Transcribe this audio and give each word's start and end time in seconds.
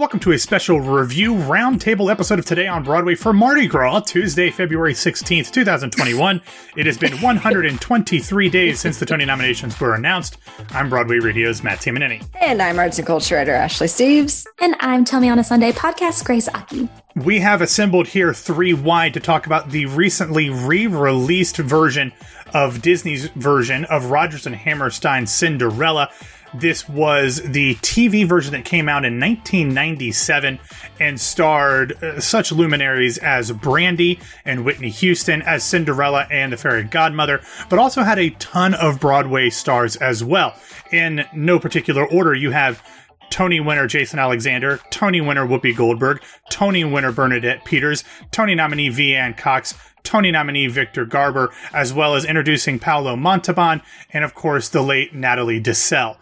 Welcome 0.00 0.20
to 0.20 0.32
a 0.32 0.38
special 0.38 0.80
review 0.80 1.34
roundtable 1.34 2.10
episode 2.10 2.38
of 2.38 2.46
Today 2.46 2.66
on 2.66 2.82
Broadway 2.82 3.14
for 3.14 3.34
Mardi 3.34 3.66
Gras, 3.66 4.00
Tuesday, 4.00 4.48
February 4.48 4.94
16th, 4.94 5.50
2021. 5.50 6.40
It 6.74 6.86
has 6.86 6.96
been 6.96 7.12
123 7.20 8.48
days 8.48 8.80
since 8.80 8.98
the 8.98 9.04
Tony 9.04 9.26
nominations 9.26 9.78
were 9.78 9.94
announced. 9.94 10.38
I'm 10.70 10.88
Broadway 10.88 11.18
Radio's 11.18 11.62
Matt 11.62 11.80
Tamanini. 11.80 12.26
And 12.40 12.62
I'm 12.62 12.78
arts 12.78 12.96
and 12.96 13.06
culture 13.06 13.34
writer 13.34 13.52
Ashley 13.52 13.88
Steves. 13.88 14.46
And 14.58 14.74
I'm 14.80 15.04
Tell 15.04 15.20
Me 15.20 15.28
on 15.28 15.38
a 15.38 15.44
Sunday 15.44 15.70
podcast, 15.70 16.24
Grace 16.24 16.48
Aki. 16.48 16.88
We 17.14 17.40
have 17.40 17.60
assembled 17.60 18.08
here 18.08 18.32
three 18.32 18.72
wide 18.72 19.12
to 19.12 19.20
talk 19.20 19.44
about 19.44 19.68
the 19.68 19.84
recently 19.84 20.48
re 20.48 20.86
released 20.86 21.58
version 21.58 22.14
of 22.54 22.80
Disney's 22.80 23.26
version 23.28 23.84
of 23.84 24.06
Rodgers 24.06 24.46
and 24.46 24.56
Hammerstein's 24.56 25.30
Cinderella. 25.30 26.10
This 26.52 26.88
was 26.88 27.40
the 27.42 27.76
TV 27.76 28.26
version 28.26 28.52
that 28.52 28.64
came 28.64 28.88
out 28.88 29.04
in 29.04 29.20
1997 29.20 30.58
and 30.98 31.20
starred 31.20 31.92
uh, 32.02 32.20
such 32.20 32.50
luminaries 32.50 33.18
as 33.18 33.52
Brandy 33.52 34.18
and 34.44 34.64
Whitney 34.64 34.90
Houston 34.90 35.42
as 35.42 35.62
Cinderella 35.62 36.26
and 36.30 36.52
the 36.52 36.56
Fairy 36.56 36.82
Godmother, 36.82 37.40
but 37.68 37.78
also 37.78 38.02
had 38.02 38.18
a 38.18 38.30
ton 38.30 38.74
of 38.74 38.98
Broadway 38.98 39.50
stars 39.50 39.96
as 39.96 40.24
well. 40.24 40.54
In 40.90 41.24
no 41.32 41.60
particular 41.60 42.04
order, 42.04 42.34
you 42.34 42.50
have 42.50 42.82
Tony 43.30 43.60
winner 43.60 43.86
Jason 43.86 44.18
Alexander, 44.18 44.80
Tony 44.90 45.20
winner 45.20 45.46
Whoopi 45.46 45.74
Goldberg, 45.74 46.20
Tony 46.50 46.82
winner 46.84 47.12
Bernadette 47.12 47.64
Peters, 47.64 48.02
Tony 48.32 48.56
nominee 48.56 48.90
Veanne 48.90 49.36
Cox, 49.36 49.74
Tony 50.02 50.30
nominee 50.30 50.66
Victor 50.66 51.04
Garber, 51.04 51.52
as 51.72 51.92
well 51.92 52.14
as 52.14 52.24
introducing 52.24 52.78
Paolo 52.78 53.16
Montalban, 53.16 53.82
and 54.12 54.24
of 54.24 54.34
course 54.34 54.68
the 54.68 54.82
late 54.82 55.14
Natalie 55.14 55.60
Desselle. 55.60 56.18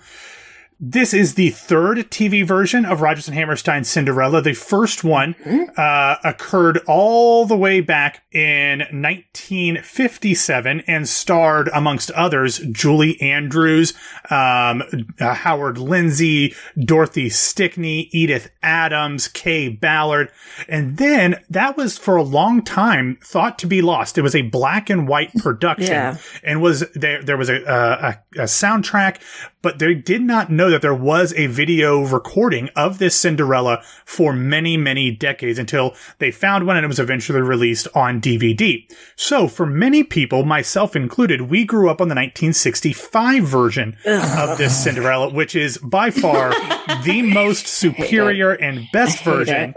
This 0.80 1.12
is 1.12 1.34
the 1.34 1.50
third 1.50 1.98
TV 2.08 2.46
version 2.46 2.84
of 2.84 3.00
Rodgers 3.00 3.26
and 3.26 3.36
Hammerstein's 3.36 3.88
Cinderella. 3.88 4.40
The 4.40 4.54
first 4.54 5.02
one 5.02 5.34
uh, 5.76 6.16
occurred 6.22 6.78
all 6.86 7.46
the 7.46 7.56
way 7.56 7.80
back 7.80 8.22
in 8.30 8.78
1957 8.92 10.82
and 10.86 11.08
starred, 11.08 11.68
amongst 11.74 12.12
others, 12.12 12.58
Julie 12.70 13.20
Andrews, 13.20 13.92
um, 14.30 14.84
uh, 15.20 15.34
Howard 15.34 15.78
Lindsay, 15.78 16.54
Dorothy 16.78 17.28
Stickney, 17.28 18.08
Edith 18.12 18.48
Adams, 18.62 19.26
Kaye 19.26 19.70
Ballard. 19.70 20.30
And 20.68 20.96
then 20.96 21.42
that 21.50 21.76
was 21.76 21.98
for 21.98 22.14
a 22.14 22.22
long 22.22 22.62
time 22.62 23.18
thought 23.20 23.58
to 23.58 23.66
be 23.66 23.82
lost. 23.82 24.16
It 24.16 24.22
was 24.22 24.36
a 24.36 24.42
black 24.42 24.90
and 24.90 25.08
white 25.08 25.34
production 25.34 25.88
Yeah. 25.90 26.18
and 26.44 26.62
was 26.62 26.88
there, 26.94 27.20
there 27.20 27.36
was 27.36 27.48
a, 27.48 27.62
a, 27.64 28.42
a 28.42 28.44
soundtrack, 28.44 29.16
but 29.60 29.80
they 29.80 29.94
did 29.94 30.22
not 30.22 30.52
know 30.52 30.67
that 30.70 30.82
there 30.82 30.94
was 30.94 31.32
a 31.34 31.46
video 31.46 32.00
recording 32.02 32.68
of 32.76 32.98
this 32.98 33.14
Cinderella 33.14 33.82
for 34.04 34.32
many, 34.32 34.76
many 34.76 35.10
decades 35.10 35.58
until 35.58 35.94
they 36.18 36.30
found 36.30 36.66
one 36.66 36.76
and 36.76 36.84
it 36.84 36.88
was 36.88 36.98
eventually 36.98 37.40
released 37.40 37.88
on 37.94 38.20
DVD. 38.20 38.86
So 39.16 39.48
for 39.48 39.66
many 39.66 40.02
people, 40.02 40.44
myself 40.44 40.96
included, 40.96 41.42
we 41.42 41.64
grew 41.64 41.90
up 41.90 42.00
on 42.00 42.08
the 42.08 42.14
1965 42.14 43.44
version 43.44 43.96
of 44.04 44.58
this 44.58 44.82
Cinderella, 44.82 45.32
which 45.32 45.54
is 45.54 45.78
by 45.78 46.10
far 46.10 46.50
the 47.04 47.22
most 47.22 47.66
superior 47.66 48.52
and 48.52 48.86
best 48.92 49.22
version. 49.24 49.74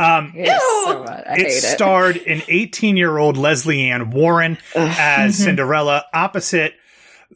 Um, 0.00 0.32
so 0.34 1.04
it 1.28 1.52
starred 1.52 2.16
an 2.18 2.42
18 2.48 2.96
year 2.96 3.18
old 3.18 3.36
Lesley 3.36 3.90
Ann 3.90 4.10
Warren 4.10 4.58
as 4.74 5.36
Cinderella 5.36 6.04
opposite 6.12 6.74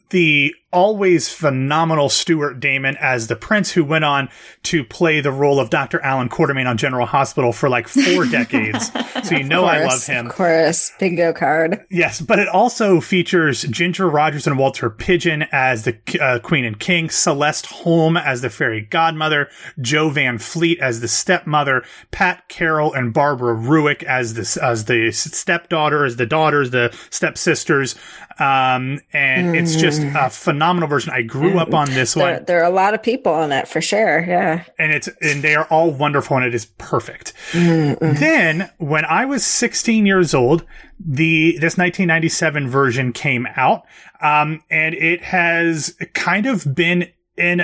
the 0.09 0.55
always 0.71 1.29
phenomenal 1.29 2.09
Stuart 2.09 2.59
Damon 2.59 2.97
as 2.99 3.27
the 3.27 3.35
prince 3.35 3.71
who 3.71 3.83
went 3.83 4.05
on 4.05 4.29
to 4.63 4.83
play 4.83 5.21
the 5.21 5.31
role 5.31 5.59
of 5.59 5.69
Dr. 5.69 5.99
Alan 6.01 6.29
Quartermaine 6.29 6.67
on 6.67 6.77
General 6.77 7.05
Hospital 7.05 7.51
for 7.51 7.69
like 7.69 7.87
four 7.87 8.25
decades. 8.31 8.91
So 9.23 9.35
you 9.35 9.43
know 9.43 9.65
I 9.65 9.85
love 9.85 10.05
him. 10.05 10.27
Of 10.27 10.33
course, 10.33 10.91
bingo 10.99 11.33
card. 11.33 11.85
Yes, 11.89 12.21
but 12.21 12.39
it 12.39 12.47
also 12.47 13.01
features 13.01 13.63
Ginger 13.63 14.09
Rogers 14.09 14.47
and 14.47 14.57
Walter 14.57 14.89
Pidgeon 14.89 15.47
as 15.51 15.83
the 15.83 15.97
uh, 16.19 16.39
Queen 16.39 16.65
and 16.65 16.79
King, 16.79 17.09
Celeste 17.09 17.67
Holm 17.67 18.17
as 18.17 18.41
the 18.41 18.49
fairy 18.49 18.81
godmother, 18.81 19.49
Jo 19.79 20.09
Van 20.09 20.37
Fleet 20.37 20.79
as 20.79 21.01
the 21.01 21.07
stepmother, 21.07 21.83
Pat 22.11 22.47
Carroll 22.47 22.93
and 22.93 23.13
Barbara 23.13 23.53
Ruick 23.55 24.03
as 24.03 24.33
the 24.33 24.61
as 24.63 24.85
the 24.85 25.11
stepdaughter, 25.11 26.05
as 26.05 26.15
the 26.15 26.25
daughters, 26.25 26.71
the 26.71 26.95
stepsisters, 27.09 27.95
um, 28.39 28.99
and 29.13 29.55
it's 29.55 29.75
just 29.75 30.01
a 30.01 30.29
phenomenal 30.29 30.60
version. 30.87 31.11
I 31.13 31.21
grew 31.21 31.59
up 31.59 31.73
on 31.73 31.89
this 31.91 32.13
There, 32.13 32.35
one, 32.35 32.45
there 32.45 32.61
are 32.61 32.69
a 32.71 32.73
lot 32.73 32.93
of 32.93 33.03
people 33.03 33.33
on 33.33 33.49
that 33.49 33.67
for 33.67 33.81
sure. 33.81 34.23
Yeah. 34.25 34.63
and 34.77 34.91
it's 34.91 35.09
and 35.21 35.43
they 35.43 35.55
are 35.55 35.65
all 35.65 35.91
wonderful, 35.91 36.37
and 36.37 36.45
it 36.45 36.55
is 36.55 36.65
perfect. 36.65 37.33
Then, 37.53 38.69
when 38.77 39.05
I 39.05 39.25
was 39.25 39.45
16 39.45 40.05
years 40.05 40.33
old, 40.33 40.65
the 40.99 41.53
this 41.53 41.77
1997 41.77 42.69
version 42.69 43.13
came 43.13 43.47
out, 43.55 43.83
um, 44.21 44.63
and 44.69 44.95
it 44.95 45.21
has 45.23 45.95
kind 46.13 46.45
of 46.45 46.75
been 46.75 47.09
in 47.37 47.61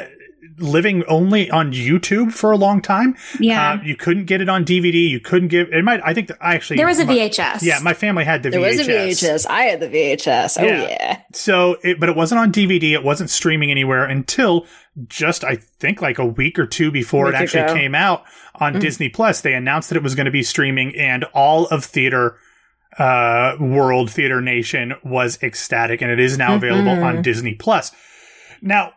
living 0.58 1.04
only 1.08 1.50
on 1.52 1.72
YouTube 1.74 2.32
for 2.32 2.52
a 2.52 2.58
long 2.58 2.82
time. 2.82 3.16
Yeah. 3.40 3.74
Uh, 3.74 3.84
you 3.84 3.96
couldn't 3.96 4.26
get 4.26 4.42
it 4.42 4.50
on 4.50 4.66
DVD. 4.66 5.10
You 5.10 5.20
couldn't 5.20 5.48
give 5.50 5.70
it. 5.72 5.84
Might 5.84 6.02
I 6.04 6.14
think 6.14 6.28
that 6.30 6.38
I 6.42 6.56
actually 6.56 6.78
there 6.78 6.88
was 6.88 7.00
a 7.00 7.06
my- 7.06 7.14
VHS. 7.16 7.62
Yeah, 7.64 7.80
my 7.82 7.94
family 7.94 8.24
had 8.26 8.44
the 8.44 8.50
There 8.50 8.60
VHS. 8.62 8.78
was 8.78 8.80
a 8.80 8.92
VHS. 8.92 9.46
I 9.50 9.62
had 9.64 9.80
the 9.80 9.88
VHS. 9.90 10.58
Oh, 10.62 10.66
Yeah. 10.66 10.82
yeah. 10.82 11.22
So, 11.34 11.78
it, 11.84 12.00
but 12.00 12.10
it 12.10 12.16
wasn't 12.16 12.40
on 12.40 12.52
DVD. 12.52 12.94
It 12.94 13.04
wasn't 13.04 13.30
streaming 13.30 13.72
anywhere 13.72 14.06
until 14.06 14.66
just, 15.08 15.44
I 15.44 15.58
think, 15.80 16.02
like 16.02 16.18
a 16.20 16.26
week 16.26 16.58
or 16.58 16.66
two 16.66 16.92
before 16.92 17.30
it 17.30 17.36
actually 17.36 17.64
ago. 17.64 17.74
came 17.74 17.94
out 17.96 18.24
on 18.56 18.80
Disney 18.80 19.10
Plus. 19.10 19.42
They 19.42 19.54
announced 19.54 19.90
that 19.90 19.96
it 19.98 20.04
was 20.04 20.16
going 20.16 20.26
to 20.26 20.32
be 20.32 20.42
streaming, 20.44 20.96
and 20.98 21.24
all 21.34 21.68
of 21.68 21.86
theater 21.86 22.38
uh, 22.98 23.56
world, 23.60 24.10
theater 24.10 24.42
nation 24.42 24.96
was 25.04 25.38
ecstatic, 25.44 26.02
and 26.02 26.10
it 26.10 26.20
is 26.20 26.38
now 26.38 26.56
available 26.56 27.04
on 27.04 27.22
Disney 27.22 27.54
Plus. 27.54 27.92
Now, 28.62 28.94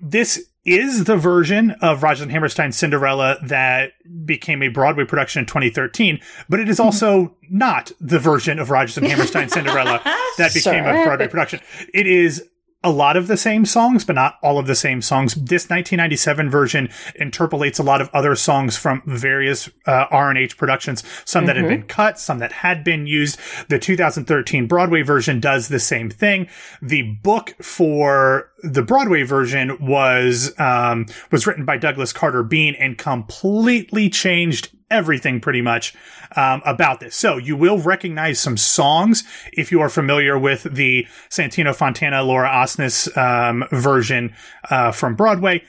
this 0.00 0.48
is 0.64 1.04
the 1.04 1.16
version 1.16 1.72
of 1.82 2.02
Rodgers 2.02 2.22
and 2.22 2.30
Hammerstein's 2.30 2.76
Cinderella 2.76 3.38
that 3.42 3.92
became 4.24 4.62
a 4.62 4.68
Broadway 4.68 5.04
production 5.04 5.40
in 5.40 5.46
2013, 5.46 6.20
but 6.48 6.60
it 6.60 6.68
is 6.68 6.78
also 6.78 7.36
not 7.50 7.90
the 8.00 8.18
version 8.18 8.58
of 8.58 8.70
Rodgers 8.70 8.96
and 8.96 9.06
Hammerstein's 9.06 9.52
Cinderella 9.52 10.00
that 10.38 10.54
became 10.54 10.84
a 10.84 11.04
Broadway 11.04 11.28
production. 11.28 11.60
It 11.92 12.06
is 12.06 12.48
a 12.84 12.90
lot 12.90 13.16
of 13.16 13.26
the 13.28 13.36
same 13.36 13.64
songs, 13.64 14.04
but 14.04 14.14
not 14.14 14.38
all 14.42 14.58
of 14.58 14.66
the 14.66 14.74
same 14.74 15.02
songs. 15.02 15.34
This 15.34 15.68
1997 15.68 16.50
version 16.50 16.88
interpolates 17.14 17.78
a 17.78 17.82
lot 17.82 18.00
of 18.00 18.10
other 18.12 18.34
songs 18.34 18.76
from 18.76 19.02
various 19.06 19.68
uh, 19.86 20.06
R&H 20.10 20.56
productions, 20.56 21.04
some 21.24 21.46
that 21.46 21.56
had 21.56 21.68
been 21.68 21.84
cut, 21.84 22.18
some 22.18 22.38
that 22.38 22.52
had 22.52 22.82
been 22.82 23.06
used. 23.06 23.38
The 23.68 23.78
2013 23.78 24.66
Broadway 24.66 25.02
version 25.02 25.38
does 25.38 25.68
the 25.68 25.78
same 25.78 26.10
thing. 26.10 26.48
The 26.80 27.02
book 27.02 27.54
for 27.62 28.51
the 28.62 28.82
Broadway 28.82 29.22
version 29.22 29.76
was 29.80 30.58
um, 30.58 31.06
was 31.30 31.46
written 31.46 31.64
by 31.64 31.76
Douglas 31.76 32.12
Carter 32.12 32.42
Beane 32.42 32.74
and 32.78 32.96
completely 32.96 34.08
changed 34.08 34.70
everything 34.90 35.40
pretty 35.40 35.62
much 35.62 35.94
um, 36.36 36.62
about 36.64 37.00
this. 37.00 37.16
So 37.16 37.38
you 37.38 37.56
will 37.56 37.78
recognize 37.78 38.38
some 38.38 38.56
songs 38.56 39.24
if 39.52 39.72
you 39.72 39.80
are 39.80 39.88
familiar 39.88 40.38
with 40.38 40.62
the 40.64 41.06
Santino 41.30 41.74
Fontana 41.74 42.22
Laura 42.22 42.48
Osnes 42.48 43.14
um, 43.16 43.64
version 43.72 44.34
uh, 44.70 44.92
from 44.92 45.16
Broadway. 45.16 45.64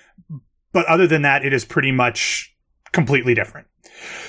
But 0.72 0.86
other 0.88 1.08
than 1.08 1.22
that, 1.22 1.46
it 1.46 1.54
is 1.54 1.66
pretty 1.66 1.92
much 1.92 2.56
completely 2.92 3.34
different. 3.34 3.68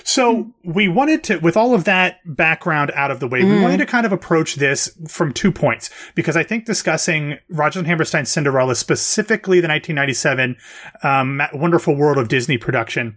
So 0.02 0.52
we 0.62 0.88
wanted 0.88 1.24
to, 1.24 1.38
with 1.38 1.56
all 1.56 1.74
of 1.74 1.84
that 1.84 2.20
background 2.24 2.90
out 2.94 3.10
of 3.10 3.20
the 3.20 3.26
way, 3.26 3.42
we 3.44 3.60
wanted 3.60 3.78
to 3.78 3.86
kind 3.86 4.04
of 4.04 4.12
approach 4.12 4.56
this 4.56 4.96
from 5.08 5.32
two 5.32 5.50
points 5.50 5.90
because 6.14 6.36
I 6.36 6.42
think 6.42 6.64
discussing 6.66 7.38
Roger 7.48 7.78
and 7.78 7.86
Hammerstein's 7.86 8.30
Cinderella, 8.30 8.74
specifically 8.74 9.60
the 9.60 9.68
1997 9.68 10.56
um, 11.02 11.42
Wonderful 11.52 11.96
World 11.96 12.18
of 12.18 12.28
Disney 12.28 12.58
production, 12.58 13.16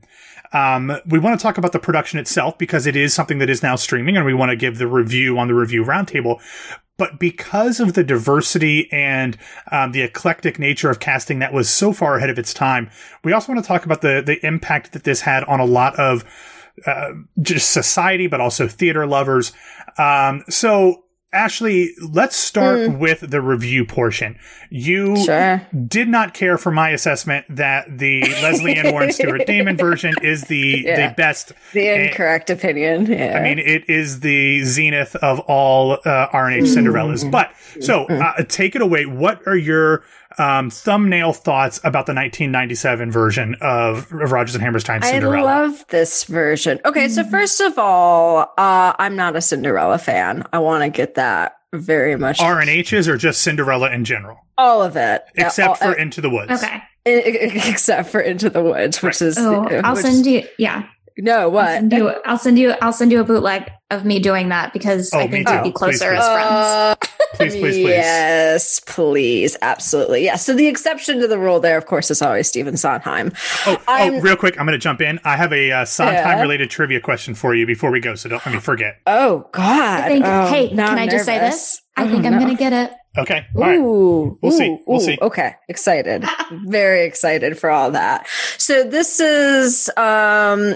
um, 0.53 0.97
we 1.05 1.19
want 1.19 1.37
to 1.37 1.43
talk 1.43 1.57
about 1.57 1.71
the 1.71 1.79
production 1.79 2.19
itself 2.19 2.57
because 2.57 2.85
it 2.87 2.95
is 2.95 3.13
something 3.13 3.39
that 3.39 3.49
is 3.49 3.61
now 3.61 3.75
streaming, 3.75 4.15
and 4.15 4.25
we 4.25 4.33
want 4.33 4.49
to 4.49 4.55
give 4.55 4.77
the 4.77 4.87
review 4.87 5.37
on 5.37 5.47
the 5.47 5.53
review 5.53 5.83
roundtable. 5.83 6.41
But 6.97 7.19
because 7.19 7.79
of 7.79 7.93
the 7.93 8.03
diversity 8.03 8.91
and 8.91 9.37
um, 9.71 9.91
the 9.91 10.01
eclectic 10.01 10.59
nature 10.59 10.89
of 10.89 10.99
casting 10.99 11.39
that 11.39 11.53
was 11.53 11.69
so 11.69 11.93
far 11.93 12.17
ahead 12.17 12.29
of 12.29 12.39
its 12.39 12.53
time, 12.53 12.89
we 13.23 13.31
also 13.33 13.53
want 13.53 13.63
to 13.63 13.67
talk 13.67 13.85
about 13.85 14.01
the 14.01 14.21
the 14.25 14.45
impact 14.45 14.93
that 14.93 15.03
this 15.03 15.21
had 15.21 15.43
on 15.45 15.59
a 15.59 15.65
lot 15.65 15.95
of 15.99 16.25
uh, 16.85 17.11
just 17.41 17.69
society, 17.71 18.27
but 18.27 18.41
also 18.41 18.67
theater 18.67 19.05
lovers. 19.05 19.53
Um, 19.97 20.43
so. 20.49 21.03
Ashley, 21.37 21.93
let's 22.01 22.35
start 22.35 22.93
with 22.97 23.19
the 23.29 23.41
review 23.41 23.85
portion. 23.85 24.37
You 24.71 25.15
Sure. 25.23 25.61
did 25.87 26.07
not 26.09 26.33
care 26.33 26.57
for 26.57 26.71
my 26.71 26.89
assessment 26.89 27.45
that 27.49 27.99
the 27.99 28.21
Lesley 28.41 28.75
Ann 28.75 28.91
Warren 28.91 29.11
Stuart 29.11 29.43
Damon 29.47 29.77
version 29.77 30.15
is 30.23 30.45
the 30.45 30.83
Yeah. 30.85 31.09
the 31.09 31.13
best. 31.15 31.51
The 31.73 31.87
Eh, 31.87 32.07
incorrect 32.07 32.49
opinion. 32.49 33.05
Yeah. 33.05 33.37
I 33.37 33.43
mean, 33.43 33.59
it 33.59 33.87
is 33.87 34.21
the 34.21 34.63
zenith 34.63 35.15
of 35.17 35.39
all 35.41 35.99
uh, 36.05 36.27
R&H 36.33 36.63
Cinderellas. 36.65 37.29
But 37.29 37.51
so, 37.79 38.05
uh, 38.05 38.43
take 38.47 38.75
it 38.75 38.81
away. 38.81 39.05
What 39.05 39.41
are 39.45 39.55
your 39.55 40.03
um, 40.37 40.69
thumbnail 40.69 41.33
thoughts 41.33 41.77
about 41.79 42.05
the 42.05 42.13
1997 42.13 43.11
version 43.11 43.55
of, 43.61 44.11
of 44.11 44.31
Rodgers 44.31 44.55
and 44.55 44.63
Hammerstein's 44.63 45.05
I 45.05 45.19
love 45.19 45.85
this 45.89 46.23
version. 46.25 46.79
Okay, 46.85 47.09
so 47.09 47.23
first 47.23 47.59
of 47.61 47.77
all, 47.79 48.53
uh, 48.57 48.93
I'm 48.99 49.15
not 49.15 49.35
a 49.35 49.41
Cinderella 49.41 49.97
fan. 49.97 50.43
I 50.53 50.59
want 50.59 50.83
to 50.83 50.89
get 50.89 51.15
that 51.15 51.53
very 51.73 52.15
much. 52.15 52.39
R 52.39 52.59
and 52.59 52.69
H's 52.69 53.07
or 53.07 53.17
just 53.17 53.41
Cinderella 53.41 53.91
in 53.91 54.05
general, 54.05 54.37
all 54.57 54.81
of 54.83 54.95
it, 54.95 55.23
Yeah, 55.35 55.47
except 55.47 55.69
all- 55.69 55.75
for 55.75 55.85
uh, 55.97 56.01
Into 56.01 56.21
the 56.21 56.29
Woods. 56.29 56.51
Okay. 56.51 56.81
except 57.05 58.09
for 58.09 58.19
Into 58.19 58.49
the 58.49 58.61
Woods, 58.61 59.01
which 59.01 59.21
is 59.21 59.37
Oh, 59.37 59.63
uh, 59.65 59.81
I'll 59.83 59.95
which- 59.95 60.03
send 60.05 60.25
you. 60.25 60.43
Yeah. 60.57 60.87
No, 61.17 61.39
I'll 61.41 61.51
what? 61.51 61.67
send 61.67 61.91
you. 61.93 62.09
I'll 62.25 62.37
send 62.37 62.59
you. 62.59 62.71
I'll 62.81 62.93
send 62.93 63.11
you 63.11 63.19
a 63.19 63.23
bootleg 63.23 63.69
of 63.89 64.05
me 64.05 64.19
doing 64.19 64.49
that 64.49 64.73
because 64.73 65.11
Oh, 65.13 65.19
I 65.19 65.27
think 65.27 65.47
too. 65.47 65.53
we'd 65.55 65.63
be 65.63 65.71
closer 65.71 66.09
please. 66.11 66.19
as 66.19 66.27
friends. 66.27 66.51
Uh, 66.51 66.95
Please, 67.35 67.55
please, 67.55 67.75
please. 67.75 67.87
Yes, 67.89 68.79
please. 68.79 69.57
Absolutely. 69.61 70.23
Yeah. 70.25 70.37
So 70.37 70.55
the 70.55 70.67
exception 70.67 71.19
to 71.19 71.27
the 71.27 71.37
rule 71.37 71.59
there, 71.59 71.77
of 71.77 71.85
course, 71.85 72.09
is 72.09 72.21
always 72.21 72.47
Stephen 72.47 72.77
Sondheim. 72.77 73.31
Oh, 73.67 73.77
oh, 73.87 74.19
real 74.21 74.35
quick, 74.35 74.59
I'm 74.59 74.65
going 74.65 74.77
to 74.77 74.81
jump 74.81 75.01
in. 75.01 75.19
I 75.23 75.35
have 75.35 75.53
a 75.53 75.71
uh, 75.71 75.85
Sondheim 75.85 76.15
Yeah. 76.37 76.41
related 76.41 76.69
trivia 76.71 76.99
question 76.99 77.35
for 77.35 77.53
you 77.53 77.65
before 77.67 77.91
we 77.91 77.99
go, 77.99 78.15
so 78.15 78.29
don't 78.29 78.43
let 78.45 78.53
me 78.55 78.61
forget. 78.61 78.95
Oh 79.05 79.47
God. 79.51 80.01
I 80.01 80.07
think. 80.07 80.25
Oh, 80.25 80.47
hey, 80.47 80.69
can 80.69 80.79
I'm 80.79 80.97
I 80.97 81.07
just 81.07 81.25
say 81.25 81.37
this? 81.37 81.81
I 81.95 82.05
Oh, 82.05 82.09
think 82.09 82.25
I'm 82.25 82.33
no. 82.33 82.39
gonna 82.39 82.55
get 82.55 82.73
it. 82.73 82.91
Okay, 83.17 83.45
all 83.55 83.61
right. 83.61 83.79
Ooh, 83.79 84.37
We'll 84.41 84.51
see. 84.51 84.77
We'll 84.85 85.01
ooh. 85.01 85.03
see. 85.05 85.17
Okay, 85.21 85.55
excited. 85.67 86.23
Very 86.51 87.05
excited 87.05 87.57
for 87.57 87.69
all 87.69 87.91
that. 87.91 88.27
So 88.57 88.83
this 88.83 89.19
is 89.19 89.89
um 89.97 90.75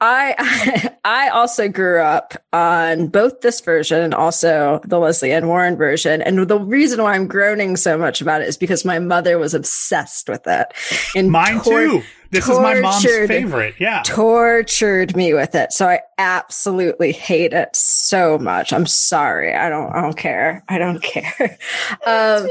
I 0.00 0.90
I 1.04 1.28
also 1.28 1.68
grew 1.68 2.00
up 2.00 2.34
on 2.52 3.08
both 3.08 3.40
this 3.40 3.60
version 3.60 4.02
and 4.02 4.14
also 4.14 4.80
the 4.84 4.98
Lesley 4.98 5.32
Ann 5.32 5.48
Warren 5.48 5.76
version. 5.76 6.22
And 6.22 6.46
the 6.48 6.58
reason 6.58 7.02
why 7.02 7.14
I'm 7.14 7.26
groaning 7.26 7.76
so 7.76 7.98
much 7.98 8.20
about 8.20 8.42
it 8.42 8.48
is 8.48 8.56
because 8.56 8.84
my 8.84 8.98
mother 8.98 9.38
was 9.38 9.54
obsessed 9.54 10.28
with 10.28 10.46
it. 10.46 10.68
And 11.14 11.30
Mine 11.30 11.60
tor- 11.60 11.80
too. 11.80 12.02
This 12.30 12.48
is 12.48 12.58
my 12.58 12.80
mom's 12.80 13.04
favorite. 13.04 13.74
Yeah. 13.78 14.02
tortured 14.04 15.16
me 15.16 15.32
with 15.34 15.54
it. 15.54 15.72
So 15.72 15.86
I 15.86 16.00
absolutely 16.18 17.12
hate 17.12 17.52
it 17.52 17.74
so 17.74 18.38
much. 18.38 18.72
I'm 18.72 18.86
sorry. 18.86 19.54
I 19.54 19.68
don't 19.68 19.92
I 19.92 20.00
don't 20.00 20.16
care. 20.16 20.64
I 20.68 20.78
don't 20.78 21.02
care. 21.02 21.58
Um, 22.06 22.48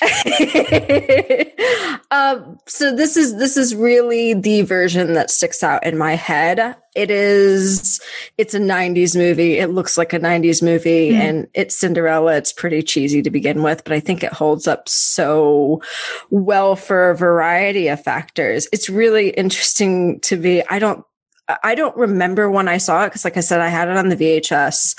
um, 2.10 2.58
so 2.66 2.94
this 2.94 3.16
is 3.16 3.36
this 3.36 3.56
is 3.56 3.74
really 3.74 4.34
the 4.34 4.62
version 4.62 5.12
that 5.14 5.30
sticks 5.30 5.62
out 5.62 5.84
in 5.84 5.98
my 5.98 6.14
head. 6.14 6.76
It 6.96 7.10
is 7.10 8.00
it's 8.36 8.54
a 8.54 8.58
90s 8.60 9.16
movie. 9.16 9.58
It 9.58 9.68
looks 9.68 9.96
like 9.96 10.12
a 10.12 10.18
90s 10.18 10.62
movie 10.62 11.12
Mhm. 11.12 11.20
and 11.20 11.48
it's 11.54 11.76
Cinderella. 11.76 12.36
It's 12.36 12.52
pretty 12.52 12.82
cheesy 12.82 13.22
to 13.22 13.30
begin 13.30 13.62
with, 13.62 13.84
but 13.84 13.92
I 13.92 14.00
think 14.00 14.24
it 14.24 14.32
holds 14.32 14.66
up 14.66 14.88
so 14.88 15.80
well 16.30 16.76
for 16.76 17.10
a 17.10 17.16
variety 17.16 17.88
of 17.88 18.02
factors. 18.02 18.68
It's 18.72 18.90
really 18.90 19.30
interesting 19.30 20.20
to 20.20 20.36
be 20.36 20.62
I 20.68 20.78
don't 20.78 21.04
I 21.62 21.74
don't 21.74 21.96
remember 21.96 22.50
when 22.50 22.68
I 22.68 22.78
saw 22.78 23.04
it 23.04 23.08
because, 23.08 23.24
like 23.24 23.36
I 23.36 23.40
said, 23.40 23.60
I 23.60 23.68
had 23.68 23.88
it 23.88 23.96
on 23.96 24.08
the 24.08 24.16
VHS. 24.16 24.96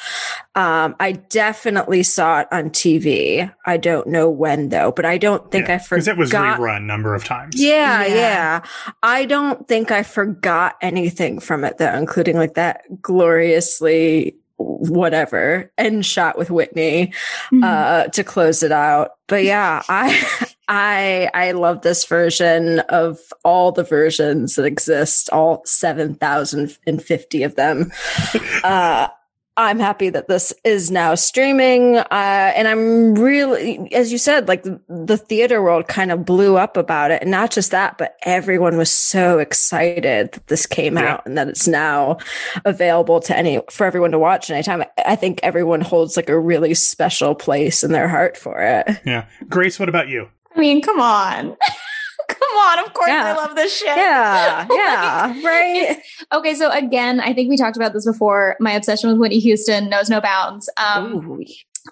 Um, 0.56 0.95
I 1.00 1.13
definitely 1.13 2.03
saw 2.03 2.42
it 2.42 2.48
on 2.51 2.69
TV. 2.69 3.51
I 3.65 3.77
don't 3.77 4.07
know 4.07 4.30
when 4.30 4.69
though, 4.69 4.92
but 4.92 5.06
I 5.06 5.18
don't 5.18 5.50
think 5.51 5.69
I 5.69 5.77
forgot. 5.77 5.89
Because 5.95 6.07
it 6.07 6.18
was 6.18 6.31
rerun 6.31 6.77
a 6.77 6.80
number 6.80 7.15
of 7.15 7.24
times. 7.24 7.56
Yeah, 7.62 8.06
Yeah. 8.06 8.15
yeah, 8.15 8.62
I 9.03 9.25
don't 9.25 9.68
think 9.68 9.92
I 9.92 10.03
forgot 10.03 10.75
anything 10.81 11.39
from 11.39 11.63
it 11.63 11.77
though, 11.77 11.94
including 11.95 12.36
like 12.38 12.56
that 12.56 12.83
gloriously 13.01 14.36
whatever 14.57 15.71
end 15.80 16.06
shot 16.06 16.38
with 16.38 16.51
Whitney 16.51 17.12
Mhm. 17.51 17.63
uh 17.63 18.07
to 18.09 18.24
close 18.24 18.62
it 18.62 18.71
out. 18.71 19.13
But 19.27 19.44
yeah, 19.44 19.81
I 19.89 20.21
I 20.73 21.29
I 21.33 21.51
love 21.51 21.81
this 21.81 22.06
version 22.06 22.79
of 22.88 23.19
all 23.44 23.73
the 23.73 23.83
versions 23.83 24.56
that 24.56 24.63
exist, 24.63 25.29
all 25.33 25.62
7,050 25.65 27.44
of 27.44 27.56
them. 27.56 27.91
uh 28.63 29.09
I'm 29.57 29.79
happy 29.79 30.09
that 30.09 30.29
this 30.29 30.53
is 30.63 30.89
now 30.91 31.13
streaming. 31.13 31.97
Uh, 31.97 32.06
and 32.09 32.69
I'm 32.69 33.15
really, 33.15 33.94
as 33.94 34.09
you 34.09 34.18
said, 34.18 34.47
like 34.47 34.63
the, 34.63 34.79
the 34.88 35.18
theater 35.18 35.62
world 35.62 35.89
kind 35.89 36.09
of 36.09 36.23
blew 36.25 36.56
up 36.56 36.77
about 36.77 37.12
it. 37.12 37.21
And 37.21 37.31
not 37.31 37.51
just 37.51 37.69
that, 37.71 37.97
but 37.97 38.15
everyone 38.24 38.77
was 38.77 38.89
so 38.89 39.39
excited 39.39 40.31
that 40.31 40.47
this 40.47 40.65
came 40.65 40.97
Yeah. 40.97 41.15
out 41.15 41.25
and 41.25 41.38
that 41.38 41.50
it's 41.50 41.67
now 41.67 42.17
available 42.63 43.19
to 43.19 43.38
any, 43.38 43.59
for 43.69 43.85
everyone 43.85 44.12
to 44.12 44.19
watch 44.19 44.50
anytime. 44.50 44.85
I 45.06 45.17
think 45.17 45.41
everyone 45.44 45.81
holds 45.81 46.15
like 46.15 46.29
a 46.29 46.39
really 46.39 46.74
special 46.74 47.35
place 47.35 47.83
in 47.83 47.91
their 47.91 48.07
heart 48.07 48.38
for 48.38 48.57
it. 48.62 49.01
Yeah. 49.06 49.25
Grace, 49.50 49.77
what 49.77 49.89
about 49.89 50.07
you? 50.07 50.29
I 50.56 50.59
mean, 50.59 50.81
come 50.81 51.00
on, 51.00 51.56
come 52.27 52.57
on. 52.57 52.80
Of 52.80 52.94
course, 52.94 53.09
Yeah. 53.09 53.33
I 53.33 53.38
love 53.38 53.56
this 53.56 53.75
shit. 53.77 53.88
Yeah. 53.88 54.68
Yeah. 54.71 55.42
Right. 55.44 55.98
Okay, 56.33 56.53
so 56.56 56.69
again, 56.71 57.19
I 57.19 57.33
think 57.33 57.50
we 57.50 57.57
talked 57.57 57.75
about 57.77 57.94
this 57.94 58.06
before. 58.06 58.56
My 58.59 58.71
obsession 58.74 59.09
with 59.09 59.19
Whitney 59.19 59.39
Houston 59.39 59.89
knows 59.89 60.09
no 60.09 60.21
bounds. 60.21 60.69
Um, 60.77 61.15
Ooh. 61.30 61.44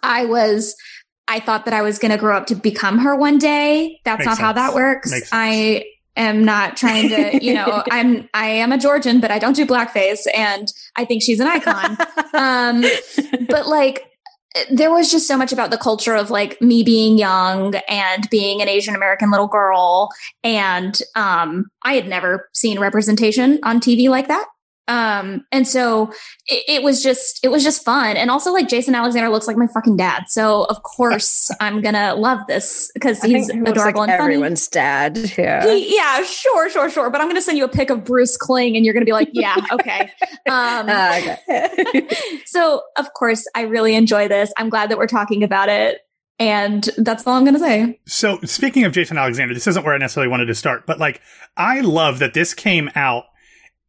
I 0.03 0.25
was, 0.25 0.75
I 1.27 1.39
thought 1.39 1.65
that 1.65 1.73
I 1.73 1.81
was 1.81 1.99
going 1.99 2.11
to 2.11 2.17
grow 2.17 2.35
up 2.37 2.47
to 2.47 2.55
become 2.55 2.99
her 2.99 3.15
one 3.15 3.37
day. 3.37 3.99
That's 4.05 4.19
Makes 4.25 4.27
not 4.27 4.37
how 4.39 4.53
that 4.53 4.73
works. 4.73 5.11
I 5.31 5.85
am 6.15 6.43
not 6.43 6.75
trying 6.77 7.09
to, 7.09 7.43
you 7.43 7.53
know, 7.53 7.83
I'm, 7.91 8.27
I 8.33 8.47
am 8.47 8.71
a 8.71 8.77
Georgian, 8.77 9.19
but 9.19 9.31
I 9.31 9.39
don't 9.39 9.55
do 9.55 9.65
blackface, 9.65 10.25
and 10.35 10.71
I 10.95 11.05
think 11.05 11.21
she's 11.23 11.39
an 11.39 11.47
icon. 11.47 11.97
um, 12.33 12.83
but 13.47 13.67
like, 13.67 14.03
there 14.71 14.91
was 14.91 15.11
just 15.11 15.27
so 15.27 15.37
much 15.37 15.51
about 15.51 15.71
the 15.71 15.77
culture 15.77 16.15
of 16.15 16.31
like 16.31 16.61
me 16.61 16.83
being 16.83 17.17
young 17.17 17.75
and 17.87 18.29
being 18.29 18.61
an 18.61 18.69
Asian 18.69 18.95
American 18.95 19.31
little 19.31 19.47
girl. 19.47 20.09
And 20.43 20.99
um, 21.15 21.69
I 21.83 21.93
had 21.93 22.07
never 22.07 22.49
seen 22.53 22.79
representation 22.79 23.59
on 23.63 23.79
TV 23.79 24.09
like 24.09 24.27
that. 24.27 24.47
Um, 24.89 25.45
and 25.51 25.67
so 25.67 26.11
it, 26.47 26.63
it 26.67 26.83
was 26.83 27.03
just, 27.03 27.39
it 27.45 27.49
was 27.49 27.63
just 27.63 27.85
fun. 27.85 28.17
And 28.17 28.31
also 28.31 28.51
like 28.51 28.67
Jason 28.67 28.95
Alexander 28.95 29.29
looks 29.29 29.47
like 29.47 29.55
my 29.55 29.67
fucking 29.67 29.97
dad. 29.97 30.23
So 30.27 30.63
of 30.65 30.81
course 30.83 31.51
I'm 31.61 31.79
gonna 31.81 32.15
love 32.15 32.39
this 32.47 32.89
because 32.95 33.21
he's 33.21 33.49
he 33.51 33.59
adorable 33.59 34.01
like 34.01 34.09
and 34.09 34.17
funny. 34.19 34.33
everyone's 34.33 34.67
dad. 34.67 35.17
Yeah. 35.37 35.63
He- 35.65 35.95
yeah, 35.95 36.23
sure, 36.23 36.69
sure, 36.69 36.89
sure. 36.89 37.09
But 37.09 37.21
I'm 37.21 37.27
gonna 37.27 37.41
send 37.41 37.57
you 37.57 37.65
a 37.65 37.69
pic 37.69 37.89
of 37.91 38.03
Bruce 38.03 38.35
Kling 38.35 38.75
and 38.75 38.83
you're 38.83 38.93
gonna 38.95 39.05
be 39.05 39.13
like, 39.13 39.29
yeah, 39.31 39.55
okay. 39.71 40.11
Um, 40.49 40.87
Ah, 40.89 41.37
okay. 41.47 42.07
so 42.45 42.81
of 42.97 43.13
course 43.13 43.45
I 43.55 43.61
really 43.61 43.93
enjoy 43.95 44.27
this. 44.27 44.51
I'm 44.57 44.69
glad 44.69 44.89
that 44.89 44.97
we're 44.97 45.05
talking 45.07 45.43
about 45.43 45.69
it. 45.69 45.99
And 46.39 46.89
that's 46.97 47.27
all 47.27 47.33
I'm 47.35 47.43
going 47.43 47.53
to 47.55 47.59
say. 47.59 47.99
So, 48.07 48.39
speaking 48.45 48.85
of 48.85 48.93
Jason 48.93 49.17
Alexander, 49.17 49.53
this 49.53 49.67
isn't 49.67 49.83
where 49.83 49.93
I 49.93 49.97
necessarily 49.97 50.29
wanted 50.31 50.45
to 50.45 50.55
start, 50.55 50.85
but 50.85 50.97
like, 50.97 51.19
I 51.57 51.81
love 51.81 52.19
that 52.19 52.33
this 52.33 52.53
came 52.53 52.89
out 52.95 53.25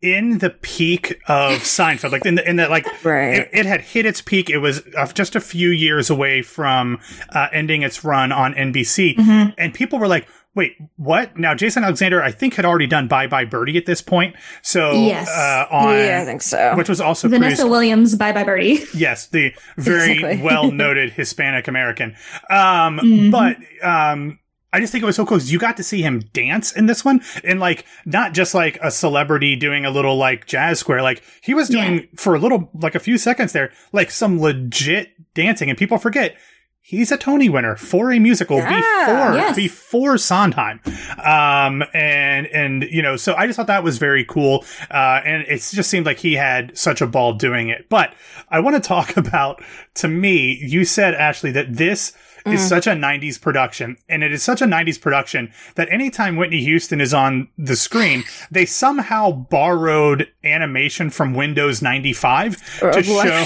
in 0.02 0.38
the 0.38 0.50
peak 0.50 1.20
of 1.29 1.52
Seinfeld. 1.61 2.12
Like, 2.12 2.25
in 2.26 2.35
the, 2.37 2.49
in 2.49 2.57
the, 2.57 2.69
like, 2.69 2.87
right. 3.04 3.35
it, 3.38 3.50
it 3.52 3.66
had 3.66 3.80
hit 3.83 4.07
its 4.07 4.21
peak. 4.21 4.49
It 4.50 4.59
was 4.59 4.83
uh, 4.97 5.07
just 5.09 5.37
a 5.37 5.40
few 5.40 5.71
years 5.71 6.11
away 6.11 6.42
from 6.42 7.00
uh, 7.30 7.49
ending 7.52 7.83
its 7.83 8.02
run 8.04 8.33
on 8.33 8.54
NBC. 8.54 9.16
Mm-hmm. 9.16 9.50
And 9.59 9.73
people 9.75 9.99
were 9.99 10.09
like, 10.09 10.26
wait, 10.52 10.76
what? 10.97 11.38
Now, 11.38 11.54
Jason 11.54 11.85
Alexander, 11.85 12.21
I 12.21 12.33
think, 12.33 12.54
had 12.54 12.64
already 12.64 12.88
done 12.88 13.07
Bye 13.07 13.28
Bye 13.28 13.45
Birdie 13.45 13.76
at 13.78 13.87
this 13.87 14.02
point. 14.02 14.35
So, 14.62 14.90
Yes. 14.92 15.28
uh, 15.30 15.66
on, 15.71 15.95
yeah, 15.97 16.19
I 16.21 16.25
think 16.25 16.42
so. 16.42 16.75
which 16.76 16.88
was 16.88 17.00
also 17.00 17.28
Vanessa 17.28 17.57
produced 17.59 17.71
Williams, 17.71 18.16
Bye 18.16 18.33
Bye 18.33 18.42
Birdie. 18.42 18.80
Yes, 18.95 19.28
the 19.28 19.52
very 19.76 20.14
Exactly. 20.14 20.42
well 20.42 20.73
noted 20.73 21.11
Hispanic 21.12 21.69
American. 21.69 22.16
Um, 22.50 22.99
Mhm. 22.99 23.30
but 23.30 23.59
um, 23.87 24.39
I 24.73 24.81
just 24.81 24.93
think 24.93 25.03
it 25.03 25.07
was 25.07 25.17
so 25.17 25.27
cool 25.27 25.39
'cause 25.39 25.50
you 25.50 25.59
got 25.59 25.77
to 25.79 25.83
see 25.83 26.00
him 26.03 26.21
dance 26.33 26.71
in 26.73 26.87
this 26.87 27.05
one, 27.05 27.23
and 27.43 27.59
like 27.61 27.85
not 28.07 28.35
just 28.35 28.55
like 28.55 28.79
a 28.83 28.91
celebrity 28.91 29.57
doing 29.57 29.85
a 29.85 29.91
little 29.91 30.17
like 30.17 30.47
jazz 30.47 30.79
square. 30.79 31.03
Like 31.03 31.23
he 31.43 31.55
was 31.55 31.69
doing 31.69 32.07
for 32.17 32.35
a 32.35 32.39
little, 32.39 32.71
like 32.75 32.95
a 32.95 33.00
few 33.00 33.19
seconds 33.19 33.53
there, 33.53 33.73
like 33.93 34.11
some 34.11 34.41
legit 34.41 35.09
dancing, 35.35 35.69
and 35.71 35.79
people 35.79 35.99
forget. 35.99 36.37
He's 36.83 37.12
a 37.12 37.17
Tony 37.19 37.49
winner 37.49 37.77
for 37.77 38.11
a 38.11 38.19
musical 38.19 38.57
Yeah, 38.57 38.81
before 38.81 39.35
yes. 39.37 39.55
before 39.57 40.19
Sondheim, 40.19 40.81
um, 41.23 41.85
and 41.93 42.47
and 42.49 42.83
you 42.85 43.03
know, 43.03 43.17
so 43.17 43.35
I 43.35 43.47
just 43.47 43.57
thought 43.59 43.67
that 43.69 43.85
was 43.85 43.99
very 43.99 44.25
cool, 44.25 44.65
uh, 44.91 45.21
and 45.25 45.43
it 45.43 45.59
just 45.73 45.91
seemed 45.91 46.07
like 46.07 46.19
he 46.19 46.35
had 46.35 46.77
such 46.77 47.00
a 47.00 47.07
ball 47.07 47.35
doing 47.35 47.69
it. 47.69 47.89
But 47.91 48.15
I 48.49 48.61
want 48.61 48.77
to 48.77 48.81
talk 48.81 49.17
about, 49.17 49.62
to 49.97 50.09
me, 50.09 50.59
you 50.62 50.85
said 50.85 51.15
Ashley 51.15 51.53
that 51.53 51.75
this 51.77 52.12
is 52.47 52.66
such 52.66 52.87
a 52.87 52.90
'90s 52.90 53.40
production, 53.40 53.97
and 54.09 54.23
it 54.23 54.32
is 54.32 54.42
such 54.42 54.61
a 54.62 54.66
'90s 54.66 55.00
production 55.00 55.52
that 55.75 55.90
anytime 55.92 56.37
Whitney 56.37 56.62
Houston 56.64 57.00
is 57.00 57.12
on 57.14 57.49
the 57.59 57.76
screen, 57.76 58.25
they 58.50 58.66
somehow 58.66 59.30
borrowed 59.30 60.28
animation 60.44 61.11
from 61.11 61.35
Windows 61.35 61.82
95 61.82 62.56
to 62.80 63.02
show 63.02 63.44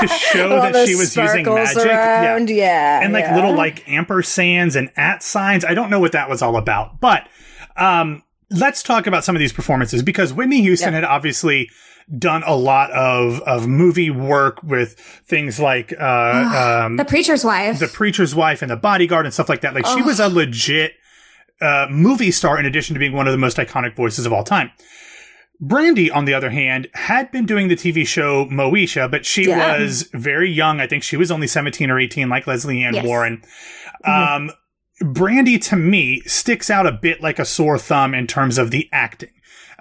to 0.00 0.08
show 0.32 0.48
that 0.48 0.86
she 0.86 0.94
was 0.94 1.16
using 1.16 1.44
magic. 1.44 1.84
Yeah 1.84 2.10
Around. 2.34 2.50
Yeah. 2.50 3.00
and 3.02 3.12
like 3.12 3.24
yeah. 3.24 3.34
little 3.34 3.54
like 3.54 3.84
ampersands 3.86 4.76
and 4.76 4.90
at 4.96 5.22
signs. 5.22 5.64
I 5.64 5.74
don't 5.74 5.90
know 5.90 6.00
what 6.00 6.12
that 6.12 6.28
was 6.28 6.42
all 6.42 6.56
about, 6.56 7.00
but 7.00 7.28
um, 7.76 8.22
let's 8.50 8.82
talk 8.82 9.06
about 9.06 9.24
some 9.24 9.34
of 9.36 9.40
these 9.40 9.52
performances 9.52 10.02
because 10.02 10.32
Whitney 10.32 10.60
Houston 10.62 10.92
Yeah. 10.92 11.00
had 11.00 11.04
obviously 11.04 11.70
done 12.18 12.42
a 12.44 12.54
lot 12.56 12.90
of 12.92 13.40
of 13.42 13.66
movie 13.68 14.10
work 14.10 14.62
with 14.62 14.98
things 15.26 15.60
like 15.60 15.92
uh, 15.98 16.82
um, 16.86 16.96
the 16.96 17.04
preacher's 17.04 17.44
wife. 17.44 17.78
the 17.78 17.86
preacher's 17.88 18.34
wife 18.34 18.62
and 18.62 18.70
the 18.70 18.76
bodyguard 18.76 19.26
and 19.26 19.32
stuff 19.32 19.48
like 19.48 19.60
that. 19.60 19.74
Like 19.74 19.86
she 19.86 20.02
was 20.02 20.18
a 20.20 20.28
legit 20.28 20.94
uh, 21.60 21.86
movie 21.90 22.30
star 22.30 22.58
in 22.58 22.66
addition 22.66 22.94
to 22.94 22.98
being 23.00 23.12
one 23.12 23.26
of 23.28 23.32
the 23.32 23.38
most 23.38 23.56
iconic 23.58 23.94
voices 23.94 24.26
of 24.26 24.32
all 24.32 24.44
time. 24.44 24.70
Brandy, 25.62 26.10
on 26.10 26.24
the 26.24 26.32
other 26.32 26.48
hand, 26.50 26.88
had 26.94 27.30
been 27.30 27.44
doing 27.44 27.68
the 27.68 27.76
TV 27.76 28.06
show 28.06 28.46
Moesha, 28.46 29.10
but 29.10 29.26
she 29.26 29.46
Yeah. 29.48 29.78
was 29.78 30.04
very 30.14 30.50
young. 30.50 30.80
I 30.80 30.86
think 30.86 31.02
she 31.02 31.18
was 31.18 31.30
only 31.30 31.46
17 31.46 31.90
or 31.90 32.00
18, 32.00 32.30
like 32.30 32.46
Lesley 32.46 32.82
Ann 32.82 32.94
Yes. 32.94 33.04
Warren. 33.06 33.42
Um, 34.04 34.50
Brandy, 35.02 35.58
to 35.58 35.76
me, 35.76 36.22
sticks 36.26 36.70
out 36.70 36.86
a 36.86 36.92
bit 36.92 37.20
like 37.22 37.38
a 37.38 37.44
sore 37.44 37.78
thumb 37.78 38.14
in 38.14 38.26
terms 38.26 38.56
of 38.56 38.70
the 38.70 38.88
acting. 38.90 39.28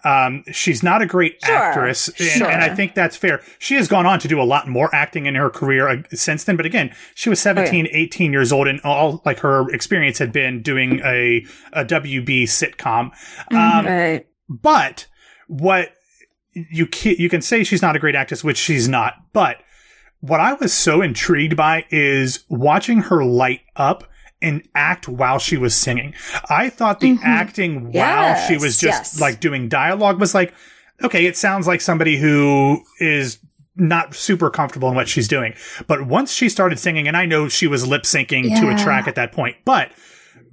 Um, 0.04 0.44
she's 0.52 0.82
not 0.84 1.02
a 1.02 1.06
great 1.06 1.38
Sure, 1.44 1.56
actress, 1.56 2.08
and, 2.08 2.16
sure. 2.18 2.50
and 2.50 2.64
I 2.64 2.74
think 2.76 2.96
that's 2.96 3.16
fair. 3.16 3.42
She 3.60 3.76
has 3.76 3.88
gone 3.88 4.06
on 4.06 4.20
to 4.20 4.28
do 4.28 4.42
a 4.42 4.44
lot 4.44 4.68
more 4.68 4.94
acting 4.94 5.26
in 5.26 5.36
her 5.36 5.50
career 5.50 5.88
uh, 5.88 6.02
since 6.14 6.44
then. 6.44 6.56
But 6.56 6.66
again, 6.66 6.94
she 7.16 7.30
was 7.30 7.40
17, 7.40 7.88
18 7.92 8.32
years 8.32 8.52
old, 8.52 8.68
and 8.68 8.80
all 8.82 9.22
like 9.26 9.40
her 9.40 9.70
experience 9.72 10.18
had 10.18 10.32
been 10.32 10.62
doing 10.62 11.00
a, 11.04 11.46
a 11.74 11.84
WB 11.86 12.44
sitcom. 12.44 13.12
Um, 13.52 13.86
Right. 13.86 14.26
but 14.48 15.08
what 15.48 15.94
you 16.54 16.86
can, 16.88 17.16
you 17.18 17.30
can 17.30 17.42
say 17.42 17.64
she's 17.64 17.82
not 17.82 17.96
a 17.96 18.00
great 18.00 18.16
actress, 18.16 18.44
which 18.44 18.58
she's 18.58 18.88
not. 18.88 19.14
But 19.34 19.58
what 20.22 20.40
I 20.40 20.54
was 20.54 20.74
so 20.74 21.02
intrigued 21.02 21.56
by 21.56 21.86
is 21.92 22.44
watching 22.50 23.00
her 23.04 23.24
light 23.24 23.62
up 23.76 24.04
and 24.42 24.64
act 24.76 25.08
while 25.08 25.40
she 25.40 25.58
was 25.58 25.76
singing. 25.76 26.14
I 26.50 26.70
thought 26.70 27.00
the 27.00 27.14
Mhm. 27.18 27.24
acting 27.24 27.92
while 27.92 28.36
she 28.48 28.58
was 28.58 28.78
just 28.78 29.14
yes. 29.16 29.20
like 29.22 29.40
doing 29.40 29.68
dialogue 29.68 30.20
was 30.20 30.34
like, 30.34 30.54
okay, 31.04 31.26
it 31.26 31.36
sounds 31.38 31.68
like 31.68 31.82
somebody 31.82 32.18
who 32.18 32.82
is 33.00 33.40
not 33.76 34.14
super 34.14 34.50
comfortable 34.50 34.90
in 34.90 34.96
what 34.96 35.08
she's 35.08 35.28
doing. 35.28 35.54
But 35.88 36.06
once 36.06 36.34
she 36.34 36.50
started 36.50 36.80
singing, 36.80 37.08
and 37.08 37.16
I 37.16 37.26
know 37.26 37.48
she 37.48 37.68
was 37.68 37.88
lip 37.88 38.04
syncing 38.04 38.60
to 38.60 38.70
a 38.70 38.78
track 38.78 39.08
at 39.08 39.16
that 39.16 39.32
point, 39.32 39.56
but 39.64 39.92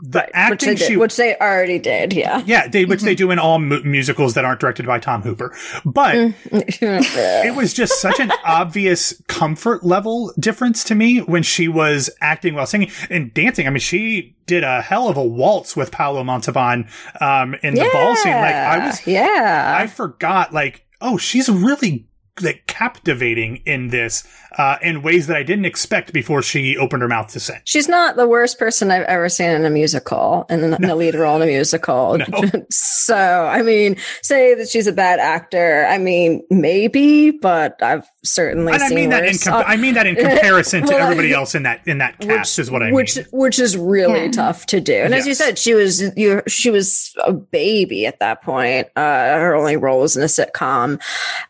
the 0.01 0.21
which 0.21 0.31
acting 0.35 0.69
they 0.69 0.75
did, 0.75 0.87
she 0.87 0.97
which 0.97 1.17
they 1.17 1.37
already 1.37 1.79
did. 1.79 2.13
Yeah. 2.13 2.43
yeah, 2.47 2.69
they, 2.69 2.85
which 2.85 3.03
they 3.03 3.15
do 3.15 3.31
in 3.31 3.39
all 3.39 3.59
mu- 3.59 3.83
musicals 3.83 4.35
that 4.35 4.45
aren't 4.45 4.61
directed 4.61 4.87
by 4.87 4.99
Tom 4.99 5.23
Hooper. 5.23 5.57
But 5.85 6.15
it 6.51 7.55
was 7.55 7.73
just 7.73 8.01
such 8.01 8.21
an 8.21 8.33
obvious 8.45 9.21
comfort 9.29 9.85
level 9.85 10.33
difference 10.39 10.85
to 10.85 10.95
me 10.95 11.21
when 11.21 11.43
she 11.43 11.69
was 11.69 12.11
acting 12.21 12.55
while 12.55 12.67
singing 12.67 12.91
and 13.11 13.33
dancing. 13.33 13.67
I 13.67 13.71
mean, 13.71 13.81
she 13.81 14.37
did 14.47 14.65
a 14.65 14.83
hell 14.83 15.09
of 15.09 15.17
a 15.17 15.25
waltz 15.25 15.77
with 15.77 15.91
Paolo 15.91 16.25
Montalban 16.25 16.89
um, 17.21 17.55
in 17.63 17.75
the 17.75 17.89
ball 17.93 18.17
scene. 18.17 18.33
Like 18.33 18.55
I 18.55 18.87
was, 18.87 19.07
yeah. 19.07 19.77
I 19.79 19.87
forgot. 19.87 20.53
Like, 20.53 20.87
oh, 21.01 21.17
she's 21.17 21.49
really 21.49 22.07
like 22.43 22.67
captivating 22.67 23.57
in 23.67 23.89
this 23.89 24.25
uh, 24.59 24.77
in 24.83 25.03
ways 25.03 25.27
that 25.27 25.37
I 25.37 25.43
didn't 25.43 25.65
expect 25.67 26.13
before 26.13 26.43
she 26.43 26.77
opened 26.77 27.03
her 27.03 27.09
mouth 27.09 27.29
to 27.33 27.41
sing. 27.41 27.61
She's 27.65 27.89
not 27.89 28.17
the 28.17 28.27
worst 28.27 28.59
person 28.59 28.91
I've 28.91 29.03
ever 29.05 29.29
seen 29.29 29.51
in 29.51 29.65
a 29.67 29.71
musical, 29.71 30.47
in, 30.49 30.65
a, 30.73 30.77
in 30.77 30.85
a 30.85 30.95
lead 30.95 31.15
role 31.15 31.37
in 31.37 31.43
a 31.43 31.47
musical. 31.47 32.19
No. 32.29 32.43
so, 32.71 33.17
I 33.17 33.63
mean, 33.63 33.97
say 34.23 34.55
that 34.55 34.69
she's 34.69 34.87
a 34.87 34.93
bad 34.93 35.19
actor. 35.21 35.87
I 35.89 35.99
mean, 35.99 36.43
maybe, 36.51 37.31
but 37.31 37.81
I've 37.83 38.07
certainly 38.25 38.73
And 38.73 38.83
I 38.83 38.89
seen 38.89 38.97
mean 38.97 39.11
that 39.11 39.25
in 39.25 39.31
worse. 39.33 39.45
com- 39.45 39.55
Uh, 39.61 39.65
I 39.67 39.77
mean 39.77 39.95
that 39.95 40.07
in 40.07 40.17
comparison 40.27 40.87
to 40.87 40.95
everybody 40.95 41.33
else 41.33 41.55
in 41.55 41.63
that 41.65 41.87
in 41.87 41.99
that 41.99 42.19
cast 42.21 42.59
is 42.59 42.71
what 42.71 42.83
I 42.83 42.93
which, 42.93 43.17
mean. 43.17 43.27
Which 43.33 43.59
is 43.59 43.77
really 43.77 44.25
Yeah. 44.27 44.31
tough 44.33 44.67
to 44.67 44.81
do. 44.81 44.95
And 44.95 45.15
as 45.15 45.27
you 45.27 45.35
said, 45.35 45.59
she 45.59 45.75
was 45.75 46.03
you 46.17 46.43
she 46.49 46.71
was 46.71 47.15
a 47.25 47.33
baby 47.33 48.07
at 48.07 48.19
that 48.21 48.43
point. 48.43 48.89
Uh, 48.97 49.01
her 49.39 49.55
only 49.55 49.77
role 49.77 50.01
was 50.01 50.17
in 50.17 50.23
a 50.23 50.27
sitcom. 50.27 51.01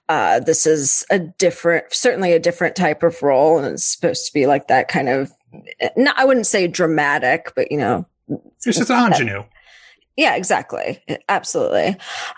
Uh, 0.09 0.41
this 0.41 0.67
is 0.67 0.76
a 1.11 1.19
different, 1.19 1.93
certainly 1.93 2.33
a 2.33 2.39
different 2.39 2.77
type 2.77 3.03
of 3.03 3.23
role, 3.23 3.59
and 3.59 3.67
it's 3.67 3.85
supposed 3.85 4.27
to 4.27 4.33
be 4.33 4.47
like 4.47 4.69
that 4.69 4.89
kind 4.89 5.09
of. 5.09 5.31
No, 5.97 6.13
I 6.17 6.25
wouldn't 6.25 6.47
say 6.47 6.67
dramatic, 6.67 7.53
but 7.57 7.71
you 7.73 7.79
know, 7.79 8.07
It's 8.29 8.65
just 8.79 8.91
an 8.91 9.13
ingenue. 9.13 9.45
yeah, 10.17 10.35
exactly. 10.37 11.03
Absolutely. 11.29 11.97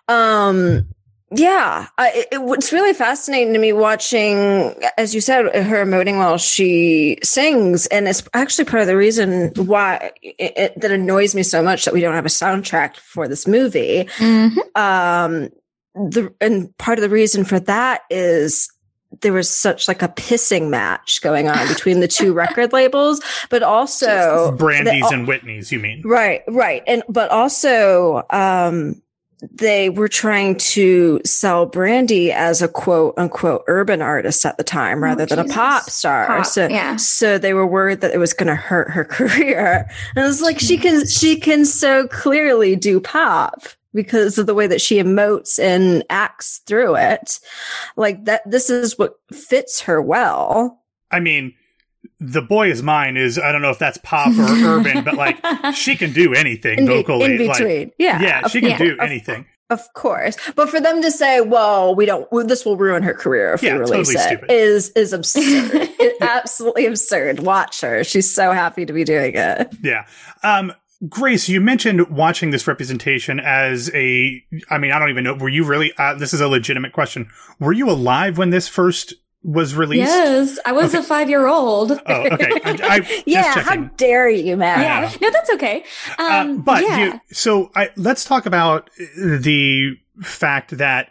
Um, 0.09 0.89
yeah, 1.31 1.87
I, 1.99 2.09
it, 2.11 2.29
it- 2.33 2.55
it's 2.57 2.73
really 2.73 2.95
fascinating 2.95 3.53
to 3.53 3.59
me 3.59 3.73
watching, 3.75 4.75
as 4.97 5.15
you 5.15 5.21
said, 5.21 5.45
her 5.55 5.85
emoting 5.85 6.17
while 6.17 6.39
she 6.39 7.19
sings, 7.23 7.87
and 7.89 8.09
it's 8.09 8.23
actually 8.33 8.65
part 8.65 8.81
of 8.83 8.87
the 8.87 8.97
reason 8.97 9.53
why 9.57 10.13
it, 10.23 10.53
it, 10.57 10.81
that 10.81 10.91
annoys 10.91 11.35
me 11.35 11.43
so 11.43 11.63
much 11.63 11.85
that 11.85 11.93
we 11.93 12.01
don't 12.01 12.15
have 12.15 12.25
a 12.27 12.31
soundtrack 12.31 12.97
for 12.97 13.29
this 13.29 13.47
movie. 13.47 14.05
Mhm. 14.17 14.57
Um, 14.77 15.51
the 16.11 16.33
and 16.41 16.77
part 16.79 16.99
of 16.99 17.03
the 17.03 17.09
reason 17.11 17.45
for 17.45 17.61
that 17.61 18.03
is 18.11 18.69
there 19.23 19.33
was 19.33 19.49
such 19.49 19.89
like 19.89 20.03
a 20.03 20.09
pissing 20.09 20.69
match 20.69 21.23
going 21.23 21.49
on 21.49 21.67
between 21.75 22.01
the 22.01 22.09
two 22.09 22.33
record 22.33 22.73
labels, 22.73 23.21
but 23.51 23.63
also 23.63 24.53
Brandy's 24.57 25.09
the- 25.09 25.15
and 25.15 25.27
Whitney's, 25.27 25.73
you 25.73 25.79
mean? 25.79 26.03
Right, 26.05 26.43
right. 26.49 26.83
And 26.87 27.03
but 27.09 27.31
also 27.31 28.23
um 28.31 29.01
they 29.53 29.89
were 29.89 30.09
trying 30.09 30.57
to 30.57 31.21
sell 31.25 31.65
Brandy 31.65 32.33
as 32.33 32.61
a 32.61 32.67
quote 32.67 33.15
unquote 33.17 33.63
urban 33.69 34.03
artist 34.03 34.45
at 34.45 34.57
the 34.59 34.65
time 34.65 35.01
rather 35.03 35.27
than 35.27 35.39
Oh, 35.39 35.43
Jesus. 35.43 35.55
a 35.55 35.59
pop 35.59 35.83
star. 35.85 36.27
Pop, 36.27 36.45
so 36.47 36.67
yeah. 36.69 36.97
so 36.97 37.39
they 37.39 37.55
were 37.55 37.67
worried 37.67 38.01
that 38.01 38.11
it 38.13 38.19
was 38.19 38.35
going 38.35 38.49
to 38.49 38.57
hurt 38.57 38.91
her 38.91 39.05
career. 39.17 39.89
And 40.17 40.25
it 40.25 40.27
was 40.27 40.43
like 40.43 40.59
she 40.59 40.77
can 40.77 41.07
she 41.07 41.39
can 41.39 41.65
so 41.65 42.09
clearly 42.09 42.75
do 42.75 42.99
pop 43.01 43.63
because 43.99 44.39
of 44.39 44.47
the 44.47 44.55
way 44.55 44.69
that 44.69 44.81
she 44.81 44.99
emotes 45.03 45.59
and 45.59 46.05
acts 46.09 46.59
through 46.67 46.95
it. 46.95 47.41
Like 47.97 48.25
that 48.27 48.49
this 48.49 48.71
is 48.71 48.97
what 48.97 49.15
fits 49.33 49.81
her 49.81 50.01
well. 50.01 50.81
I 51.11 51.19
mean, 51.19 51.55
the 52.21 52.43
boy 52.43 52.71
is 52.71 52.81
mine 52.81 53.17
is 53.17 53.41
I 53.41 53.51
don't 53.51 53.61
know 53.61 53.71
if 53.71 53.79
that's 53.81 53.99
pop 54.05 54.29
or 54.39 54.43
urban, 54.79 55.03
but 55.03 55.15
like 55.15 55.37
she 55.75 55.97
can 55.97 56.13
do 56.13 56.33
anything 56.33 56.79
In, 56.79 56.87
vocally. 56.87 57.35
in 57.35 57.47
like, 57.49 57.59
between. 57.59 57.91
yeah. 57.99 58.23
yeah, 58.23 58.47
she 58.47 58.61
can 58.61 58.71
yeah, 58.71 58.79
do 58.79 58.93
of 58.93 59.01
anything. 59.01 59.47
Of 59.71 59.93
course, 59.93 60.37
but 60.55 60.71
for 60.71 60.81
them 60.81 61.03
to 61.03 61.11
say, 61.11 61.43
"Well, 61.43 61.95
we 61.95 62.07
don't. 62.07 62.27
Well, 62.33 62.47
this 62.47 62.65
will 62.65 62.79
ruin 62.79 63.03
her 63.03 63.13
career 63.13 63.53
if 63.53 63.63
Yeah, 63.63 63.75
we 63.75 63.81
release 63.81 64.15
totally 64.15 64.15
it," 64.15 64.27
stupid. 64.39 64.51
is 64.51 64.89
is 64.91 65.13
absurd. 65.13 65.91
absolutely 66.23 66.87
absurd. 66.87 67.41
Watch 67.41 67.83
her; 67.83 68.03
she's 68.03 68.33
so 68.33 68.53
happy 68.53 68.87
to 68.87 68.93
be 68.95 69.05
doing 69.05 69.33
it. 69.35 69.77
Yeah. 69.83 70.07
Um, 70.43 70.73
Grace, 71.09 71.49
you 71.49 71.61
mentioned 71.61 72.09
watching 72.09 72.51
this 72.51 72.67
representation 72.67 73.39
as 73.39 73.89
a. 73.95 74.43
I 74.69 74.79
mean, 74.79 74.91
I 74.91 74.99
don't 74.99 75.11
even 75.11 75.23
know. 75.23 75.35
Were 75.35 75.49
you 75.49 75.65
really? 75.65 75.93
Uh, 75.97 76.15
this 76.15 76.35
is 76.35 76.41
a 76.41 76.49
legitimate 76.49 76.93
question. 76.93 77.29
Were 77.61 77.73
you 77.73 77.89
alive 77.89 78.37
when 78.37 78.51
this 78.51 78.67
first 78.67 79.15
was 79.45 79.77
released? 79.77 80.09
yes, 80.09 80.59
I 80.67 80.73
was 80.73 80.95
a 80.95 81.03
five 81.03 81.29
year 81.31 81.47
old. 81.47 81.93
Oh, 81.93 82.27
okay. 82.33 82.51
I, 82.65 82.79
I, 82.83 83.23
Yeah, 83.27 83.61
how 83.61 83.77
dare 83.77 84.29
you, 84.29 84.57
Matt? 84.57 84.81
Yeah, 84.81 85.19
no, 85.21 85.31
that's 85.31 85.51
okay. 85.51 85.85
Uh, 86.19 86.23
Um, 86.23 86.63
but 86.63 86.83
yeah. 86.83 86.99
you, 86.99 87.21
so 87.31 87.71
I, 87.77 87.91
let's 87.97 88.25
talk 88.25 88.47
about 88.47 88.91
the 89.17 89.97
fact 90.23 90.77
that 90.79 91.11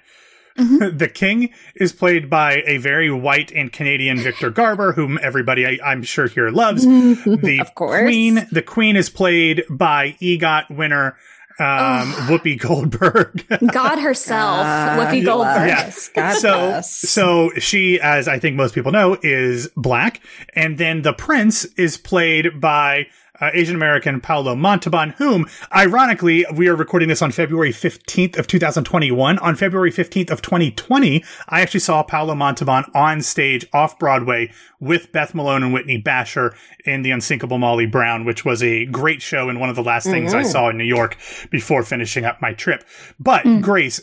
Mhm. 0.57 0.97
the 0.99 1.07
king 1.07 1.53
is 1.75 1.93
played 1.93 2.29
by 2.29 2.63
a 2.65 2.77
very 2.77 3.11
white 3.11 3.51
and 3.51 3.71
Canadian 3.71 4.17
Victor 4.19 4.49
Garber, 4.49 4.93
whom 4.93 5.19
everybody 5.21 5.65
I, 5.65 5.77
I'm 5.85 6.03
sure 6.03 6.27
here 6.27 6.49
loves. 6.49 6.85
The 6.87 7.59
Of 7.61 7.75
course. 7.75 8.01
queen, 8.03 8.47
the 8.51 8.61
queen 8.61 8.95
is 8.95 9.09
played 9.09 9.63
by 9.69 10.15
EGOT 10.21 10.69
winner 10.69 11.15
um, 11.59 12.13
Whoopi 12.27 12.59
Goldberg. 12.59 13.43
God 13.73 13.97
herself, 13.99 14.61
God 14.63 14.99
Whoopi 14.99 15.25
Goldberg. 15.25 15.65
bless. 15.67 16.09
God 16.09 16.33
so 16.37 16.51
bless. 16.51 16.91
so 17.09 17.49
she 17.57 17.99
as 17.99 18.27
i 18.27 18.37
think 18.37 18.55
most 18.55 18.75
people 18.75 18.91
know 18.91 19.17
is 19.23 19.67
black 19.75 20.21
and 20.53 20.77
then 20.77 21.01
the 21.01 21.13
prince 21.13 21.65
is 21.75 21.97
played 21.97 22.61
by 22.61 23.07
uh, 23.41 23.49
asian 23.53 23.75
american 23.75 24.19
paolo 24.21 24.55
montalban 24.55 25.11
whom 25.17 25.45
ironically 25.75 26.45
we 26.53 26.67
are 26.67 26.75
recording 26.75 27.07
this 27.09 27.21
on 27.21 27.31
february 27.31 27.71
15th 27.71 28.37
of 28.37 28.47
2021 28.47 29.37
on 29.39 29.55
february 29.55 29.91
15th 29.91 30.29
of 30.31 30.41
2020 30.41 31.23
i 31.49 31.61
actually 31.61 31.79
saw 31.79 32.03
paolo 32.03 32.33
montalban 32.35 32.83
on 32.93 33.21
stage 33.21 33.65
off 33.73 33.97
broadway 33.99 34.51
with 34.79 35.11
beth 35.11 35.33
malone 35.35 35.63
and 35.63 35.73
whitney 35.73 36.01
bashor 36.01 36.55
in 36.85 37.01
the 37.01 37.11
unsinkable 37.11 37.57
molly 37.57 37.85
brown 37.85 38.25
which 38.25 38.43
was 38.45 38.61
a 38.63 38.85
great 38.85 39.21
show 39.21 39.49
and 39.49 39.59
one 39.59 39.69
of 39.69 39.75
the 39.75 39.83
last 39.83 40.05
things 40.05 40.33
i 40.33 40.41
Mhm. 40.43 40.51
saw 40.51 40.69
in 40.69 40.77
new 40.77 40.83
york 40.83 41.17
before 41.51 41.83
finishing 41.83 42.25
up 42.25 42.41
my 42.41 42.53
trip. 42.53 42.83
But 43.19 43.43
grace 43.61 44.01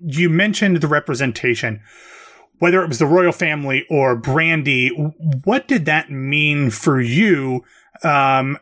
you 0.00 0.28
mentioned 0.30 0.76
the 0.80 0.86
representation 0.88 1.80
whether 2.58 2.82
it 2.82 2.88
was 2.88 2.98
the 2.98 3.06
royal 3.06 3.32
family 3.32 3.86
or 3.90 4.16
brandy 4.16 4.88
what 5.44 5.66
did 5.68 5.84
that 5.86 6.10
mean 6.10 6.70
for 6.70 7.00
you 7.00 7.64
um, 8.04 8.56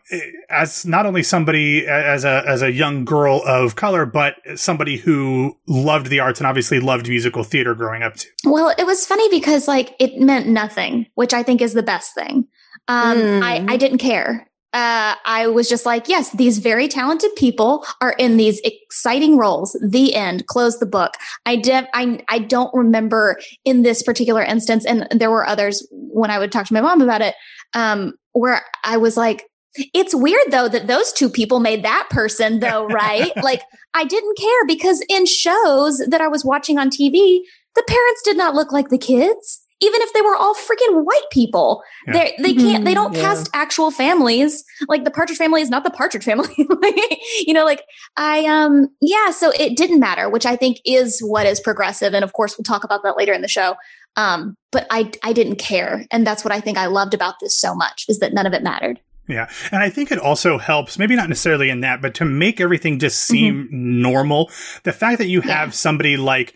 as 0.48 0.86
not 0.86 1.04
only 1.04 1.22
somebody 1.22 1.86
as 1.86 2.24
a 2.24 2.42
as 2.48 2.62
a 2.62 2.72
young 2.72 3.04
girl 3.04 3.42
of 3.46 3.76
color 3.76 4.06
but 4.06 4.36
somebody 4.54 4.96
who 4.96 5.54
loved 5.66 6.06
the 6.06 6.20
arts 6.20 6.40
and 6.40 6.46
obviously 6.46 6.80
loved 6.80 7.06
musical 7.08 7.44
theater 7.44 7.74
growing 7.74 8.02
up 8.02 8.16
too 8.16 8.30
Well, 8.44 8.72
it 8.78 8.86
was 8.86 9.06
funny 9.06 9.28
because 9.28 9.68
like 9.68 9.94
it 9.98 10.18
meant 10.18 10.48
nothing, 10.48 11.06
which 11.16 11.34
I 11.34 11.42
think 11.42 11.60
is 11.60 11.74
the 11.74 11.82
best 11.82 12.14
thing. 12.14 12.48
Um, 12.88 13.18
Mm. 13.18 13.42
I, 13.42 13.74
I 13.74 13.76
didn't 13.76 13.98
care. 13.98 14.48
Uh, 14.76 15.14
I 15.24 15.46
was 15.46 15.70
just 15.70 15.86
like, 15.86 16.06
yes, 16.06 16.32
these 16.32 16.58
very 16.58 16.86
talented 16.86 17.34
people 17.34 17.86
are 18.02 18.12
in 18.18 18.36
these 18.36 18.60
exciting 18.62 19.38
roles. 19.38 19.74
The 19.82 20.14
end. 20.14 20.46
Close 20.48 20.78
the 20.78 20.84
book. 20.84 21.14
I 21.46 21.56
did. 21.56 21.88
I 21.94 22.20
I 22.28 22.40
don't 22.40 22.72
remember 22.74 23.38
in 23.64 23.84
this 23.84 24.02
particular 24.02 24.42
instance, 24.42 24.84
and 24.84 25.08
there 25.10 25.30
were 25.30 25.46
others 25.46 25.88
when 25.90 26.30
I 26.30 26.38
would 26.38 26.52
talk 26.52 26.66
to 26.66 26.74
my 26.74 26.82
mom 26.82 27.00
about 27.00 27.22
it, 27.22 27.34
um, 27.72 28.12
where 28.32 28.66
I 28.84 28.98
was 28.98 29.16
like, 29.16 29.46
it's 29.94 30.14
weird 30.14 30.44
though 30.50 30.68
that 30.68 30.88
those 30.88 31.10
two 31.10 31.30
people 31.30 31.58
made 31.58 31.82
that 31.82 32.08
person 32.10 32.60
though, 32.60 32.84
right? 32.88 33.32
like 33.42 33.62
I 33.94 34.04
didn't 34.04 34.36
care 34.36 34.66
because 34.66 35.02
in 35.08 35.24
shows 35.24 36.02
that 36.06 36.20
I 36.20 36.28
was 36.28 36.44
watching 36.44 36.76
on 36.76 36.90
TV, 36.90 37.38
the 37.74 37.84
parents 37.88 38.22
did 38.24 38.36
not 38.36 38.54
look 38.54 38.72
like 38.72 38.90
the 38.90 38.98
kids 38.98 39.62
even 39.80 40.00
if 40.02 40.12
they 40.12 40.22
were 40.22 40.34
all 40.34 40.54
freaking 40.54 41.04
white 41.04 41.28
people. 41.30 41.82
Yeah. 42.06 42.12
They 42.12 42.34
they 42.42 42.54
can't 42.54 42.84
they 42.84 42.94
don't 42.94 43.12
mm-hmm. 43.12 43.22
yeah. 43.22 43.34
cast 43.34 43.50
actual 43.52 43.90
families. 43.90 44.64
Like 44.88 45.04
the 45.04 45.10
Partridge 45.10 45.38
family 45.38 45.60
is 45.60 45.70
not 45.70 45.84
the 45.84 45.90
Partridge 45.90 46.24
family. 46.24 46.48
you 47.46 47.52
know, 47.52 47.64
like 47.64 47.82
I 48.16 48.44
um 48.46 48.88
yeah, 49.00 49.30
so 49.30 49.52
it 49.58 49.76
didn't 49.76 50.00
matter, 50.00 50.30
which 50.30 50.46
I 50.46 50.56
think 50.56 50.78
is 50.84 51.20
what 51.20 51.46
is 51.46 51.60
progressive. 51.60 52.14
And 52.14 52.24
of 52.24 52.32
course 52.32 52.56
we'll 52.56 52.64
talk 52.64 52.84
about 52.84 53.02
that 53.02 53.16
later 53.16 53.32
in 53.32 53.42
the 53.42 53.48
show. 53.48 53.76
Um, 54.16 54.56
but 54.72 54.86
I 54.90 55.10
I 55.22 55.32
didn't 55.32 55.56
care. 55.56 56.06
And 56.10 56.26
that's 56.26 56.44
what 56.44 56.52
I 56.52 56.60
think 56.60 56.78
I 56.78 56.86
loved 56.86 57.12
about 57.12 57.34
this 57.40 57.58
so 57.58 57.74
much 57.74 58.06
is 58.08 58.18
that 58.20 58.32
none 58.32 58.46
of 58.46 58.54
it 58.54 58.62
mattered. 58.62 59.00
Yeah. 59.28 59.50
And 59.72 59.82
I 59.82 59.90
think 59.90 60.12
it 60.12 60.18
also 60.18 60.56
helps, 60.56 60.98
maybe 60.98 61.16
not 61.16 61.28
necessarily 61.28 61.68
in 61.68 61.80
that, 61.80 62.00
but 62.00 62.14
to 62.14 62.24
make 62.24 62.60
everything 62.60 62.98
just 62.98 63.18
seem 63.18 63.64
mm-hmm. 63.64 64.02
normal. 64.02 64.50
The 64.84 64.92
fact 64.92 65.18
that 65.18 65.26
you 65.26 65.40
have 65.40 65.68
yeah. 65.68 65.72
somebody 65.72 66.16
like 66.16 66.54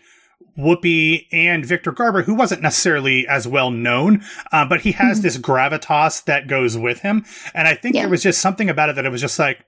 Whoopi 0.57 1.27
and 1.31 1.65
Victor 1.65 1.91
Garber, 1.91 2.23
who 2.23 2.35
wasn't 2.35 2.61
necessarily 2.61 3.27
as 3.27 3.47
well 3.47 3.71
known, 3.71 4.23
uh, 4.51 4.65
but 4.65 4.81
he 4.81 4.91
has 4.93 5.17
mm-hmm. 5.17 5.23
this 5.23 5.37
gravitas 5.37 6.23
that 6.25 6.47
goes 6.47 6.77
with 6.77 6.99
him. 6.99 7.25
And 7.53 7.67
I 7.67 7.75
think 7.75 7.95
yeah. 7.95 8.01
there 8.01 8.09
was 8.09 8.23
just 8.23 8.41
something 8.41 8.69
about 8.69 8.89
it 8.89 8.95
that 8.95 9.05
it 9.05 9.11
was 9.11 9.21
just 9.21 9.39
like, 9.39 9.65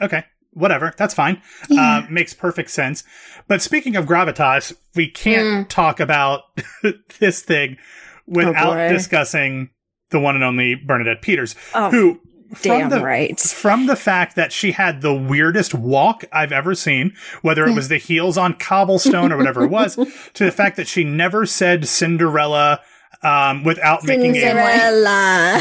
okay, 0.00 0.24
whatever, 0.52 0.92
that's 0.96 1.14
fine. 1.14 1.40
Yeah. 1.68 1.98
Uh, 1.98 2.06
makes 2.10 2.34
perfect 2.34 2.70
sense. 2.70 3.04
But 3.46 3.62
speaking 3.62 3.96
of 3.96 4.06
gravitas, 4.06 4.74
we 4.94 5.08
can't 5.08 5.66
mm. 5.66 5.68
talk 5.68 6.00
about 6.00 6.42
this 7.20 7.42
thing 7.42 7.76
without 8.26 8.78
oh 8.78 8.92
discussing 8.92 9.70
the 10.10 10.20
one 10.20 10.34
and 10.34 10.44
only 10.44 10.74
Bernadette 10.74 11.22
Peters, 11.22 11.54
oh. 11.74 11.90
who 11.90 12.20
Damn 12.62 12.90
the, 12.90 13.02
right. 13.02 13.38
From 13.38 13.86
the 13.86 13.96
fact 13.96 14.36
that 14.36 14.52
she 14.52 14.72
had 14.72 15.00
the 15.00 15.14
weirdest 15.14 15.74
walk 15.74 16.24
I've 16.32 16.52
ever 16.52 16.74
seen, 16.74 17.14
whether 17.42 17.66
it 17.66 17.74
was 17.74 17.88
the 17.88 17.98
heels 17.98 18.38
on 18.38 18.54
cobblestone 18.54 19.32
or 19.32 19.36
whatever 19.36 19.64
it 19.64 19.70
was, 19.70 19.96
to 20.34 20.44
the 20.44 20.52
fact 20.52 20.76
that 20.76 20.86
she 20.88 21.04
never 21.04 21.46
said 21.46 21.88
Cinderella 21.88 22.80
um, 23.22 23.64
without 23.64 24.02
Cinderella. 24.02 24.32
making 24.32 24.42
a 24.42 24.54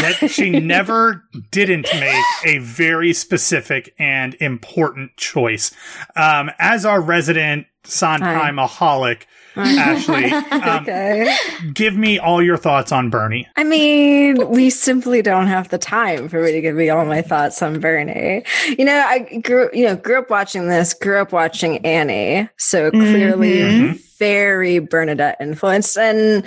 that 0.01 0.29
she 0.29 0.51
never 0.51 1.23
didn't 1.51 1.87
make 1.99 2.23
a 2.45 2.59
very 2.59 3.13
specific 3.13 3.93
and 3.97 4.35
important 4.35 5.15
choice. 5.17 5.73
Um, 6.15 6.51
as 6.59 6.85
our 6.85 7.01
resident 7.01 7.67
Sondheim 7.83 8.57
aholic, 8.57 9.23
Ashley. 9.55 10.31
Um, 10.55 10.81
okay. 10.81 11.35
Give 11.73 11.95
me 11.95 12.19
all 12.19 12.41
your 12.41 12.57
thoughts 12.57 12.91
on 12.91 13.09
Bernie. 13.09 13.47
I 13.55 13.63
mean, 13.63 14.49
we 14.49 14.69
simply 14.69 15.21
don't 15.21 15.47
have 15.47 15.69
the 15.69 15.77
time 15.77 16.29
for 16.29 16.41
me 16.41 16.51
to 16.51 16.61
give 16.61 16.75
me 16.75 16.89
all 16.89 17.05
my 17.05 17.21
thoughts 17.21 17.61
on 17.61 17.79
Bernie. 17.79 18.43
You 18.77 18.85
know, 18.85 19.03
I 19.05 19.39
grew, 19.43 19.69
you 19.73 19.85
know, 19.85 19.95
grew 19.95 20.19
up 20.19 20.29
watching 20.29 20.67
this, 20.67 20.93
grew 20.93 21.19
up 21.19 21.31
watching 21.31 21.85
Annie. 21.85 22.47
So 22.57 22.91
clearly 22.91 23.57
mm-hmm. 23.57 23.97
very 24.17 24.79
Bernadette 24.79 25.37
influenced. 25.39 25.97
And, 25.97 26.45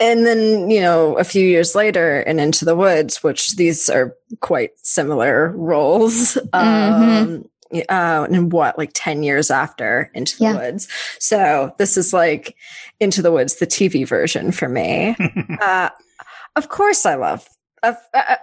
and 0.00 0.26
then, 0.26 0.70
you 0.70 0.80
know, 0.80 1.16
a 1.16 1.24
few 1.24 1.46
years 1.46 1.74
later 1.74 2.20
in 2.20 2.38
Into 2.38 2.64
the 2.64 2.76
Woods, 2.76 3.22
which 3.22 3.56
these 3.56 3.88
are 3.88 4.16
quite 4.40 4.72
similar 4.82 5.50
roles. 5.52 6.34
Mm-hmm. 6.34 7.32
Um, 7.32 7.44
uh, 7.72 8.26
and 8.30 8.52
what, 8.52 8.78
like 8.78 8.90
10 8.94 9.22
years 9.22 9.50
after 9.50 10.10
Into 10.14 10.38
the 10.38 10.44
yeah. 10.44 10.54
Woods. 10.54 10.88
So 11.18 11.74
this 11.78 11.96
is 11.96 12.12
like 12.12 12.56
Into 13.00 13.22
the 13.22 13.32
Woods, 13.32 13.56
the 13.56 13.66
TV 13.66 14.06
version 14.06 14.52
for 14.52 14.68
me. 14.68 15.16
uh, 15.60 15.90
of 16.56 16.68
course 16.68 17.06
I 17.06 17.14
love 17.14 17.48
uh, 17.82 17.94
uh, 18.14 18.36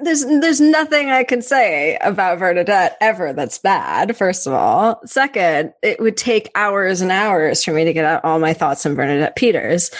there's 0.00 0.24
there's 0.24 0.60
nothing 0.60 1.10
I 1.10 1.24
can 1.24 1.42
say 1.42 1.96
about 2.00 2.38
Bernadette 2.38 2.96
ever 3.00 3.32
that's 3.32 3.58
bad. 3.58 4.16
First 4.16 4.46
of 4.46 4.52
all, 4.52 5.00
second, 5.04 5.72
it 5.82 6.00
would 6.00 6.16
take 6.16 6.50
hours 6.54 7.00
and 7.00 7.10
hours 7.10 7.64
for 7.64 7.72
me 7.72 7.84
to 7.84 7.92
get 7.92 8.04
out 8.04 8.24
all 8.24 8.38
my 8.38 8.52
thoughts 8.52 8.84
on 8.86 8.94
Bernadette 8.94 9.36
Peters. 9.36 9.90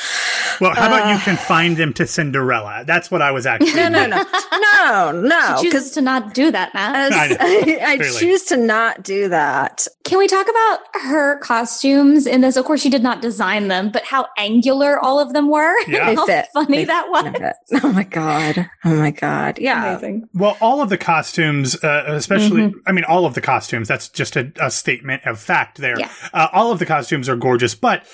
Well, 0.61 0.75
how 0.75 0.87
about 0.87 1.09
you 1.09 1.15
uh, 1.15 1.21
confine 1.21 1.75
them 1.75 1.93
to 1.95 2.07
Cinderella? 2.07 2.85
That's 2.87 3.11
what 3.11 3.23
I 3.23 3.31
was 3.31 3.47
actually. 3.55 3.75
No, 3.75 3.89
no, 3.89 4.07
no, 4.07 4.25
no, 4.53 5.13
no. 5.13 5.59
Because 5.63 5.91
to 5.93 6.01
not 6.01 6.35
do 6.35 6.51
that, 6.51 6.75
Matt. 6.75 7.13
I, 7.13 7.37
I, 7.41 7.93
I 7.93 7.99
choose 7.99 8.45
to 8.45 8.57
not 8.57 9.03
do 9.03 9.29
that. 9.29 9.87
Can 10.05 10.19
we 10.19 10.27
talk 10.27 10.47
about 10.49 10.81
her 11.03 11.39
costumes 11.39 12.27
in 12.27 12.41
this? 12.41 12.57
Of 12.57 12.65
course, 12.65 12.81
she 12.81 12.91
did 12.91 13.03
not 13.03 13.23
design 13.23 13.69
them, 13.69 13.91
but 13.91 14.05
how 14.05 14.27
angular 14.37 14.99
all 14.99 15.19
of 15.19 15.33
them 15.33 15.49
were. 15.49 15.75
Yeah. 15.89 16.15
how 16.15 16.27
fit. 16.27 16.47
funny 16.53 16.79
they 16.79 16.85
that 16.85 17.09
was. 17.09 17.83
Oh 17.83 17.93
my 17.93 18.05
god. 18.05 18.69
Oh 18.85 18.95
my 18.95 19.11
god. 19.11 19.59
Yeah. 19.59 19.93
Amazing. 19.93 20.29
Well, 20.35 20.57
all 20.61 20.83
of 20.83 20.91
the 20.91 20.99
costumes, 20.99 21.83
uh, 21.83 22.05
especially, 22.09 22.63
mm-hmm. 22.63 22.79
I 22.87 22.93
mean, 22.93 23.05
all 23.05 23.25
of 23.25 23.35
the 23.35 23.41
costumes, 23.41 23.89
that's 23.89 24.09
just 24.09 24.37
a, 24.37 24.53
a 24.61 24.71
statement 24.71 25.25
of 25.25 25.39
fact 25.39 25.79
there. 25.79 25.99
Yeah. 25.99 26.11
Uh, 26.33 26.49
all 26.53 26.71
of 26.71 26.79
the 26.79 26.87
costumes 26.87 27.29
are 27.29 27.37
gorgeous, 27.37 27.75
but 27.75 28.07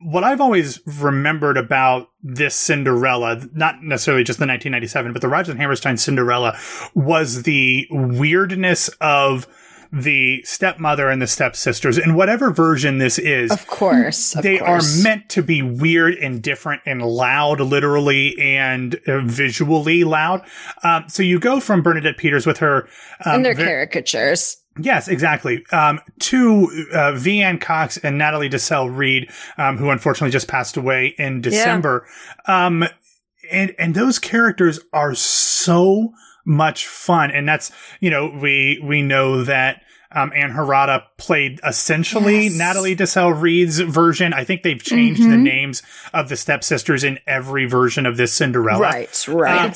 what 0.00 0.22
I've 0.22 0.40
always 0.40 0.80
remembered 0.86 1.56
about 1.56 2.10
this 2.22 2.54
Cinderella, 2.54 3.42
not 3.52 3.82
necessarily 3.82 4.22
just 4.22 4.38
the 4.38 4.44
1997, 4.44 5.12
but 5.12 5.22
the 5.22 5.28
Rodgers 5.28 5.50
and 5.50 5.60
Hammerstein 5.60 5.96
Cinderella 5.96 6.56
was 6.94 7.42
the 7.42 7.86
weirdness 7.90 8.88
of 9.00 9.48
the 9.92 10.42
stepmother 10.44 11.08
and 11.08 11.20
the 11.20 11.26
stepsisters 11.26 11.98
in 11.98 12.14
whatever 12.14 12.50
version 12.50 12.98
this 12.98 13.18
is. 13.18 13.50
Of 13.50 13.66
course. 13.66 14.36
Of 14.36 14.42
they 14.42 14.58
course. 14.58 15.00
are 15.00 15.02
meant 15.02 15.28
to 15.30 15.42
be 15.42 15.62
weird 15.62 16.14
and 16.14 16.42
different 16.42 16.82
and 16.84 17.02
loud, 17.02 17.60
literally 17.60 18.38
and 18.38 18.94
uh, 19.06 19.20
visually 19.20 20.04
loud. 20.04 20.44
Um, 20.82 21.04
so 21.08 21.22
you 21.22 21.38
go 21.38 21.60
from 21.60 21.82
Bernadette 21.82 22.18
Peters 22.18 22.46
with 22.46 22.58
her. 22.58 22.88
Um, 23.24 23.36
and 23.36 23.44
their 23.44 23.54
caricatures. 23.54 24.58
Yes, 24.80 25.08
exactly. 25.08 25.64
Um, 25.72 26.00
to 26.20 26.86
uh, 26.94 27.56
Cox 27.60 27.96
and 27.98 28.16
Natalie 28.16 28.48
Desselle 28.48 28.88
Reid, 28.88 29.30
um, 29.56 29.76
who 29.76 29.90
unfortunately 29.90 30.30
just 30.30 30.48
passed 30.48 30.76
away 30.76 31.14
in 31.18 31.40
December. 31.40 32.06
Yeah. 32.46 32.66
Um, 32.66 32.84
and, 33.50 33.74
and 33.78 33.94
those 33.94 34.18
characters 34.18 34.78
are 34.92 35.14
so 35.14 36.12
much 36.48 36.88
fun. 36.88 37.30
And 37.30 37.46
that's, 37.46 37.70
you 38.00 38.10
know, 38.10 38.26
we, 38.26 38.80
we 38.82 39.02
know 39.02 39.44
that, 39.44 39.82
um, 40.10 40.32
Ann 40.34 40.50
Harada 40.50 41.02
played 41.18 41.60
essentially 41.66 42.44
yes. 42.44 42.56
Natalie 42.56 42.94
Desselle 42.94 43.30
Reid's 43.30 43.78
version. 43.78 44.32
I 44.32 44.42
think 44.44 44.62
they've 44.62 44.82
changed 44.82 45.20
mm-hmm. 45.20 45.30
the 45.30 45.36
names 45.36 45.82
of 46.14 46.30
the 46.30 46.36
stepsisters 46.36 47.04
in 47.04 47.18
every 47.26 47.66
version 47.66 48.06
of 48.06 48.16
this 48.16 48.32
Cinderella. 48.32 48.80
Right, 48.80 49.28
right. 49.28 49.66
Um, 49.66 49.74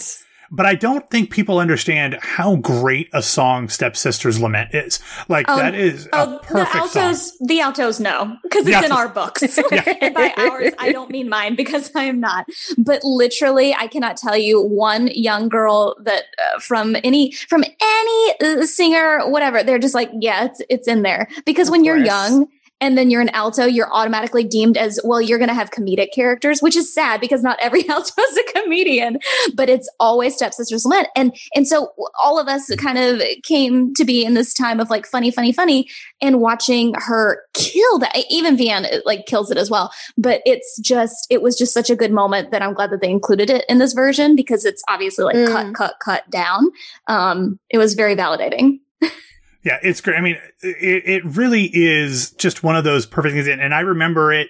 but 0.52 0.66
I 0.66 0.74
don't 0.74 1.10
think 1.10 1.30
people 1.30 1.58
understand 1.58 2.18
how 2.20 2.56
great 2.56 3.08
a 3.14 3.22
song 3.22 3.70
Stepsisters 3.70 4.38
Lament 4.38 4.74
is. 4.74 5.00
Like 5.28 5.46
oh, 5.48 5.56
that 5.56 5.74
is 5.74 6.08
oh, 6.12 6.38
perfect 6.42 6.72
the 6.72 6.78
altos, 6.78 7.38
song. 7.38 7.46
The 7.48 7.60
altos 7.62 7.98
know 7.98 8.36
because 8.42 8.66
it's 8.66 8.84
in 8.84 8.92
our 8.92 9.08
books. 9.08 9.42
and 10.02 10.14
by 10.14 10.32
ours, 10.36 10.72
I 10.78 10.92
don't 10.92 11.10
mean 11.10 11.30
mine 11.30 11.56
because 11.56 11.90
I 11.96 12.04
am 12.04 12.20
not. 12.20 12.46
But 12.76 13.02
literally, 13.02 13.74
I 13.74 13.86
cannot 13.86 14.18
tell 14.18 14.36
you 14.36 14.60
one 14.60 15.08
young 15.08 15.48
girl 15.48 15.96
that 16.02 16.24
uh, 16.38 16.60
from 16.60 16.96
any 17.02 17.32
from 17.32 17.64
any 17.64 18.34
uh, 18.42 18.66
singer, 18.66 19.28
whatever. 19.30 19.62
They're 19.62 19.78
just 19.78 19.94
like, 19.94 20.10
yeah, 20.20 20.44
it's 20.44 20.60
it's 20.68 20.86
in 20.86 21.02
there 21.02 21.28
because 21.46 21.68
of 21.68 21.72
when 21.72 21.80
course. 21.80 21.86
you're 21.86 22.04
young 22.04 22.48
and 22.82 22.98
then 22.98 23.10
you're 23.10 23.20
an 23.20 23.28
alto, 23.28 23.64
you're 23.64 23.90
automatically 23.94 24.42
deemed 24.42 24.76
as, 24.76 24.98
well, 25.04 25.22
you're 25.22 25.38
going 25.38 25.48
to 25.48 25.54
have 25.54 25.70
comedic 25.70 26.12
characters, 26.12 26.60
which 26.60 26.74
is 26.74 26.92
sad 26.92 27.20
because 27.20 27.40
not 27.40 27.56
every 27.60 27.88
alto 27.88 28.20
is 28.20 28.36
a 28.36 28.52
comedian, 28.52 29.20
but 29.54 29.68
it's 29.68 29.88
always 30.00 30.34
stepsisters 30.34 30.84
lament. 30.84 31.06
And, 31.14 31.32
and 31.54 31.66
so 31.66 31.92
all 32.20 32.40
of 32.40 32.48
us 32.48 32.74
kind 32.74 32.98
of 32.98 33.22
came 33.44 33.94
to 33.94 34.04
be 34.04 34.24
in 34.24 34.34
this 34.34 34.52
time 34.52 34.80
of 34.80 34.90
like 34.90 35.06
funny, 35.06 35.30
funny, 35.30 35.52
funny 35.52 35.88
and 36.20 36.40
watching 36.40 36.92
her 36.96 37.44
kill 37.54 38.00
that. 38.00 38.16
Even 38.28 38.56
Veanne 38.56 39.00
like 39.04 39.26
kills 39.26 39.52
it 39.52 39.58
as 39.58 39.70
well. 39.70 39.92
But 40.18 40.42
it's 40.44 40.80
just, 40.80 41.28
it 41.30 41.40
was 41.40 41.56
just 41.56 41.72
such 41.72 41.88
a 41.88 41.94
good 41.94 42.10
moment 42.10 42.50
that 42.50 42.62
I'm 42.62 42.74
glad 42.74 42.90
that 42.90 43.00
they 43.00 43.10
included 43.10 43.48
it 43.48 43.64
in 43.68 43.78
this 43.78 43.92
version 43.92 44.34
because 44.34 44.64
it's 44.64 44.82
obviously 44.88 45.24
like 45.24 45.36
mm. 45.36 45.46
cut, 45.46 45.72
cut, 45.74 45.94
cut 46.04 46.30
down. 46.30 46.72
Um, 47.06 47.60
it 47.70 47.78
was 47.78 47.94
very 47.94 48.16
validating. 48.16 48.80
Yeah, 49.62 49.78
it's 49.82 50.00
great. 50.00 50.16
I 50.16 50.20
mean, 50.20 50.38
it, 50.60 51.02
it 51.06 51.24
really 51.24 51.70
is 51.72 52.32
just 52.32 52.62
one 52.62 52.76
of 52.76 52.84
those 52.84 53.06
perfect 53.06 53.34
things. 53.34 53.46
And 53.46 53.72
I 53.72 53.80
remember 53.80 54.32
it 54.32 54.48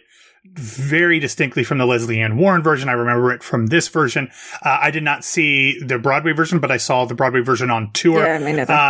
very 0.54 1.20
distinctly 1.20 1.62
from 1.62 1.78
the 1.78 1.86
Lesley 1.86 2.20
Ann 2.20 2.36
Warren 2.36 2.62
version. 2.62 2.88
I 2.88 2.92
remember 2.92 3.32
it 3.32 3.42
from 3.42 3.68
this 3.68 3.88
version. 3.88 4.28
Uh, 4.64 4.78
I 4.80 4.90
did 4.90 5.04
not 5.04 5.22
see 5.22 5.78
the 5.78 5.98
Broadway 5.98 6.32
version, 6.32 6.58
but 6.58 6.70
I 6.70 6.78
saw 6.78 7.04
the 7.04 7.14
Broadway 7.14 7.42
version 7.42 7.70
on 7.70 7.92
tour. 7.92 8.26
Yeah, 8.26 8.36
I 8.36 8.38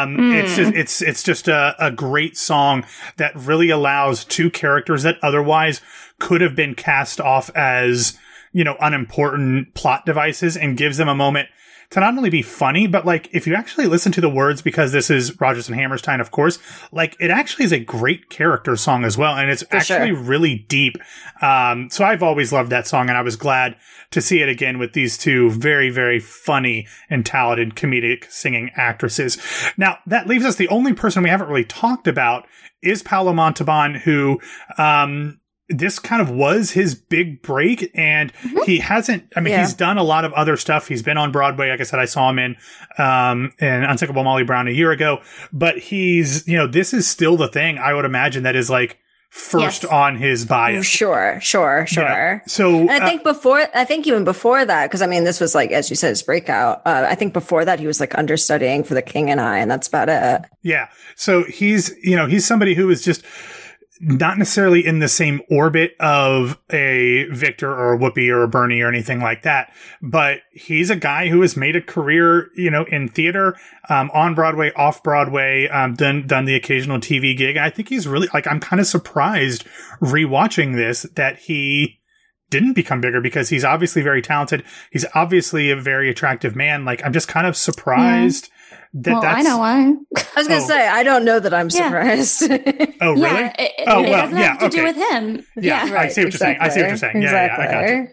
um, 0.03 0.17
mm. 0.17 0.35
It's 0.43 0.57
just, 0.57 0.75
it's, 0.75 1.03
it's 1.03 1.23
just 1.23 1.49
a, 1.49 1.75
a 1.79 1.91
great 1.91 2.37
song 2.39 2.87
that 3.17 3.37
really 3.37 3.69
allows 3.69 4.25
two 4.25 4.49
characters 4.49 5.03
that 5.03 5.19
otherwise 5.23 5.83
could 6.19 6.41
have 6.41 6.57
been 6.57 6.75
cast 6.75 7.21
off 7.21 7.51
as, 7.55 8.17
you 8.53 8.65
know, 8.65 8.77
unimportant 8.81 9.75
plot 9.75 10.07
devices 10.07 10.57
and 10.57 10.79
gives 10.79 10.97
them 10.97 11.09
a 11.09 11.15
moment 11.15 11.49
to 11.93 12.01
not 12.01 12.17
only 12.17 12.31
be 12.31 12.43
funny, 12.43 12.87
but 12.87 13.05
like 13.05 13.29
if 13.33 13.47
you 13.47 13.55
actually 13.55 13.87
listen 13.87 14.13
to 14.13 14.21
the 14.21 14.29
words, 14.29 14.63
because 14.63 14.93
this 14.93 15.11
is 15.11 15.39
Rodgers 15.41 15.69
and 15.69 15.79
Hammerstein, 15.79 16.21
of 16.21 16.31
course, 16.31 16.59
like 16.91 17.17
it 17.21 17.31
actually 17.31 17.67
is 17.67 17.73
a 17.73 17.79
great 17.79 18.31
character 18.31 18.77
song 18.77 19.05
as 19.05 19.19
well, 19.19 19.37
and 19.37 19.51
it's 19.51 19.63
For 19.63 19.77
actually 19.77 20.09
sure. 20.09 20.23
really 20.23 20.65
deep. 20.69 20.97
Um, 21.43 21.91
so 21.91 22.05
I've 22.05 22.23
always 22.23 22.51
loved 22.51 22.71
that 22.71 22.87
song, 22.87 23.11
and 23.11 23.19
I 23.19 23.23
was 23.23 23.37
glad 23.37 23.77
to 24.11 24.23
see 24.23 24.41
it 24.41 24.49
again 24.49 24.79
with 24.79 24.95
these 24.95 25.19
two 25.19 25.51
very, 25.51 25.91
very 25.91 26.19
funny 26.19 26.87
and 27.11 27.27
talented 27.27 27.75
comedic 27.75 28.31
singing 28.31 28.71
actresses. 28.75 29.37
Now 29.77 29.99
that 30.07 30.27
leaves 30.27 30.47
us 30.47 30.57
the 30.57 30.69
only 30.69 30.95
person 30.95 31.23
we 31.23 31.31
haven't 31.31 31.49
really 31.49 31.65
talked 31.65 32.09
about 32.09 32.47
is 32.83 33.03
Paolo 33.03 33.35
Montalban, 33.35 33.95
who 33.95 34.41
um, 34.79 35.41
this 35.75 35.99
kind 35.99 36.23
of 36.23 36.31
was 36.31 36.71
his 36.73 36.95
big 36.95 37.43
break 37.43 37.91
and 37.95 38.33
he 38.65 38.79
hasn't 38.79 39.25
i 39.37 39.41
mean 39.41 39.53
Yeah. 39.53 39.61
he's 39.63 39.75
done 39.75 39.99
a 39.99 40.03
lot 40.03 40.25
of 40.25 40.33
other 40.35 40.57
stuff 40.57 40.89
he's 40.89 41.03
been 41.03 41.17
on 41.19 41.33
broadway 41.33 41.71
like 41.71 41.81
i 41.81 41.85
said 41.85 41.99
i 41.99 42.05
saw 42.05 42.31
him 42.31 42.39
in 42.39 42.57
um 42.99 43.53
in 43.59 43.85
unsinkable 43.85 44.25
molly 44.25 44.45
brown 44.45 44.69
a 44.69 44.73
year 44.73 44.91
ago 44.93 45.21
but 45.53 45.79
he's 45.79 46.47
you 46.47 46.57
know 46.57 46.67
this 46.67 46.93
is 46.95 47.09
still 47.09 47.37
the 47.37 47.49
thing 47.49 47.79
i 47.79 47.93
would 47.95 48.05
imagine 48.05 48.43
that 48.45 48.57
is 48.57 48.69
like 48.71 48.99
first 49.31 49.85
Yes. 49.85 49.91
on 49.93 50.17
his 50.17 50.45
bio 50.45 50.83
Sure, 50.83 51.39
sure, 51.41 51.87
sure. 51.87 52.43
so 52.47 52.81
And 52.81 52.91
I 52.91 52.99
uh, 52.99 53.07
think 53.09 53.23
before, 53.25 53.67
I 53.75 53.83
think 53.87 54.07
even 54.07 54.25
before 54.25 54.63
that, 54.63 54.91
because 54.91 55.01
I 55.01 55.07
mean, 55.07 55.25
this 55.25 55.41
was 55.41 55.55
like, 55.55 55.71
as 55.71 55.89
you 55.89 55.97
said, 55.97 56.11
his 56.11 56.23
breakout. 56.23 56.83
Uh, 56.85 57.07
I 57.09 57.15
think 57.15 57.33
before 57.33 57.65
that, 57.65 57.81
he 57.81 57.87
was 57.87 57.99
like 57.99 58.15
understudying 58.19 58.85
for 58.85 58.93
The 58.93 59.01
King 59.01 59.31
and 59.31 59.41
I, 59.41 59.57
and 59.57 59.71
that's 59.71 59.89
about 59.89 60.11
it. 60.11 60.43
Yeah. 60.61 60.89
So 61.17 61.45
he's, 61.45 61.95
you 62.03 62.15
know, 62.15 62.27
he's 62.27 62.45
somebody 62.47 62.75
who 62.75 62.91
is 62.91 63.01
just 63.03 63.25
not 64.05 64.37
necessarily 64.37 64.85
in 64.85 64.99
the 64.99 65.09
same 65.09 65.41
orbit 65.49 65.95
of 66.01 66.59
a 66.71 67.25
Victor 67.31 67.71
or 67.71 67.95
a 67.95 67.99
Whoopi 67.99 68.29
or 68.31 68.43
a 68.43 68.49
Bernie 68.49 68.81
or 68.81 68.89
anything 68.89 69.21
like 69.21 69.43
that, 69.43 69.73
but 70.03 70.41
he's 70.51 70.91
a 70.91 70.97
guy 70.97 71.29
who 71.29 71.41
has 71.41 71.57
made 71.57 71.77
a 71.77 71.81
career, 71.81 72.51
you 72.57 72.69
know, 72.69 72.85
in 72.85 73.09
theater, 73.09 73.57
um, 73.89 74.11
on 74.13 74.35
Broadway, 74.35 74.73
off 74.75 75.05
Broadway, 75.05 75.69
um, 75.69 75.95
done, 75.95 76.27
done 76.27 76.47
the 76.47 76.57
occasional 76.57 76.99
TV 76.99 77.37
gig. 77.37 77.57
I 77.57 77.71
think 77.71 77.89
he's 77.89 78.09
really, 78.09 78.29
like, 78.35 78.49
I'm 78.49 78.59
kind 78.59 78.81
of 78.81 78.89
surprised 78.89 79.65
rewatching 80.01 80.75
this 80.75 81.03
that 81.15 81.39
he, 81.39 82.01
didn't 82.51 82.75
become 82.75 83.01
bigger 83.01 83.23
because 83.23 83.49
he's 83.49 83.65
obviously 83.65 84.03
very 84.03 84.21
talented. 84.21 84.63
He's 84.91 85.07
obviously 85.15 85.71
a 85.71 85.77
very 85.77 86.11
attractive 86.11 86.55
man. 86.55 86.85
Like 86.85 87.03
I'm 87.03 87.15
just 87.15 87.27
kind 87.27 87.47
of 87.47 87.57
surprised 87.57 88.51
that 88.95 89.13
well, 89.13 89.23
that's 89.23 89.39
I 89.39 89.43
know 89.43 89.59
why. 89.59 89.95
I 90.17 90.23
was 90.37 90.49
going 90.49 90.61
to 90.61 90.65
Oh. 90.65 90.69
say, 90.69 90.87
I 90.89 91.03
don't 91.03 91.25
know 91.25 91.41
that 91.41 91.55
I'm 91.55 91.69
Yeah. 91.71 91.87
surprised. 91.87 92.43
Oh, 93.01 93.13
really? 93.15 93.23
Yeah, 93.23 93.53
it, 93.59 93.73
it, 93.79 93.85
Oh, 93.89 94.05
it 94.05 94.11
well, 94.11 94.23
doesn't 94.23 94.39
yeah, 94.39 94.45
have 94.49 94.59
to 94.61 94.67
okay. 94.67 94.77
do 94.77 94.85
with 94.85 94.97
him. 94.97 95.47
Yeah, 95.57 95.87
Yeah. 95.87 95.99
I 95.99 96.09
see 96.09 96.23
what 96.25 96.33
you're 96.33 96.39
saying. 96.39 96.59
I 96.61 96.69
see 96.69 96.81
what 96.83 96.89
you're 96.89 96.97
saying. 96.97 97.23
Yeah, 97.23 97.47
yeah, 97.47 97.57
I 97.59 97.73
got 97.73 97.89
you. 97.89 98.09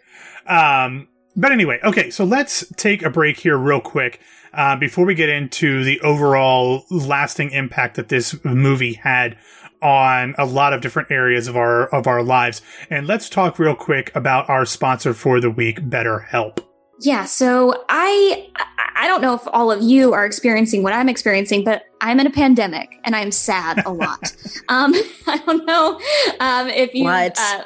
Um, 0.48 1.08
but 1.36 1.52
anyway, 1.52 1.80
okay, 1.84 2.10
so 2.10 2.24
let's 2.24 2.66
take 2.76 3.04
a 3.04 3.10
break 3.10 3.38
here 3.40 3.58
real 3.58 3.82
quick 3.82 4.20
uh, 4.54 4.76
before 4.78 5.06
we 5.06 5.14
get 5.14 5.30
into 5.30 5.84
the 5.84 6.00
overall 6.02 6.86
lasting 6.90 7.52
impact 7.52 7.96
that 7.98 8.10
this 8.10 8.44
movie 8.44 8.94
had 8.94 9.38
on 9.82 10.34
a 10.38 10.46
lot 10.46 10.74
of 10.74 10.82
different 10.82 11.10
areas 11.12 11.48
of 11.48 11.56
our 11.56 11.88
of 11.94 12.08
our 12.08 12.24
lives. 12.24 12.62
And 12.90 13.06
let's 13.08 13.30
talk 13.30 13.60
real 13.60 13.76
quick 13.76 14.12
about 14.16 14.50
our 14.50 14.66
sponsor 14.66 15.14
for 15.14 15.40
the 15.40 15.52
week, 15.52 15.82
BetterHelp. 15.82 16.60
Yeah, 17.00 17.26
so 17.26 17.86
I 17.88 18.50
I 18.96 19.08
don't 19.08 19.22
know 19.22 19.34
if 19.34 19.42
all 19.48 19.72
of 19.72 19.82
you 19.82 20.14
are 20.14 20.26
experiencing 20.26 20.84
what 20.84 20.92
I'm 20.92 21.08
experiencing, 21.08 21.64
but 21.64 21.84
I'm 22.02 22.20
in 22.20 22.28
a 22.28 22.32
pandemic 22.32 23.00
and 23.06 23.16
I'm 23.16 23.32
sad 23.32 23.86
a 23.86 23.92
lot. 23.92 24.36
um, 24.70 24.94
I 25.28 25.38
don't 25.46 25.66
know 25.66 26.00
um, 26.40 26.68
if 26.68 26.94
you. 26.94 27.06
What? 27.06 27.38
Uh, 27.40 27.64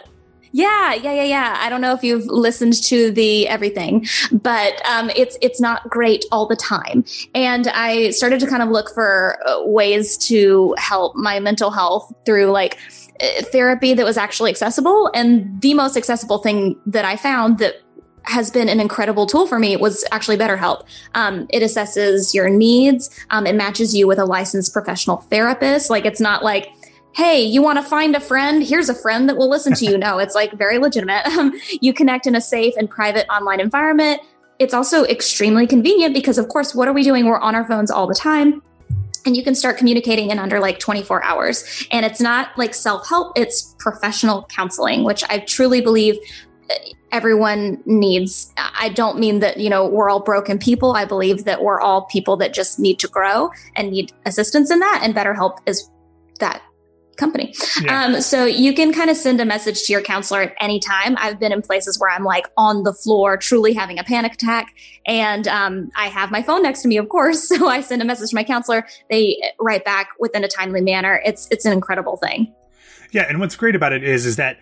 yeah, 0.56 0.94
yeah, 0.94 1.14
yeah, 1.14 1.24
yeah. 1.24 1.58
I 1.60 1.70
don't 1.70 1.82
know 1.82 1.94
if 1.94 2.04
you've 2.04 2.28
listened 2.28 2.82
to 2.84 3.10
the 3.10 3.48
everything, 3.48 4.06
but 4.32 4.80
um, 4.88 5.10
it's 5.16 5.36
it's 5.42 5.60
not 5.60 5.90
great 5.90 6.26
all 6.32 6.48
the 6.48 6.56
time. 6.56 7.04
And 7.34 7.68
I 7.70 8.12
started 8.12 8.40
to 8.42 8.48
kind 8.48 8.62
of 8.62 8.70
look 8.70 8.94
for 8.94 9.40
uh, 9.48 9.64
ways 9.66 10.16
to 10.28 10.76
help 10.78 11.16
my 11.16 11.40
mental 11.40 11.72
health 11.72 12.14
through 12.24 12.52
like 12.52 12.78
uh, 13.20 13.42
therapy 13.52 13.96
that 13.96 14.06
was 14.06 14.18
actually 14.18 14.52
accessible. 14.52 15.10
And 15.16 15.60
the 15.62 15.74
most 15.74 15.98
accessible 15.98 16.38
thing 16.38 16.80
that 16.86 17.04
I 17.04 17.16
found 17.16 17.58
that 17.58 17.82
has 18.26 18.50
been 18.50 18.70
an 18.70 18.80
incredible 18.80 19.26
tool 19.26 19.48
for 19.48 19.60
me 19.60 19.76
was 19.76 20.06
actually 20.12 20.38
BetterHelp. 20.38 20.86
Um, 21.14 21.48
it 21.50 21.62
assesses 21.62 22.34
your 22.34 22.50
needs. 22.50 23.10
Um, 23.30 23.46
it 23.46 23.56
matches 23.56 23.96
you 23.96 24.08
with 24.08 24.20
a 24.20 24.26
licensed 24.26 24.74
professional 24.74 25.18
therapist. 25.18 25.90
Like 25.90 26.06
it's 26.06 26.22
not 26.22 26.44
like, 26.44 26.72
hey, 27.14 27.42
you 27.42 27.62
want 27.62 27.78
to 27.78 27.84
find 27.84 28.16
a 28.16 28.20
friend? 28.20 28.64
Here's 28.64 28.90
a 28.90 28.96
friend 28.96 29.30
that 29.30 29.38
will 29.38 29.50
listen 29.50 29.74
to 29.74 29.86
you. 29.86 29.98
No, 29.98 30.18
it's 30.18 30.36
like 30.36 30.54
very 30.54 30.80
legitimate. 30.80 31.28
Um, 31.34 31.54
you 31.82 31.94
connect 31.94 32.28
in 32.28 32.36
a 32.36 32.42
safe 32.42 32.76
and 32.78 32.90
private 32.90 33.28
online 33.28 33.60
environment. 33.60 34.22
It's 34.60 34.74
also 34.74 35.04
extremely 35.06 35.66
convenient 35.66 36.14
because, 36.14 36.38
of 36.38 36.48
course, 36.48 36.76
what 36.76 36.88
are 36.88 36.94
we 36.94 37.04
doing? 37.04 37.26
We're 37.26 37.40
on 37.40 37.56
our 37.56 37.68
phones 37.68 37.90
all 37.90 38.08
the 38.08 38.16
time. 38.16 38.62
And 39.26 39.36
you 39.36 39.44
can 39.44 39.56
start 39.56 39.78
communicating 39.78 40.30
in 40.30 40.38
under 40.38 40.60
like 40.60 40.80
24 40.80 41.24
hours. 41.24 41.88
And 41.92 42.06
it's 42.06 42.22
not 42.22 42.50
like 42.58 42.74
self 42.74 43.08
help, 43.08 43.38
it's 43.38 43.76
professional 43.80 44.44
counseling, 44.44 45.04
which 45.04 45.24
I 45.30 45.40
truly 45.40 45.82
believe 45.82 46.18
everyone 47.12 47.82
needs. 47.86 48.52
I 48.58 48.90
don't 48.90 49.20
mean 49.20 49.40
that, 49.40 49.58
you 49.58 49.70
know, 49.70 49.88
we're 49.88 50.10
all 50.10 50.20
broken 50.20 50.58
people. 50.58 50.94
I 50.94 51.06
believe 51.06 51.46
that 51.46 51.62
we're 51.62 51.80
all 51.80 52.06
people 52.06 52.38
that 52.38 52.54
just 52.54 52.80
need 52.80 53.00
to 53.00 53.08
grow 53.08 53.52
and 53.76 53.92
need 53.92 54.12
assistance 54.26 54.72
in 54.72 54.80
that. 54.80 55.02
And 55.04 55.16
BetterHelp 55.16 55.60
is 55.66 55.90
that 56.40 56.62
company. 57.18 57.54
Yeah. 57.82 58.06
Um, 58.06 58.22
so 58.22 58.46
you 58.46 58.74
can 58.74 58.92
kind 58.92 59.10
of 59.10 59.18
send 59.18 59.40
a 59.40 59.46
message 59.46 59.84
to 59.84 59.94
your 59.94 60.02
counselor 60.02 60.42
at 60.42 60.56
any 60.60 60.80
time. 60.80 61.16
I've 61.20 61.40
been 61.40 61.52
in 61.52 61.62
places 61.62 62.00
where 62.00 62.10
I'm 62.10 62.24
like 62.24 62.48
on 62.58 62.84
the 62.84 62.94
floor, 62.94 63.38
truly 63.38 63.74
having 63.74 64.00
a 64.00 64.04
panic 64.04 64.34
attack. 64.34 64.74
And 65.06 65.48
um, 65.48 65.92
I 65.96 66.08
have 66.08 66.32
my 66.32 66.42
phone 66.42 66.64
next 66.64 66.82
to 66.84 66.88
me, 66.88 66.98
of 66.98 67.10
course. 67.10 67.52
So 67.54 67.68
I 67.68 67.82
send 67.82 68.02
a 68.02 68.06
message 68.06 68.32
to 68.32 68.36
my 68.36 68.44
counselor. 68.44 68.88
They 69.12 69.40
write 69.60 69.86
back 69.86 70.10
within 70.20 70.44
a 70.44 70.48
timely 70.48 70.82
manner. 70.82 71.22
It's 71.24 71.48
it's 71.52 71.66
an 71.66 71.72
incredible 71.72 72.18
thing. 72.18 72.52
Yeah, 73.12 73.26
and 73.30 73.40
what's 73.40 73.56
great 73.56 73.76
about 73.76 73.94
it 73.94 74.04
is 74.04 74.26
is 74.26 74.38
that 74.38 74.58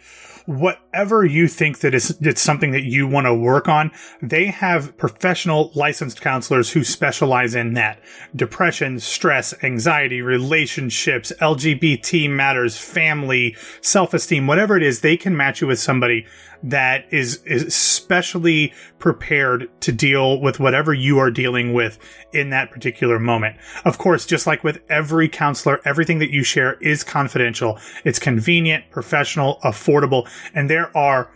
whatever 0.45 1.25
you 1.25 1.47
think 1.47 1.79
that 1.79 1.93
is 1.93 2.17
it's 2.21 2.41
something 2.41 2.71
that 2.71 2.83
you 2.83 3.07
want 3.07 3.25
to 3.25 3.33
work 3.33 3.67
on, 3.67 3.91
they 4.21 4.45
have 4.47 4.97
professional 4.97 5.71
licensed 5.75 6.21
counselors 6.21 6.71
who 6.71 6.83
specialize 6.83 7.55
in 7.55 7.73
that. 7.73 7.99
Depression, 8.35 8.99
stress, 8.99 9.53
anxiety, 9.63 10.21
relationships, 10.21 11.31
LGBT 11.41 12.29
matters, 12.29 12.77
family, 12.77 13.55
self-esteem, 13.81 14.47
whatever 14.47 14.77
it 14.77 14.83
is, 14.83 15.01
they 15.01 15.17
can 15.17 15.35
match 15.35 15.61
you 15.61 15.67
with 15.67 15.79
somebody 15.79 16.25
that 16.63 17.05
is, 17.11 17.41
especially 17.45 18.73
prepared 18.99 19.69
to 19.81 19.91
deal 19.91 20.39
with 20.39 20.59
whatever 20.59 20.93
you 20.93 21.17
are 21.19 21.31
dealing 21.31 21.73
with 21.73 21.97
in 22.33 22.49
that 22.51 22.71
particular 22.71 23.19
moment. 23.19 23.57
Of 23.85 23.97
course, 23.97 24.25
just 24.25 24.47
like 24.47 24.63
with 24.63 24.81
every 24.89 25.27
counselor, 25.27 25.79
everything 25.85 26.19
that 26.19 26.31
you 26.31 26.43
share 26.43 26.73
is 26.81 27.03
confidential. 27.03 27.79
It's 28.03 28.19
convenient, 28.19 28.91
professional, 28.91 29.59
affordable, 29.63 30.29
and 30.53 30.69
there 30.69 30.95
are 30.95 31.31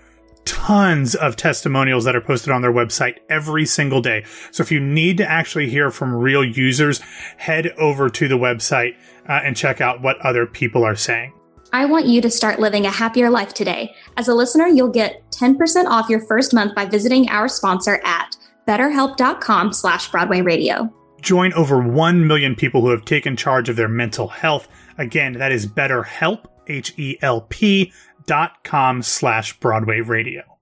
tons 0.45 1.15
of 1.15 1.35
testimonials 1.35 2.03
that 2.03 2.15
are 2.15 2.21
posted 2.21 2.53
on 2.53 2.61
their 2.61 2.71
website 2.71 3.17
every 3.29 3.65
single 3.65 4.01
day. 4.01 4.23
So 4.51 4.61
if 4.61 4.71
you 4.71 4.79
need 4.79 5.17
to 5.17 5.29
actually 5.29 5.69
hear 5.69 5.89
from 5.89 6.13
real 6.13 6.45
users, 6.45 6.99
head 7.37 7.67
over 7.77 8.09
to 8.09 8.27
the 8.27 8.37
website 8.37 8.95
uh, 9.27 9.41
and 9.43 9.57
check 9.57 9.81
out 9.81 10.01
what 10.01 10.19
other 10.21 10.45
people 10.45 10.83
are 10.83 10.95
saying. 10.95 11.33
I 11.75 11.83
want 11.83 12.05
you 12.05 12.21
to 12.21 12.29
start 12.29 12.61
living 12.61 12.85
a 12.85 12.89
happier 12.89 13.29
life 13.29 13.53
today. 13.53 13.93
As 14.15 14.29
a 14.29 14.33
listener, 14.33 14.65
you'll 14.65 14.87
get 14.87 15.29
10% 15.31 15.87
off 15.87 16.07
your 16.07 16.21
first 16.21 16.53
month 16.53 16.73
by 16.73 16.85
visiting 16.85 17.27
our 17.27 17.49
sponsor 17.49 17.99
at 18.05 18.37
betterhelp.com 18.65 19.73
slash 19.73 20.09
Broadway 20.09 20.39
Radio. 20.39 20.89
Join 21.21 21.51
over 21.51 21.85
1 21.85 22.25
million 22.25 22.55
people 22.55 22.79
who 22.79 22.91
have 22.91 23.03
taken 23.03 23.35
charge 23.35 23.67
of 23.67 23.75
their 23.75 23.89
mental 23.89 24.29
health. 24.29 24.69
Again, 24.97 25.33
that 25.33 25.51
is 25.51 25.67
betterhelp, 25.67 26.45
H-E-L-P 26.67 27.91
dot 28.25 28.63
com 28.63 29.01
slash 29.01 29.59
Broadway 29.59 29.99
Radio. 29.99 30.54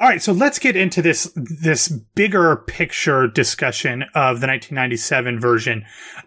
All 0.00 0.08
right, 0.08 0.22
so 0.22 0.30
let's 0.30 0.60
get 0.60 0.76
into 0.76 1.02
this 1.02 1.24
this 1.34 1.88
bigger 1.88 2.54
picture 2.54 3.26
discussion 3.26 4.02
of 4.14 4.40
the 4.40 4.46
1997 4.46 5.40
version 5.40 5.84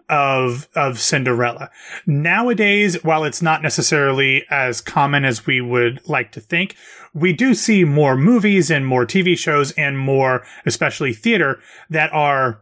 of 0.09 0.67
of 0.75 0.99
Cinderella. 0.99 1.71
Nowadays, 2.05 3.01
while 3.01 3.23
it's 3.23 3.41
not 3.41 3.61
necessarily 3.61 4.43
as 4.49 4.81
common 4.81 5.23
as 5.23 5.45
we 5.45 5.61
would 5.61 6.01
like 6.05 6.33
to 6.33 6.41
think, 6.41 6.75
we 7.13 7.31
do 7.31 7.53
see 7.53 7.85
more 7.85 8.17
movies 8.17 8.69
and 8.69 8.85
more 8.85 9.05
TV 9.05 9.37
shows 9.37 9.71
and 9.73 9.97
more, 9.97 10.45
especially 10.65 11.13
theater, 11.13 11.61
that 11.89 12.11
are 12.11 12.61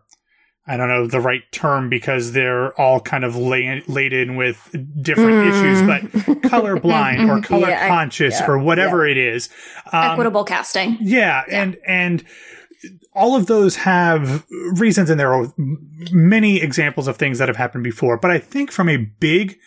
I 0.70 0.78
don't 0.78 0.88
know 0.88 1.08
the 1.08 1.20
right 1.20 1.42
term 1.52 1.90
because 1.90 2.32
they're 2.34 2.80
all 2.80 3.00
kind 3.00 3.24
of 3.24 3.36
la- 3.36 3.80
laden 3.88 4.36
with 4.36 4.70
different 5.02 5.48
issues, 5.48 5.82
but 5.82 6.02
colorblind 6.44 7.28
or 7.28 7.42
color 7.42 7.68
Yeah, 7.70 7.88
conscious 7.88 8.40
yeah, 8.40 8.48
or 8.48 8.60
whatever 8.60 9.06
it 9.08 9.18
is. 9.18 9.50
Um, 9.92 10.12
Equitable 10.12 10.44
casting. 10.44 10.98
yeah, 11.02 11.44
and 11.50 11.78
and 11.88 12.24
all 13.14 13.36
of 13.36 13.48
those 13.48 13.78
have 13.78 14.46
reasons, 14.74 15.10
and 15.10 15.20
there 15.20 15.34
are 15.34 15.52
many 16.12 16.62
examples 16.62 17.08
of 17.08 17.18
things 17.18 17.40
that 17.40 17.48
have 17.50 17.58
happened 17.58 17.84
before. 17.84 18.18
But 18.18 18.30
I 18.30 18.38
think 18.38 18.72
from 18.72 18.88
a 18.90 18.98
big, 18.98 19.58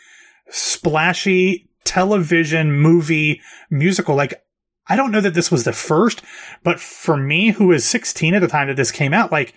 splashy 0.50 1.68
television 1.84 2.72
movie 2.72 3.40
musical, 3.70 4.14
like 4.14 4.42
I 4.88 4.96
don't 4.96 5.10
know 5.10 5.20
that 5.20 5.34
this 5.34 5.50
was 5.50 5.64
the 5.64 5.72
first, 5.72 6.22
but 6.62 6.78
for 6.80 7.16
me, 7.16 7.50
who 7.50 7.66
was 7.66 7.84
16 7.84 8.34
at 8.34 8.40
the 8.40 8.48
time 8.48 8.68
that 8.68 8.76
this 8.76 8.92
came 8.92 9.12
out, 9.12 9.32
like 9.32 9.54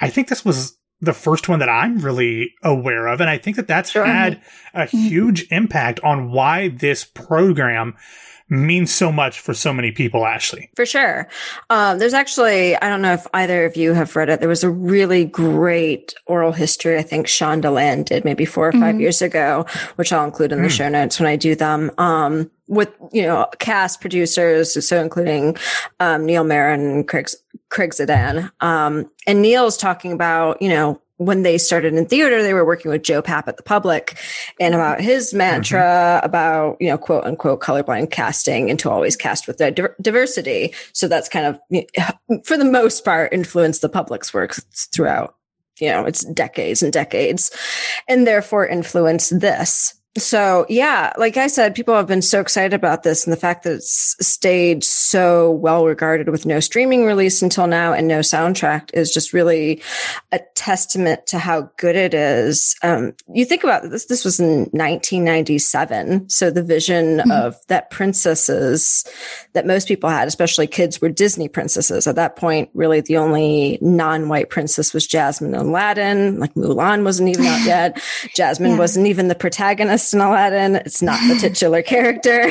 I 0.00 0.08
think 0.08 0.28
this 0.28 0.44
was 0.44 0.76
the 1.00 1.12
first 1.12 1.48
one 1.48 1.58
that 1.58 1.68
I'm 1.68 1.98
really 1.98 2.54
aware 2.62 3.06
of. 3.06 3.20
And 3.20 3.28
I 3.28 3.38
think 3.38 3.56
that 3.56 3.68
that's 3.68 3.90
sure. 3.90 4.04
had 4.04 4.42
a 4.74 4.82
mm-hmm. 4.82 4.96
huge 4.96 5.46
impact 5.50 6.00
on 6.00 6.30
why 6.30 6.68
this 6.68 7.04
program 7.04 7.96
means 8.48 8.94
so 8.94 9.10
much 9.10 9.40
for 9.40 9.52
so 9.52 9.72
many 9.72 9.90
people, 9.90 10.24
Ashley. 10.24 10.70
For 10.76 10.86
sure. 10.86 11.28
Um, 11.68 11.98
there's 11.98 12.14
actually, 12.14 12.76
I 12.76 12.88
don't 12.88 13.02
know 13.02 13.14
if 13.14 13.26
either 13.34 13.64
of 13.64 13.76
you 13.76 13.92
have 13.92 14.14
read 14.14 14.28
it. 14.28 14.38
There 14.38 14.48
was 14.48 14.62
a 14.62 14.70
really 14.70 15.24
great 15.24 16.14
oral 16.26 16.52
history, 16.52 16.96
I 16.96 17.02
think 17.02 17.26
Shondaland 17.26 18.06
did 18.06 18.24
maybe 18.24 18.44
four 18.44 18.68
or 18.68 18.72
5 18.72 18.80
mm-hmm. 18.80 19.00
years 19.00 19.20
ago, 19.20 19.66
which 19.96 20.12
I'll 20.12 20.24
include 20.24 20.52
in 20.52 20.62
the 20.62 20.68
mm. 20.68 20.76
show 20.76 20.88
notes 20.88 21.18
when 21.18 21.28
I 21.28 21.36
do 21.36 21.54
them. 21.56 21.90
Um, 21.98 22.50
with, 22.68 22.92
you 23.12 23.22
know, 23.22 23.46
cast 23.60 24.00
producers, 24.00 24.86
so 24.86 25.00
including, 25.00 25.56
um, 26.00 26.26
Neil 26.26 26.42
Meron 26.42 26.80
and 26.80 27.08
Craig, 27.08 27.28
Craig 27.68 27.90
Zadan. 27.90 28.50
Um, 28.60 29.10
and 29.26 29.42
Neil's 29.42 29.76
talking 29.76 30.12
about, 30.12 30.60
you 30.62 30.68
know, 30.68 31.00
when 31.18 31.42
they 31.42 31.56
started 31.56 31.94
in 31.94 32.06
theater, 32.06 32.42
they 32.42 32.52
were 32.52 32.64
working 32.64 32.90
with 32.90 33.02
Joe 33.02 33.22
Papp 33.22 33.48
at 33.48 33.56
the 33.56 33.62
Public 33.62 34.18
and 34.60 34.74
about 34.74 35.00
his 35.00 35.32
mantra 35.32 35.80
mm-hmm. 35.80 36.26
about, 36.26 36.76
you 36.80 36.88
know, 36.88 36.98
quote 36.98 37.24
unquote 37.24 37.60
colorblind 37.60 38.10
casting 38.10 38.68
and 38.68 38.78
to 38.80 38.90
always 38.90 39.16
cast 39.16 39.46
with 39.46 39.56
diversity. 40.02 40.74
So 40.92 41.08
that's 41.08 41.28
kind 41.28 41.46
of, 41.46 41.84
for 42.44 42.56
the 42.56 42.64
most 42.64 43.04
part, 43.04 43.32
influenced 43.32 43.80
the 43.80 43.88
public's 43.88 44.34
work 44.34 44.54
throughout, 44.92 45.36
you 45.78 45.88
know, 45.88 46.04
it's 46.04 46.24
decades 46.24 46.82
and 46.82 46.92
decades 46.92 47.50
and 48.08 48.26
therefore 48.26 48.66
influenced 48.66 49.40
this. 49.40 49.94
So 50.16 50.64
yeah, 50.68 51.12
like 51.18 51.36
I 51.36 51.46
said, 51.46 51.74
people 51.74 51.94
have 51.94 52.06
been 52.06 52.22
so 52.22 52.40
excited 52.40 52.72
about 52.72 53.02
this 53.02 53.26
and 53.26 53.32
the 53.32 53.38
fact 53.38 53.64
that 53.64 53.74
it's 53.74 54.16
stayed 54.26 54.82
so 54.82 55.50
well 55.50 55.84
regarded 55.84 56.30
with 56.30 56.46
no 56.46 56.58
streaming 56.58 57.04
release 57.04 57.42
until 57.42 57.66
now 57.66 57.92
and 57.92 58.08
no 58.08 58.20
soundtrack 58.20 58.90
is 58.94 59.12
just 59.12 59.34
really 59.34 59.82
a 60.32 60.40
testament 60.54 61.26
to 61.26 61.38
how 61.38 61.70
good 61.76 61.96
it 61.96 62.14
is. 62.14 62.74
Um, 62.82 63.12
you 63.32 63.44
think 63.44 63.62
about 63.62 63.90
this, 63.90 64.06
this 64.06 64.24
was 64.24 64.40
in 64.40 64.60
1997. 64.72 66.30
So 66.30 66.50
the 66.50 66.62
vision 66.62 67.18
mm-hmm. 67.18 67.30
of 67.30 67.56
that 67.66 67.90
princesses 67.90 69.04
that 69.52 69.66
most 69.66 69.86
people 69.86 70.08
had, 70.08 70.28
especially 70.28 70.66
kids, 70.66 71.00
were 71.00 71.10
Disney 71.10 71.48
princesses. 71.48 72.06
At 72.06 72.16
that 72.16 72.36
point, 72.36 72.70
really 72.72 73.02
the 73.02 73.18
only 73.18 73.78
non-white 73.82 74.48
princess 74.48 74.94
was 74.94 75.06
Jasmine 75.06 75.54
and 75.54 75.68
Aladdin. 75.68 76.38
Like 76.40 76.54
Mulan 76.54 77.04
wasn't 77.04 77.28
even 77.28 77.44
out 77.44 77.60
yet. 77.66 78.02
Jasmine 78.34 78.72
yeah. 78.72 78.78
wasn't 78.78 79.06
even 79.06 79.28
the 79.28 79.34
protagonist 79.34 80.05
in 80.14 80.20
Aladdin. 80.20 80.76
It's 80.76 81.02
not 81.02 81.20
the 81.28 81.38
titular 81.38 81.82
character. 81.82 82.50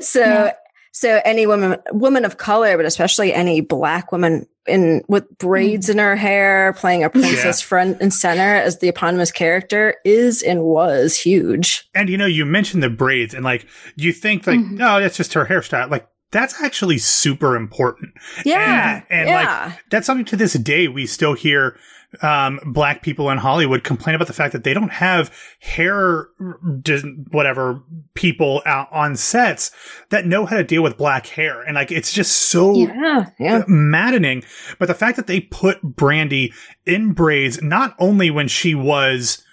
so, 0.00 0.52
so 0.92 1.20
any 1.24 1.46
woman, 1.46 1.76
woman 1.92 2.24
of 2.24 2.38
color, 2.38 2.76
but 2.76 2.86
especially 2.86 3.32
any 3.32 3.60
black 3.60 4.12
woman 4.12 4.46
in 4.68 5.02
with 5.08 5.26
braids 5.38 5.88
mm. 5.88 5.92
in 5.92 5.98
her 5.98 6.16
hair, 6.16 6.74
playing 6.74 7.02
a 7.02 7.10
princess 7.10 7.60
yeah. 7.60 7.66
front 7.66 8.00
and 8.00 8.12
center 8.12 8.56
as 8.56 8.78
the 8.78 8.88
eponymous 8.88 9.32
character 9.32 9.96
is 10.04 10.42
and 10.42 10.62
was 10.62 11.16
huge. 11.16 11.88
And 11.94 12.08
you 12.08 12.16
know, 12.16 12.26
you 12.26 12.44
mentioned 12.44 12.82
the 12.82 12.90
braids 12.90 13.34
and 13.34 13.44
like 13.44 13.66
you 13.96 14.12
think 14.12 14.46
like, 14.46 14.60
mm-hmm. 14.60 14.80
oh, 14.80 15.00
that's 15.00 15.16
just 15.16 15.32
her 15.34 15.46
hairstyle. 15.46 15.90
Like 15.90 16.08
that's 16.30 16.62
actually 16.62 16.98
super 16.98 17.56
important. 17.56 18.12
Yeah. 18.44 19.02
And, 19.08 19.20
and 19.20 19.28
yeah. 19.28 19.64
like 19.66 19.78
that's 19.90 20.06
something 20.06 20.26
to 20.26 20.36
this 20.36 20.52
day 20.54 20.88
we 20.88 21.06
still 21.06 21.34
hear 21.34 21.78
um, 22.22 22.60
black 22.64 23.02
people 23.02 23.30
in 23.30 23.38
Hollywood 23.38 23.84
complain 23.84 24.14
about 24.14 24.26
the 24.26 24.32
fact 24.32 24.52
that 24.52 24.64
they 24.64 24.74
don't 24.74 24.92
have 24.92 25.34
hair, 25.60 26.28
whatever 27.30 27.82
people 28.14 28.62
out 28.64 28.88
on 28.92 29.16
sets 29.16 29.70
that 30.10 30.26
know 30.26 30.46
how 30.46 30.56
to 30.56 30.64
deal 30.64 30.82
with 30.82 30.96
black 30.96 31.26
hair. 31.26 31.62
And 31.62 31.74
like, 31.74 31.92
it's 31.92 32.12
just 32.12 32.32
so 32.50 32.74
yeah, 32.74 33.30
yeah. 33.38 33.64
maddening. 33.66 34.42
But 34.78 34.86
the 34.86 34.94
fact 34.94 35.16
that 35.16 35.26
they 35.26 35.40
put 35.40 35.82
Brandy 35.82 36.52
in 36.86 37.12
braids, 37.12 37.62
not 37.62 37.94
only 37.98 38.30
when 38.30 38.48
she 38.48 38.74
was, 38.74 39.44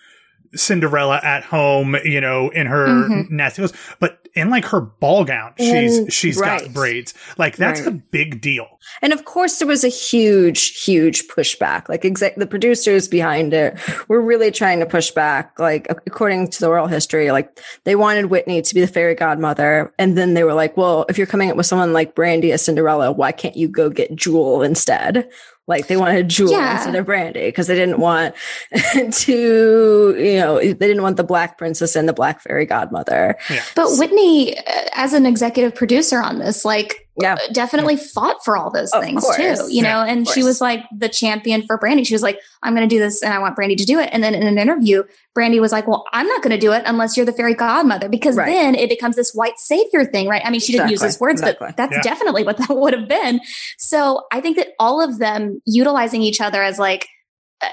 Cinderella 0.55 1.19
at 1.23 1.43
home, 1.43 1.95
you 2.03 2.21
know, 2.21 2.49
in 2.49 2.67
her 2.67 2.87
mm-hmm. 2.87 3.35
nasty 3.35 3.61
clothes, 3.61 3.73
but 3.99 4.25
in 4.35 4.49
like 4.49 4.65
her 4.65 4.81
ball 4.81 5.23
gown, 5.23 5.53
she's 5.57 5.97
and, 5.97 6.13
she's 6.13 6.37
right. 6.37 6.61
got 6.61 6.73
braids. 6.73 7.13
Like 7.37 7.55
that's 7.55 7.79
right. 7.79 7.89
a 7.89 7.91
big 7.91 8.41
deal. 8.41 8.67
And 9.01 9.13
of 9.13 9.25
course, 9.25 9.59
there 9.59 9.67
was 9.67 9.83
a 9.83 9.89
huge, 9.89 10.83
huge 10.83 11.27
pushback. 11.27 11.87
Like 11.87 12.03
exec- 12.03 12.35
the 12.35 12.45
producers 12.45 13.07
behind 13.07 13.53
it 13.53 13.79
were 14.09 14.21
really 14.21 14.51
trying 14.51 14.79
to 14.79 14.85
push 14.85 15.11
back. 15.11 15.57
Like 15.57 15.87
according 15.89 16.49
to 16.49 16.59
the 16.59 16.67
oral 16.67 16.87
history, 16.87 17.31
like 17.31 17.59
they 17.85 17.95
wanted 17.95 18.25
Whitney 18.25 18.61
to 18.61 18.75
be 18.75 18.81
the 18.81 18.87
fairy 18.87 19.15
godmother, 19.15 19.93
and 19.97 20.17
then 20.17 20.33
they 20.33 20.43
were 20.43 20.53
like, 20.53 20.75
"Well, 20.75 21.05
if 21.07 21.17
you're 21.17 21.27
coming 21.27 21.49
up 21.49 21.55
with 21.55 21.65
someone 21.65 21.93
like 21.93 22.13
Brandy 22.13 22.51
as 22.51 22.61
Cinderella, 22.61 23.11
why 23.11 23.31
can't 23.31 23.55
you 23.55 23.69
go 23.69 23.89
get 23.89 24.15
Jewel 24.15 24.63
instead?" 24.63 25.29
Like 25.67 25.87
they 25.87 25.97
wanted 25.97 26.29
Jewel 26.29 26.51
yeah. 26.51 26.75
instead 26.75 26.95
of 26.95 27.05
Brandy 27.05 27.47
because 27.47 27.67
they 27.67 27.75
didn't 27.75 27.99
want 27.99 28.35
to, 29.11 30.15
you 30.17 30.39
know, 30.39 30.59
they 30.59 30.73
didn't 30.73 31.01
want 31.01 31.17
the 31.17 31.23
black 31.23 31.57
princess 31.57 31.95
and 31.95 32.07
the 32.07 32.13
black 32.13 32.41
fairy 32.41 32.65
godmother. 32.65 33.35
Yeah. 33.49 33.63
But 33.75 33.97
Whitney, 33.97 34.57
uh, 34.57 34.61
as 34.93 35.13
an 35.13 35.25
executive 35.25 35.73
producer 35.73 36.21
on 36.21 36.37
this, 36.37 36.65
like 36.65 37.04
yeah. 37.21 37.35
Uh, 37.35 37.53
definitely 37.53 37.95
fought 37.95 38.43
for 38.43 38.57
all 38.57 38.69
those 38.69 38.91
of 38.91 39.03
things 39.03 39.23
course. 39.23 39.37
too, 39.37 39.73
you 39.73 39.81
know, 39.81 40.01
and 40.01 40.27
she 40.27 40.43
was 40.43 40.59
like 40.59 40.83
the 40.95 41.07
champion 41.07 41.61
for 41.61 41.77
Brandy. 41.77 42.03
She 42.03 42.13
was 42.13 42.21
like, 42.21 42.39
I'm 42.61 42.75
going 42.75 42.87
to 42.87 42.93
do 42.93 42.99
this 42.99 43.21
and 43.21 43.33
I 43.33 43.39
want 43.39 43.55
Brandy 43.55 43.75
to 43.77 43.85
do 43.85 43.99
it. 43.99 44.09
And 44.11 44.23
then 44.23 44.35
in 44.35 44.43
an 44.43 44.57
interview, 44.57 45.03
Brandy 45.33 45.59
was 45.59 45.71
like, 45.71 45.87
well, 45.87 46.05
I'm 46.11 46.27
not 46.27 46.41
going 46.41 46.51
to 46.51 46.59
do 46.59 46.73
it 46.73 46.83
unless 46.85 47.15
you're 47.15 47.25
the 47.25 47.31
fairy 47.31 47.53
godmother 47.53 48.09
because 48.09 48.35
right. 48.35 48.47
then 48.47 48.75
it 48.75 48.89
becomes 48.89 49.15
this 49.15 49.33
white 49.33 49.57
savior 49.59 50.03
thing, 50.03 50.27
right? 50.27 50.41
I 50.43 50.49
mean, 50.49 50.59
she 50.59 50.73
didn't 50.73 50.89
exactly. 50.89 51.07
use 51.07 51.15
those 51.15 51.19
words, 51.21 51.41
exactly. 51.41 51.67
but 51.67 51.77
that's 51.77 51.93
yeah. 51.93 52.01
definitely 52.01 52.43
what 52.43 52.57
that 52.57 52.69
would 52.75 52.93
have 52.93 53.07
been. 53.07 53.39
So 53.77 54.23
I 54.31 54.41
think 54.41 54.57
that 54.57 54.69
all 54.79 55.01
of 55.01 55.19
them 55.19 55.61
utilizing 55.65 56.21
each 56.21 56.41
other 56.41 56.61
as 56.63 56.79
like, 56.79 57.07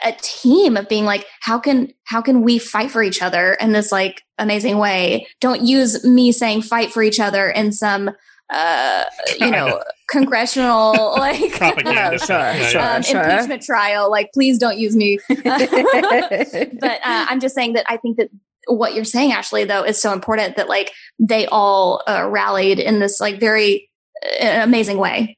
a 0.05 0.13
team 0.23 0.77
of 0.77 0.89
being 0.89 1.05
like 1.05 1.27
how 1.41 1.59
can 1.59 1.93
how 2.05 2.23
can 2.23 2.43
we 2.43 2.57
fight 2.57 2.91
for 2.91 3.03
each 3.03 3.21
other 3.21 3.55
in 3.55 3.73
this 3.73 3.91
like 3.91 4.23
amazing 4.39 4.79
way 4.79 5.27
don't 5.41 5.63
use 5.63 6.05
me 6.05 6.31
saying 6.31 6.63
fight 6.63 6.93
for 6.93 7.03
each 7.03 7.19
other 7.19 7.51
in 7.51 7.73
some 7.73 8.09
uh, 8.53 9.05
you 9.41 9.51
know, 9.51 9.83
congressional 10.09 10.93
like 11.17 11.53
propaganda, 11.53 12.19
sure, 12.25 12.55
sure, 12.69 12.81
um, 12.81 13.03
sure. 13.03 13.23
impeachment 13.23 13.62
trial. 13.62 14.11
Like, 14.11 14.31
please 14.33 14.59
don't 14.59 14.79
use 14.79 14.95
me. 14.95 15.19
but 15.29 15.43
uh, 15.43 17.27
I'm 17.29 17.41
just 17.41 17.55
saying 17.55 17.73
that 17.73 17.87
I 17.88 17.97
think 17.97 18.19
that 18.19 18.29
what 18.67 18.95
you're 18.95 19.05
saying, 19.05 19.33
Ashley, 19.33 19.65
though, 19.65 19.83
is 19.83 20.01
so 20.01 20.12
important 20.12 20.57
that 20.57 20.69
like 20.69 20.93
they 21.19 21.47
all 21.47 22.03
uh, 22.07 22.29
rallied 22.29 22.79
in 22.79 23.01
this 23.01 23.21
like 23.21 23.41
very 23.41 23.91
uh, 24.41 24.61
amazing 24.62 24.99
way. 24.99 25.37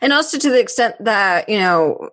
And 0.00 0.12
also 0.12 0.38
to 0.38 0.50
the 0.50 0.58
extent 0.58 0.96
that, 1.00 1.48
you 1.48 1.58
know, 1.58 2.10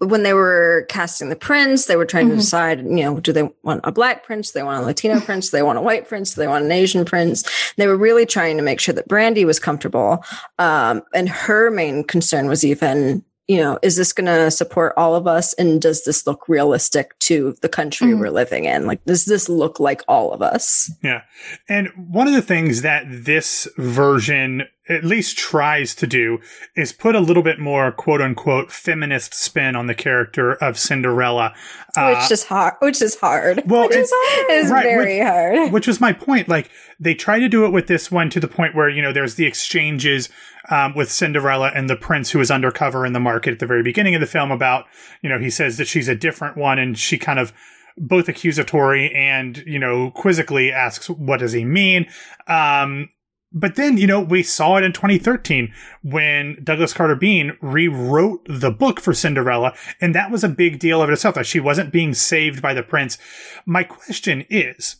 when 0.00 0.22
they 0.22 0.34
were 0.34 0.86
casting 0.88 1.28
the 1.28 1.36
prince, 1.36 1.86
they 1.86 1.96
were 1.96 2.04
trying 2.04 2.26
mm-hmm. 2.26 2.36
to 2.36 2.42
decide, 2.42 2.80
you 2.80 3.02
know, 3.02 3.20
do 3.20 3.32
they 3.32 3.48
want 3.62 3.80
a 3.84 3.92
black 3.92 4.24
prince? 4.24 4.50
Do 4.50 4.58
they 4.58 4.62
want 4.62 4.82
a 4.82 4.86
Latino 4.86 5.20
prince? 5.24 5.50
Do 5.50 5.56
they 5.56 5.62
want 5.62 5.78
a 5.78 5.82
white 5.82 6.08
prince? 6.08 6.34
Do 6.34 6.40
they 6.40 6.48
want 6.48 6.64
an 6.64 6.72
Asian 6.72 7.04
prince? 7.04 7.44
They 7.76 7.86
were 7.86 7.96
really 7.96 8.26
trying 8.26 8.56
to 8.58 8.62
make 8.62 8.80
sure 8.80 8.94
that 8.94 9.08
Brandy 9.08 9.44
was 9.44 9.58
comfortable. 9.58 10.24
Um, 10.58 11.02
and 11.14 11.28
her 11.28 11.70
main 11.70 12.04
concern 12.04 12.48
was 12.48 12.64
even, 12.64 13.24
you 13.48 13.56
know, 13.56 13.78
is 13.82 13.96
this 13.96 14.12
going 14.12 14.26
to 14.26 14.50
support 14.50 14.92
all 14.96 15.14
of 15.14 15.26
us? 15.26 15.54
And 15.54 15.80
does 15.80 16.04
this 16.04 16.26
look 16.26 16.48
realistic 16.48 17.18
to 17.20 17.56
the 17.62 17.68
country 17.68 18.08
mm-hmm. 18.08 18.20
we're 18.20 18.30
living 18.30 18.66
in? 18.66 18.86
Like, 18.86 19.04
does 19.04 19.24
this 19.24 19.48
look 19.48 19.80
like 19.80 20.02
all 20.06 20.32
of 20.32 20.42
us? 20.42 20.90
Yeah. 21.02 21.22
And 21.68 21.88
one 21.96 22.28
of 22.28 22.34
the 22.34 22.42
things 22.42 22.82
that 22.82 23.04
this 23.08 23.66
version 23.78 24.64
at 24.92 25.04
least 25.04 25.36
tries 25.38 25.94
to 25.96 26.06
do 26.06 26.38
is 26.76 26.92
put 26.92 27.14
a 27.14 27.20
little 27.20 27.42
bit 27.42 27.58
more 27.58 27.90
quote 27.92 28.20
unquote 28.20 28.70
feminist 28.70 29.34
spin 29.34 29.74
on 29.74 29.86
the 29.86 29.94
character 29.94 30.54
of 30.54 30.78
Cinderella. 30.78 31.54
Uh, 31.96 32.14
which 32.14 32.30
is 32.30 32.44
hard, 32.44 32.74
which 32.80 33.02
is 33.02 33.18
hard. 33.18 33.62
Well, 33.66 33.88
which 33.88 33.96
it's, 33.96 34.12
is, 34.50 34.70
right, 34.70 34.84
very 34.84 35.18
which, 35.18 35.26
hard. 35.26 35.72
Which 35.72 35.86
was 35.86 36.00
my 36.00 36.12
point. 36.12 36.48
Like 36.48 36.70
they 36.98 37.14
try 37.14 37.38
to 37.38 37.48
do 37.48 37.66
it 37.66 37.70
with 37.70 37.86
this 37.86 38.10
one 38.10 38.30
to 38.30 38.40
the 38.40 38.48
point 38.48 38.74
where, 38.74 38.88
you 38.88 39.02
know, 39.02 39.12
there's 39.12 39.34
the 39.34 39.46
exchanges 39.46 40.28
um, 40.70 40.94
with 40.94 41.10
Cinderella 41.10 41.72
and 41.74 41.90
the 41.90 41.96
prince 41.96 42.30
who 42.30 42.40
is 42.40 42.50
undercover 42.50 43.04
in 43.04 43.12
the 43.12 43.20
market 43.20 43.52
at 43.52 43.58
the 43.58 43.66
very 43.66 43.82
beginning 43.82 44.14
of 44.14 44.20
the 44.20 44.26
film 44.26 44.50
about, 44.50 44.86
you 45.22 45.28
know, 45.28 45.38
he 45.38 45.50
says 45.50 45.76
that 45.78 45.86
she's 45.86 46.08
a 46.08 46.14
different 46.14 46.56
one 46.56 46.78
and 46.78 46.96
she 46.96 47.18
kind 47.18 47.38
of 47.38 47.52
both 47.98 48.28
accusatory 48.28 49.12
and, 49.14 49.58
you 49.66 49.78
know, 49.78 50.10
quizzically 50.12 50.72
asks, 50.72 51.10
what 51.10 51.40
does 51.40 51.52
he 51.52 51.64
mean? 51.64 52.06
Um, 52.46 53.10
but 53.54 53.74
then, 53.74 53.98
you 53.98 54.06
know, 54.06 54.20
we 54.20 54.42
saw 54.42 54.76
it 54.76 54.84
in 54.84 54.92
2013 54.92 55.72
when 56.02 56.58
Douglas 56.62 56.94
Carter 56.94 57.14
Beane 57.14 57.56
rewrote 57.60 58.44
the 58.48 58.70
book 58.70 59.00
for 59.00 59.12
Cinderella, 59.12 59.74
and 60.00 60.14
that 60.14 60.30
was 60.30 60.42
a 60.42 60.48
big 60.48 60.78
deal 60.78 61.02
of 61.02 61.10
itself 61.10 61.34
that 61.34 61.46
she 61.46 61.60
wasn't 61.60 61.92
being 61.92 62.14
saved 62.14 62.62
by 62.62 62.74
the 62.74 62.82
prince. 62.82 63.18
My 63.66 63.84
question 63.84 64.44
is, 64.48 64.96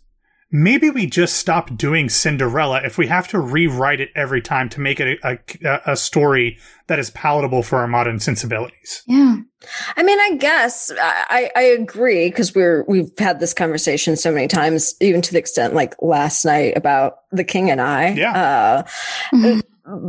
maybe 0.52 0.90
we 0.90 1.06
just 1.06 1.36
stop 1.36 1.76
doing 1.76 2.10
Cinderella 2.10 2.82
if 2.84 2.98
we 2.98 3.06
have 3.06 3.26
to 3.28 3.40
rewrite 3.40 4.00
it 4.00 4.10
every 4.14 4.42
time 4.42 4.68
to 4.68 4.80
make 4.80 5.00
it 5.00 5.18
a, 5.24 5.38
a, 5.64 5.92
a, 5.92 5.96
story 5.96 6.58
that 6.88 6.98
is 6.98 7.10
palatable 7.10 7.62
for 7.62 7.78
our 7.78 7.88
modern 7.88 8.20
sensibilities. 8.20 9.02
Yeah. 9.06 9.36
I 9.96 10.02
mean, 10.02 10.20
I 10.20 10.36
guess 10.36 10.92
I, 11.00 11.50
I 11.56 11.62
agree 11.62 12.28
because 12.28 12.54
we're, 12.54 12.84
we've 12.86 13.10
had 13.18 13.40
this 13.40 13.54
conversation 13.54 14.16
so 14.16 14.30
many 14.30 14.46
times, 14.46 14.94
even 15.00 15.22
to 15.22 15.32
the 15.32 15.38
extent 15.38 15.74
like 15.74 15.94
last 16.02 16.44
night 16.44 16.76
about 16.76 17.14
the 17.30 17.44
king 17.44 17.70
and 17.70 17.80
I. 17.80 18.10
Yeah. 18.10 18.32
Uh, 18.32 18.82
mm-hmm 19.34 19.60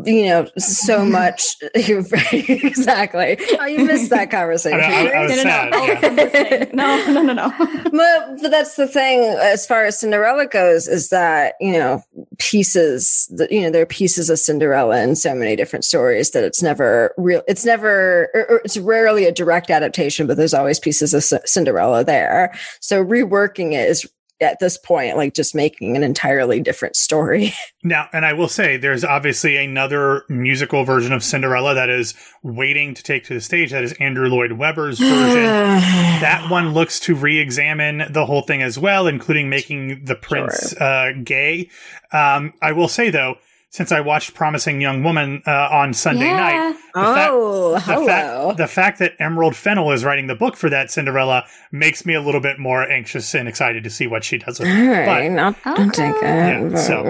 you 0.05 0.25
know, 0.25 0.47
so 0.57 1.05
much. 1.05 1.55
exactly. 1.73 3.37
Oh, 3.59 3.65
you 3.65 3.85
missed 3.85 4.09
that 4.09 4.31
conversation. 4.31 4.79
I, 4.79 5.07
I, 5.07 5.23
I 5.23 5.27
no, 5.27 5.35
no, 5.35 5.43
sad. 5.43 5.71
no. 5.71 5.85
yeah. 5.85 6.65
no, 6.73 7.13
no, 7.13 7.21
no, 7.21 7.33
no. 7.33 7.53
but, 7.83 8.41
but 8.41 8.51
that's 8.51 8.75
the 8.75 8.87
thing 8.87 9.21
as 9.41 9.65
far 9.65 9.85
as 9.85 9.99
Cinderella 9.99 10.45
goes 10.45 10.87
is 10.87 11.09
that, 11.09 11.55
you 11.59 11.73
know, 11.73 12.03
pieces, 12.39 13.31
that 13.35 13.51
you 13.51 13.61
know, 13.61 13.69
there 13.69 13.83
are 13.83 13.87
pieces 13.87 14.29
of 14.29 14.39
Cinderella 14.39 15.01
in 15.01 15.15
so 15.15 15.33
many 15.35 15.55
different 15.55 15.85
stories 15.85 16.31
that 16.31 16.43
it's 16.43 16.61
never 16.61 17.13
real. 17.17 17.41
It's 17.47 17.65
never, 17.65 18.29
or, 18.33 18.45
or 18.49 18.61
it's 18.63 18.77
rarely 18.77 19.25
a 19.25 19.31
direct 19.31 19.69
adaptation, 19.69 20.27
but 20.27 20.37
there's 20.37 20.53
always 20.53 20.79
pieces 20.79 21.13
of 21.13 21.23
C- 21.23 21.37
Cinderella 21.45 22.03
there. 22.03 22.53
So 22.79 23.03
reworking 23.03 23.73
it 23.73 23.89
is 23.89 24.09
at 24.43 24.59
this 24.59 24.77
point, 24.77 25.17
like 25.17 25.33
just 25.33 25.55
making 25.55 25.95
an 25.95 26.03
entirely 26.03 26.59
different 26.59 26.95
story. 26.95 27.53
Now, 27.85 28.07
and 28.13 28.25
I 28.25 28.31
will 28.31 28.47
say, 28.47 28.77
there's 28.77 29.03
obviously 29.03 29.57
another 29.57 30.23
musical 30.29 30.85
version 30.85 31.11
of 31.11 31.21
Cinderella 31.21 31.73
that 31.73 31.89
is 31.89 32.13
waiting 32.41 32.93
to 32.93 33.03
take 33.03 33.25
to 33.25 33.33
the 33.33 33.41
stage. 33.41 33.71
That 33.71 33.83
is 33.83 33.91
Andrew 33.99 34.29
Lloyd 34.29 34.53
Webber's 34.53 34.99
version. 34.99 35.43
that 35.43 36.49
one 36.49 36.73
looks 36.73 36.97
to 37.01 37.13
re-examine 37.13 38.05
the 38.09 38.25
whole 38.25 38.41
thing 38.41 38.61
as 38.61 38.79
well, 38.79 39.05
including 39.05 39.49
making 39.49 40.05
the 40.05 40.15
prince 40.15 40.73
uh, 40.77 41.11
gay. 41.25 41.69
Um, 42.13 42.53
I 42.61 42.71
will 42.71 42.87
say 42.87 43.09
though, 43.09 43.35
since 43.73 43.91
I 43.91 44.01
watched 44.01 44.35
Promising 44.35 44.81
Young 44.81 45.01
Woman 45.01 45.41
uh, 45.47 45.51
on 45.71 45.95
Sunday 45.95 46.27
Yeah. 46.27 46.37
night, 46.37 46.75
the 46.93 47.01
fact- 47.01 47.29
oh, 47.33 47.71
the 47.73 47.79
hello. 47.79 48.05
fact, 48.05 48.57
the 48.57 48.67
fact 48.67 48.99
that 48.99 49.13
Emerald 49.17 49.55
Fennell 49.55 49.91
is 49.91 50.05
writing 50.05 50.27
the 50.27 50.35
book 50.35 50.55
for 50.55 50.69
that 50.69 50.91
Cinderella 50.91 51.45
makes 51.71 52.05
me 52.05 52.13
a 52.13 52.21
little 52.21 52.39
bit 52.39 52.59
more 52.59 52.87
anxious 52.87 53.33
and 53.33 53.47
excited 53.49 53.83
to 53.83 53.89
see 53.89 54.05
what 54.05 54.23
she 54.23 54.37
does 54.37 54.59
with 54.59 54.69
it. 54.69 55.07
right, 55.07 55.31
I'll, 55.39 55.55
I'll 55.65 55.89
take 55.89 56.15
Okay. 56.17 56.69
Yeah, 56.69 56.75
so- 56.77 57.03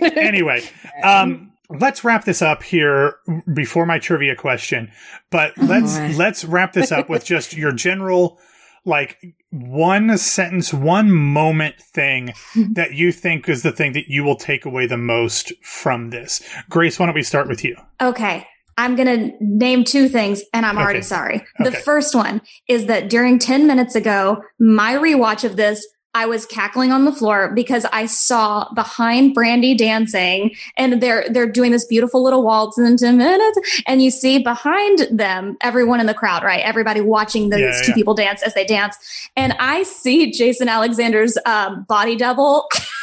But 0.00 0.16
anyway, 0.18 0.62
um, 1.04 1.52
let's 1.68 2.02
wrap 2.02 2.24
this 2.24 2.42
up 2.42 2.64
here 2.64 3.14
before 3.54 3.86
my 3.86 4.00
trivia 4.00 4.34
question. 4.34 4.90
But 5.30 5.56
let's 5.58 5.96
boy. 5.96 6.14
let's 6.16 6.44
wrap 6.44 6.72
this 6.72 6.90
up 6.90 7.08
with 7.08 7.24
just 7.24 7.56
your 7.56 7.70
general 7.70 8.40
like 8.84 9.18
one 9.50 10.16
sentence, 10.18 10.72
one 10.72 11.10
moment 11.10 11.76
thing 11.80 12.32
that 12.72 12.94
you 12.94 13.12
think 13.12 13.48
is 13.48 13.62
the 13.62 13.72
thing 13.72 13.92
that 13.92 14.08
you 14.08 14.24
will 14.24 14.36
take 14.36 14.64
away 14.64 14.86
the 14.86 14.96
most 14.96 15.52
from 15.62 16.10
this. 16.10 16.42
Grace, 16.68 16.98
why 16.98 17.06
don't 17.06 17.14
we 17.14 17.22
start 17.22 17.48
with 17.48 17.64
you? 17.64 17.76
Okay. 18.00 18.46
I'm 18.78 18.96
going 18.96 19.30
to 19.30 19.36
name 19.40 19.84
two 19.84 20.08
things 20.08 20.42
and 20.54 20.64
I'm 20.64 20.78
already 20.78 21.00
Okay. 21.00 21.06
sorry. 21.06 21.46
The 21.58 21.68
Okay. 21.68 21.80
first 21.80 22.14
one 22.14 22.40
is 22.66 22.86
that 22.86 23.10
during 23.10 23.38
10 23.38 23.66
minutes 23.66 23.94
ago, 23.94 24.42
my 24.58 24.94
rewatch 24.94 25.44
of 25.44 25.56
this, 25.56 25.86
I 26.12 26.26
was 26.26 26.44
cackling 26.44 26.90
on 26.90 27.04
the 27.04 27.12
floor 27.12 27.52
because 27.54 27.86
I 27.92 28.06
saw 28.06 28.68
behind 28.74 29.32
Brandy 29.32 29.74
dancing 29.76 30.54
and 30.76 31.00
they're 31.00 31.24
they're 31.30 31.50
doing 31.50 31.70
this 31.70 31.84
beautiful 31.84 32.22
little 32.22 32.42
waltz 32.42 32.78
in 32.78 32.96
10 32.96 33.16
minutes 33.16 33.82
and 33.86 34.02
you 34.02 34.10
see 34.10 34.38
behind 34.42 35.06
them 35.10 35.56
everyone 35.60 36.00
in 36.00 36.06
the 36.06 36.14
crowd, 36.14 36.42
right? 36.42 36.60
Everybody 36.64 37.00
watching 37.00 37.50
those 37.50 37.60
Yeah, 37.60 37.82
two 37.82 37.88
yeah. 37.92 37.94
people 37.94 38.14
dance 38.14 38.42
as 38.42 38.54
they 38.54 38.64
dance. 38.64 38.96
And 39.36 39.52
I 39.60 39.84
see 39.84 40.32
Jason 40.32 40.68
Alexander's 40.68 41.38
um, 41.46 41.84
body 41.84 42.16
double 42.16 42.68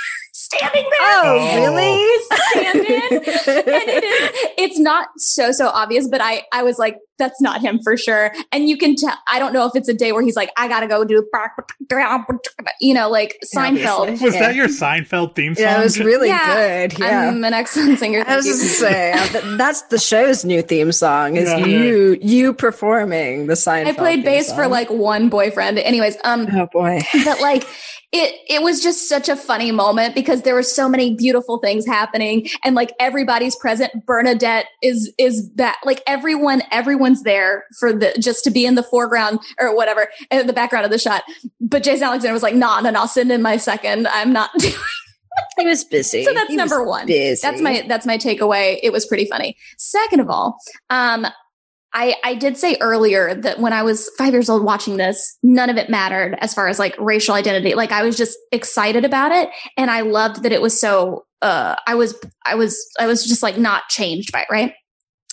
standing 0.54 0.84
there 0.84 1.00
Oh, 1.02 1.38
Oh. 1.40 1.56
really? 1.62 2.08
stand 2.52 2.80
in. 2.80 3.02
and 3.18 3.24
it 3.68 4.04
is 4.04 4.50
it's 4.58 4.80
not 4.80 5.08
so 5.18 5.52
so 5.52 5.68
obvious 5.68 6.08
but 6.08 6.22
i 6.22 6.42
i 6.52 6.64
was 6.64 6.78
like 6.80 6.98
that's 7.20 7.42
not 7.42 7.62
him 7.62 7.80
for 7.84 7.96
sure 7.98 8.32
and 8.52 8.68
you 8.70 8.78
can 8.78 8.96
tell 8.96 9.14
i 9.30 9.40
don't 9.40 9.54
know 9.54 9.66
if 9.66 9.72
it's 9.76 9.88
a 9.90 9.94
day 9.94 10.12
where 10.12 10.22
he's 10.22 10.36
like 10.36 10.50
i 10.58 10.68
gotta 10.68 10.88
go 10.88 11.04
do 11.04 11.24
you 12.82 12.94
know 12.94 13.10
like 13.10 13.38
seinfeld 13.56 14.00
Obviously. 14.02 14.26
Was 14.26 14.36
Yeah. 14.36 14.40
that 14.42 14.56
your 14.56 14.68
Seinfeld 14.68 15.36
theme 15.36 15.56
song? 15.56 15.64
Yeah, 15.64 15.80
it 15.80 15.84
was 15.84 16.00
really 16.00 16.28
Yeah, 16.30 16.88
good. 16.88 17.00
Yeah. 17.00 17.30
i'm 17.30 17.44
an 17.44 17.54
excellent 17.54 18.00
singer 18.00 18.24
I 18.28 18.36
was 18.36 18.46
thank 18.46 18.58
you. 18.58 18.64
just 18.64 18.80
saying 18.80 19.16
that- 19.34 19.58
that's 19.58 19.82
the 19.84 19.98
show's 20.00 20.46
new 20.46 20.62
theme 20.62 20.92
song 20.92 21.36
is 21.38 21.50
Yeah. 21.50 21.66
you 21.66 22.18
you 22.22 22.54
performing 22.54 23.48
the 23.48 23.54
Seinfeld. 23.54 23.88
i 23.88 23.94
played 23.94 24.16
theme 24.18 24.26
bass 24.26 24.54
for 24.54 24.68
like 24.68 24.90
one 24.90 25.30
boyfriend 25.30 25.80
anyways 25.80 26.18
um 26.24 26.48
oh 26.54 26.68
boy 26.72 27.00
but 27.26 27.42
like 27.42 27.68
it 28.14 28.36
it 28.48 28.62
was 28.62 28.82
just 28.82 29.10
such 29.10 29.28
a 29.28 29.36
funny 29.36 29.72
moment 29.72 30.16
because 30.16 30.44
there 30.44 30.56
were 30.56 30.64
so 30.64 30.88
many 30.88 31.14
beautiful 31.16 31.58
things 31.58 31.86
happening 31.86 32.48
and 32.64 32.74
like 32.76 32.94
everybody's 33.00 33.56
present. 33.56 33.92
Bernadette 34.06 34.68
is 34.82 35.14
is 35.18 35.52
that 35.56 35.78
like 35.84 36.02
everyone 36.08 36.62
everyone's 36.72 37.24
there 37.24 37.66
for 37.80 37.92
the 37.92 38.14
just 38.20 38.44
to 38.46 38.52
be 38.52 38.66
in 38.66 38.76
the 38.76 38.84
foreground 38.84 39.40
or 39.60 39.76
whatever 39.76 40.08
in 40.32 40.48
the 40.48 40.54
background 40.54 40.86
of 40.86 40.92
the 40.92 40.98
shot. 40.98 41.24
But 41.60 41.84
jason 41.84 42.04
alexander 42.06 42.34
was 42.34 42.44
like 42.44 42.56
nah 42.56 42.80
no 42.80 42.90
no 42.92 43.02
i'll 43.02 43.08
send 43.08 43.32
in 43.32 43.42
my 43.42 43.58
second. 43.58 44.08
I'm 44.08 44.32
not 44.32 44.52
doing 44.58 44.74
he 45.60 45.66
was 45.68 45.84
busy. 45.84 46.24
so 46.24 46.34
that's 46.34 46.50
He 46.50 46.56
number 46.56 46.84
one. 46.84 47.06
Busy. 47.08 47.40
that's 47.42 47.62
my 47.62 47.84
that's 47.88 48.06
my 48.06 48.18
takeaway. 48.18 48.80
It 48.82 48.92
was 48.92 49.06
pretty 49.06 49.26
funny. 49.26 49.56
Second 49.78 50.20
of 50.22 50.30
all 50.30 50.58
um 50.90 51.28
I, 52.00 52.16
I 52.24 52.36
did 52.36 52.58
say 52.58 52.78
earlier 52.80 53.34
that 53.34 53.60
when 53.60 53.74
I 53.74 53.82
was 53.82 54.08
five 54.20 54.32
years 54.32 54.50
old 54.50 54.64
watching 54.64 54.98
this, 54.98 55.36
none 55.42 55.68
of 55.72 55.78
it 55.78 55.90
mattered 55.90 56.38
as 56.42 56.54
far 56.54 56.68
as 56.68 56.78
like 56.78 56.96
racial 57.00 57.34
identity. 57.34 57.74
Like 57.74 57.92
I 57.92 58.04
was 58.04 58.16
just 58.16 58.38
excited 58.52 59.04
about 59.04 59.32
it. 59.32 59.50
And 59.78 59.90
I 59.90 60.02
loved 60.02 60.44
that 60.44 60.52
it 60.52 60.62
was 60.62 60.80
so, 60.80 61.26
uh, 61.42 61.76
I 61.88 61.96
was, 61.96 62.16
I 62.46 62.54
was, 62.54 62.80
I 63.00 63.08
was 63.08 63.26
just 63.26 63.42
like 63.42 63.58
not 63.58 63.90
changed 63.90 64.32
by 64.32 64.42
it. 64.42 64.48
Right. 64.52 64.74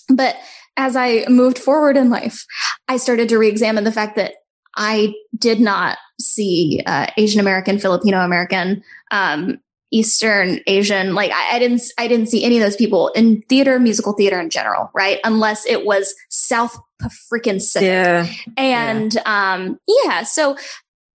But 0.08 0.36
as 0.78 0.96
I 0.96 1.26
moved 1.28 1.58
forward 1.58 1.98
in 1.98 2.08
life, 2.08 2.46
I 2.88 2.96
started 2.96 3.28
to 3.28 3.38
re-examine 3.38 3.84
the 3.84 3.92
fact 3.92 4.16
that 4.16 4.32
I 4.74 5.12
did 5.38 5.60
not 5.60 5.98
see, 6.18 6.82
uh, 6.86 7.08
Asian 7.18 7.40
American, 7.40 7.78
Filipino 7.78 8.20
American, 8.20 8.82
um, 9.10 9.58
Eastern 9.92 10.60
Asian, 10.66 11.14
like 11.14 11.30
I, 11.30 11.56
I 11.56 11.58
didn't, 11.58 11.82
I 11.98 12.08
didn't 12.08 12.26
see 12.26 12.44
any 12.44 12.56
of 12.56 12.62
those 12.62 12.76
people 12.76 13.08
in 13.10 13.42
theater, 13.42 13.78
musical 13.78 14.12
theater 14.12 14.40
in 14.40 14.50
general, 14.50 14.90
right? 14.94 15.20
Unless 15.24 15.66
it 15.66 15.86
was 15.86 16.14
South 16.30 16.76
freaking 17.32 17.54
Pacific. 17.54 17.86
yeah. 17.86 18.26
And 18.56 19.16
um, 19.26 19.78
yeah, 19.86 20.22
so 20.24 20.56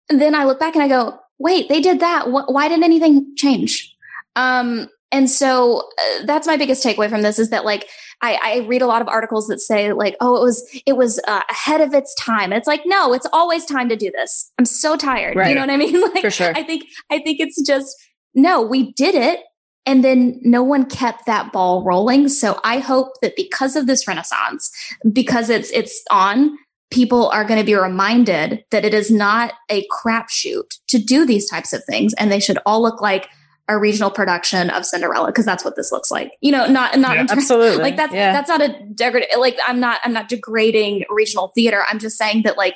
then 0.09 0.35
I 0.35 0.45
look 0.45 0.59
back 0.59 0.75
and 0.75 0.83
I 0.83 0.87
go, 0.87 1.17
wait, 1.39 1.69
they 1.69 1.81
did 1.81 1.99
that. 2.01 2.25
Wh- 2.25 2.49
why 2.49 2.67
didn't 2.67 2.83
anything 2.83 3.33
change? 3.35 3.95
Um, 4.35 4.89
and 5.11 5.29
so 5.29 5.79
uh, 5.79 6.25
that's 6.25 6.47
my 6.47 6.57
biggest 6.57 6.83
takeaway 6.83 7.09
from 7.09 7.21
this 7.21 7.39
is 7.39 7.49
that 7.49 7.65
like 7.65 7.87
I, 8.21 8.39
I 8.43 8.67
read 8.67 8.81
a 8.81 8.87
lot 8.87 9.01
of 9.01 9.07
articles 9.07 9.47
that 9.47 9.59
say 9.59 9.93
like, 9.93 10.15
oh, 10.19 10.35
it 10.35 10.41
was 10.41 10.81
it 10.85 10.97
was 10.97 11.19
uh, 11.27 11.43
ahead 11.49 11.81
of 11.81 11.93
its 11.93 12.13
time. 12.15 12.51
It's 12.51 12.67
like, 12.67 12.81
no, 12.85 13.13
it's 13.13 13.27
always 13.31 13.65
time 13.65 13.89
to 13.89 13.95
do 13.95 14.11
this. 14.11 14.51
I'm 14.57 14.65
so 14.65 14.97
tired. 14.97 15.35
Right. 15.35 15.49
You 15.49 15.55
know 15.55 15.61
what 15.61 15.69
I 15.69 15.77
mean? 15.77 16.01
Like, 16.13 16.21
For 16.21 16.29
sure. 16.31 16.51
I 16.55 16.63
think 16.63 16.85
I 17.11 17.19
think 17.19 17.39
it's 17.39 17.61
just 17.61 17.95
no, 18.37 18.61
we 18.61 18.93
did 18.93 19.15
it. 19.15 19.41
And 19.85 20.03
then 20.03 20.39
no 20.43 20.63
one 20.63 20.85
kept 20.85 21.25
that 21.25 21.51
ball 21.51 21.83
rolling. 21.83 22.29
So 22.29 22.59
I 22.63 22.79
hope 22.79 23.13
that 23.21 23.35
because 23.35 23.75
of 23.75 23.87
this 23.87 24.07
renaissance, 24.07 24.69
because 25.11 25.49
it's 25.49 25.71
it's 25.71 26.03
on, 26.11 26.57
people 26.91 27.29
are 27.29 27.43
going 27.45 27.59
to 27.59 27.65
be 27.65 27.73
reminded 27.73 28.63
that 28.71 28.85
it 28.85 28.93
is 28.93 29.09
not 29.09 29.53
a 29.69 29.87
crapshoot 29.87 30.77
to 30.89 30.99
do 30.99 31.25
these 31.25 31.49
types 31.49 31.73
of 31.73 31.83
things, 31.85 32.13
and 32.15 32.31
they 32.31 32.39
should 32.39 32.59
all 32.65 32.81
look 32.81 33.01
like 33.01 33.29
a 33.69 33.77
regional 33.77 34.11
production 34.11 34.69
of 34.69 34.85
Cinderella 34.85 35.27
because 35.27 35.45
that's 35.45 35.63
what 35.65 35.75
this 35.75 35.91
looks 35.91 36.11
like. 36.11 36.31
You 36.41 36.51
know, 36.51 36.67
not 36.67 36.97
not 36.99 37.15
Yeah. 37.15 37.25
terms 37.25 37.31
Absolutely. 37.43 37.83
like 37.83 37.95
that's 37.97 38.13
yeah. 38.13 38.33
that's 38.33 38.49
not 38.49 38.61
a 38.61 38.69
degrad 38.93 39.25
like 39.39 39.57
i'm 39.67 39.79
not 39.79 39.99
i'm 40.03 40.13
not 40.13 40.29
degrading 40.29 41.03
regional 41.09 41.51
theater 41.53 41.83
i'm 41.89 41.99
just 41.99 42.17
saying 42.17 42.43
that 42.43 42.57
like 42.57 42.75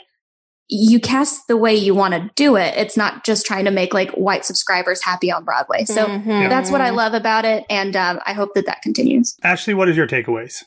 you 0.74 1.00
cast 1.02 1.48
the 1.50 1.58
way 1.58 1.76
you 1.76 1.94
want 1.94 2.14
to 2.14 2.30
do 2.36 2.56
it 2.56 2.74
it's 2.78 2.96
not 2.96 3.26
just 3.26 3.46
trying 3.46 3.66
to 3.66 3.72
make 3.72 3.94
like 3.94 4.10
white 4.12 4.46
subscribers 4.46 5.04
happy 5.04 5.30
on 5.30 5.44
broadway 5.44 5.84
so 5.84 6.06
Mhm. 6.06 6.50
that's 6.50 6.72
what 6.72 6.80
i 6.80 6.90
love 6.92 7.14
about 7.14 7.44
it 7.44 7.66
and 7.70 7.96
um, 7.98 8.20
i 8.26 8.32
hope 8.32 8.54
that 8.56 8.66
that 8.66 8.82
continues 8.82 9.36
Ashley, 9.44 9.74
what 9.74 9.90
is 9.90 9.98
your 9.98 10.08
takeaways? 10.08 10.64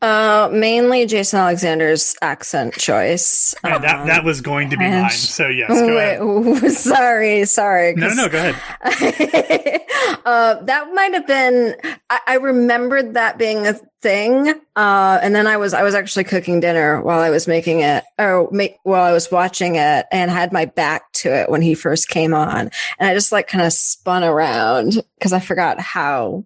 Uh, 0.00 0.48
mainly 0.52 1.06
Jason 1.06 1.38
Alexander's 1.40 2.16
accent 2.22 2.74
choice. 2.74 3.54
Yeah, 3.64 3.78
that 3.78 4.00
Um, 4.00 4.06
that 4.08 4.24
was 4.24 4.40
going 4.40 4.70
to 4.70 4.76
be 4.76 4.84
and- 4.84 5.02
mine. 5.02 5.10
So 5.10 5.46
yes, 5.48 5.68
go 5.70 5.96
ahead. 5.96 6.18
Wait, 6.62 6.72
sorry, 6.92 7.44
sorry. 7.44 7.94
No, 7.94 8.08
no, 8.08 8.08
'cause- 8.08 8.16
no, 8.16 8.28
go 8.28 8.38
ahead. 8.38 9.80
uh, 10.24 10.54
that 10.64 10.88
might 10.94 11.12
have 11.14 11.26
been. 11.26 11.76
I, 12.10 12.20
I 12.26 12.34
remembered 12.36 13.14
that 13.14 13.38
being 13.38 13.66
a 13.66 13.74
thing, 14.02 14.48
uh, 14.76 15.18
and 15.22 15.34
then 15.34 15.46
I 15.46 15.56
was 15.56 15.72
I 15.74 15.82
was 15.82 15.94
actually 15.94 16.24
cooking 16.24 16.60
dinner 16.60 17.00
while 17.00 17.20
I 17.20 17.30
was 17.30 17.46
making 17.46 17.80
it, 17.80 18.04
or 18.18 18.48
make 18.50 18.76
while 18.82 19.02
I 19.04 19.12
was 19.12 19.30
watching 19.30 19.76
it, 19.76 20.06
and 20.12 20.30
had 20.30 20.52
my 20.52 20.64
back 20.66 21.10
to 21.14 21.28
it 21.34 21.48
when 21.50 21.62
he 21.62 21.74
first 21.74 22.08
came 22.08 22.34
on, 22.34 22.70
and 22.98 23.08
I 23.08 23.14
just 23.14 23.32
like 23.32 23.46
kind 23.48 23.64
of 23.64 23.72
spun 23.72 24.24
around 24.24 25.02
because 25.18 25.32
I 25.32 25.40
forgot 25.40 25.80
how 25.80 26.44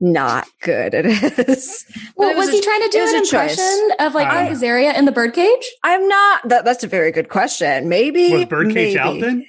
not 0.00 0.46
good 0.60 0.92
it 0.92 1.06
is. 1.48 1.84
But 1.88 2.02
well 2.16 2.30
it 2.30 2.36
was, 2.36 2.48
a- 2.48 2.52
he 2.52 2.60
trying 2.60 2.82
to 2.82 2.88
do 2.88 2.98
an 3.00 3.08
a 3.08 3.18
choice. 3.20 3.32
impression 3.32 3.90
of 4.00 4.14
like 4.14 4.26
I 4.26 4.48
Azaria 4.50 4.94
in 4.98 5.04
the 5.06 5.12
birdcage 5.12 5.66
I'm 5.82 6.06
not. 6.06 6.48
That, 6.48 6.64
that's 6.66 6.84
a 6.84 6.88
very 6.88 7.12
good 7.12 7.28
question. 7.30 7.88
Maybe 7.88 8.30
Was 8.32 8.44
Birdcage 8.44 8.74
maybe. 8.74 8.98
out 8.98 9.20
then? 9.20 9.46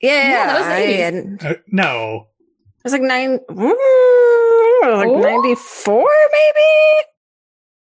Yeah, 0.00 0.30
Yeah, 0.30 0.46
that 0.46 0.58
was 0.58 0.66
the 0.68 0.72
I 0.74 0.80
80s. 0.86 1.42
had- 1.42 1.56
Uh, 1.56 1.58
no. 1.66 2.26
It 2.78 2.84
was 2.84 2.92
like 2.94 3.02
nine, 3.02 3.38
mm, 3.50 3.58
like. 3.58 4.69
94 5.54 5.94
maybe? 6.32 7.06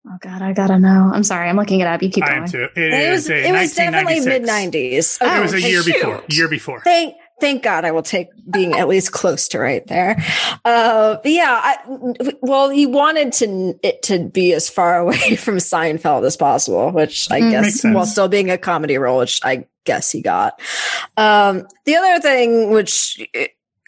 oh 0.08 0.18
god 0.20 0.40
i 0.42 0.52
gotta 0.52 0.78
know 0.78 1.10
i'm 1.12 1.24
sorry 1.24 1.48
i'm 1.48 1.56
looking 1.56 1.80
it 1.80 1.86
up 1.86 2.02
you 2.02 2.10
keep 2.10 2.24
I 2.24 2.28
going 2.28 2.42
am 2.44 2.48
too. 2.48 2.68
It 2.76 2.92
It 2.92 3.10
was, 3.10 3.28
it 3.28 3.52
was 3.52 3.74
definitely 3.74 4.20
mid 4.20 4.42
90s. 4.42 5.18
It 5.20 5.40
was 5.42 5.52
a 5.52 5.56
Oh, 5.56 5.58
year 5.58 5.82
shoot. 5.82 5.94
before. 5.94 6.22
Year 6.28 6.48
before. 6.48 6.80
Thank, 6.82 7.14
thank 7.40 7.62
God 7.64 7.84
I 7.84 7.90
will 7.90 8.02
take 8.04 8.28
being 8.48 8.74
at 8.74 8.86
least 8.86 9.10
close 9.12 9.48
to 9.48 9.58
right 9.58 9.84
there. 9.88 10.22
Uh, 10.64 11.16
yeah, 11.24 11.60
I, 11.62 11.76
well, 12.40 12.70
he 12.70 12.86
wanted 12.86 13.32
to 13.34 13.74
it 13.82 14.02
to 14.04 14.28
be 14.28 14.52
as 14.52 14.70
far 14.70 14.98
away 15.00 15.34
from 15.36 15.56
Seinfeld 15.56 16.24
as 16.24 16.36
possible, 16.36 16.92
which 16.92 17.28
I 17.30 17.40
Mm, 17.40 17.50
guess 17.50 17.82
while 17.84 18.06
still 18.06 18.28
being 18.28 18.50
a 18.50 18.58
comedy 18.58 18.98
role, 18.98 19.18
which 19.18 19.40
I 19.44 19.66
guess 19.84 20.10
he 20.12 20.22
got. 20.22 20.60
Um, 21.16 21.66
the 21.84 21.96
other 21.96 22.20
thing, 22.20 22.70
which 22.70 23.18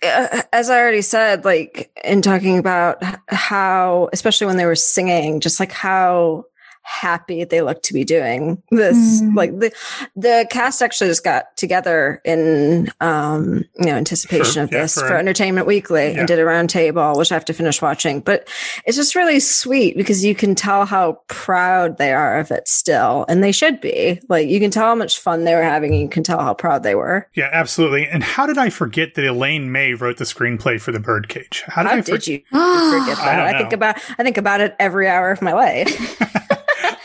as 0.02 0.70
I 0.70 0.78
already 0.78 1.02
said, 1.02 1.44
like 1.44 1.90
in 2.04 2.22
talking 2.22 2.58
about 2.58 3.02
how, 3.28 4.08
especially 4.12 4.46
when 4.46 4.56
they 4.56 4.66
were 4.66 4.74
singing, 4.74 5.40
just 5.40 5.60
like 5.60 5.72
how 5.72 6.44
happy 6.88 7.44
they 7.44 7.60
look 7.60 7.82
to 7.82 7.92
be 7.92 8.02
doing 8.02 8.60
this. 8.70 8.96
Mm. 9.20 9.36
Like 9.36 9.58
the 9.58 9.70
the 10.16 10.46
cast 10.50 10.80
actually 10.82 11.10
just 11.10 11.22
got 11.22 11.54
together 11.56 12.20
in 12.24 12.90
um, 13.00 13.64
you 13.78 13.86
know 13.86 13.94
anticipation 13.94 14.54
For- 14.54 14.62
of 14.62 14.72
yeah, 14.72 14.82
this 14.82 14.94
for- 14.94 15.08
for, 15.08 15.16
Entertainment 15.16 15.66
Weekly 15.66 16.12
Yeah. 16.12 16.20
and 16.20 16.28
did 16.28 16.38
a 16.38 16.44
round 16.44 16.70
table, 16.70 17.12
which 17.16 17.30
I 17.30 17.34
have 17.34 17.44
to 17.46 17.52
finish 17.52 17.82
watching. 17.82 18.20
But 18.20 18.48
it's 18.86 18.96
just 18.96 19.14
really 19.14 19.38
sweet 19.40 19.96
because 19.96 20.24
you 20.24 20.34
can 20.34 20.54
tell 20.54 20.86
how 20.86 21.20
proud 21.28 21.98
they 21.98 22.12
are 22.12 22.38
of 22.38 22.50
it 22.50 22.66
still, 22.68 23.26
and 23.28 23.44
they 23.44 23.52
should 23.52 23.80
be. 23.80 24.20
Like 24.28 24.48
you 24.48 24.58
can 24.60 24.70
tell 24.70 24.86
how 24.86 24.94
much 24.94 25.18
fun 25.18 25.44
they 25.44 25.54
were 25.54 25.62
having, 25.62 25.92
and 25.92 26.00
you 26.02 26.08
can 26.08 26.22
tell 26.22 26.38
how 26.40 26.54
proud 26.54 26.82
they 26.82 26.94
were. 26.94 27.28
Yeah, 27.34 27.50
absolutely. 27.52 28.06
And 28.06 28.22
how 28.24 28.46
did 28.46 28.56
I 28.58 28.70
forget 28.70 29.14
that 29.14 29.24
Elaine 29.24 29.70
May 29.70 29.92
wrote 29.94 30.16
the 30.16 30.24
screenplay 30.24 30.80
for 30.80 30.90
The 30.92 31.00
Birdcage? 31.00 31.62
How 31.66 31.82
did 31.82 31.88
How 31.88 31.94
I 31.94 32.00
did 32.00 32.06
forget? 32.06 32.28
you 32.28 32.38
forget 32.50 33.18
that? 33.18 33.36
don't 33.36 33.54
I, 33.54 33.58
think 33.58 33.72
about 33.72 33.96
I 34.18 34.22
think 34.24 34.38
about 34.38 34.60
it 34.60 34.74
every 34.78 35.06
hour 35.08 35.30
of 35.30 35.42
my 35.42 35.52
life. 35.52 36.20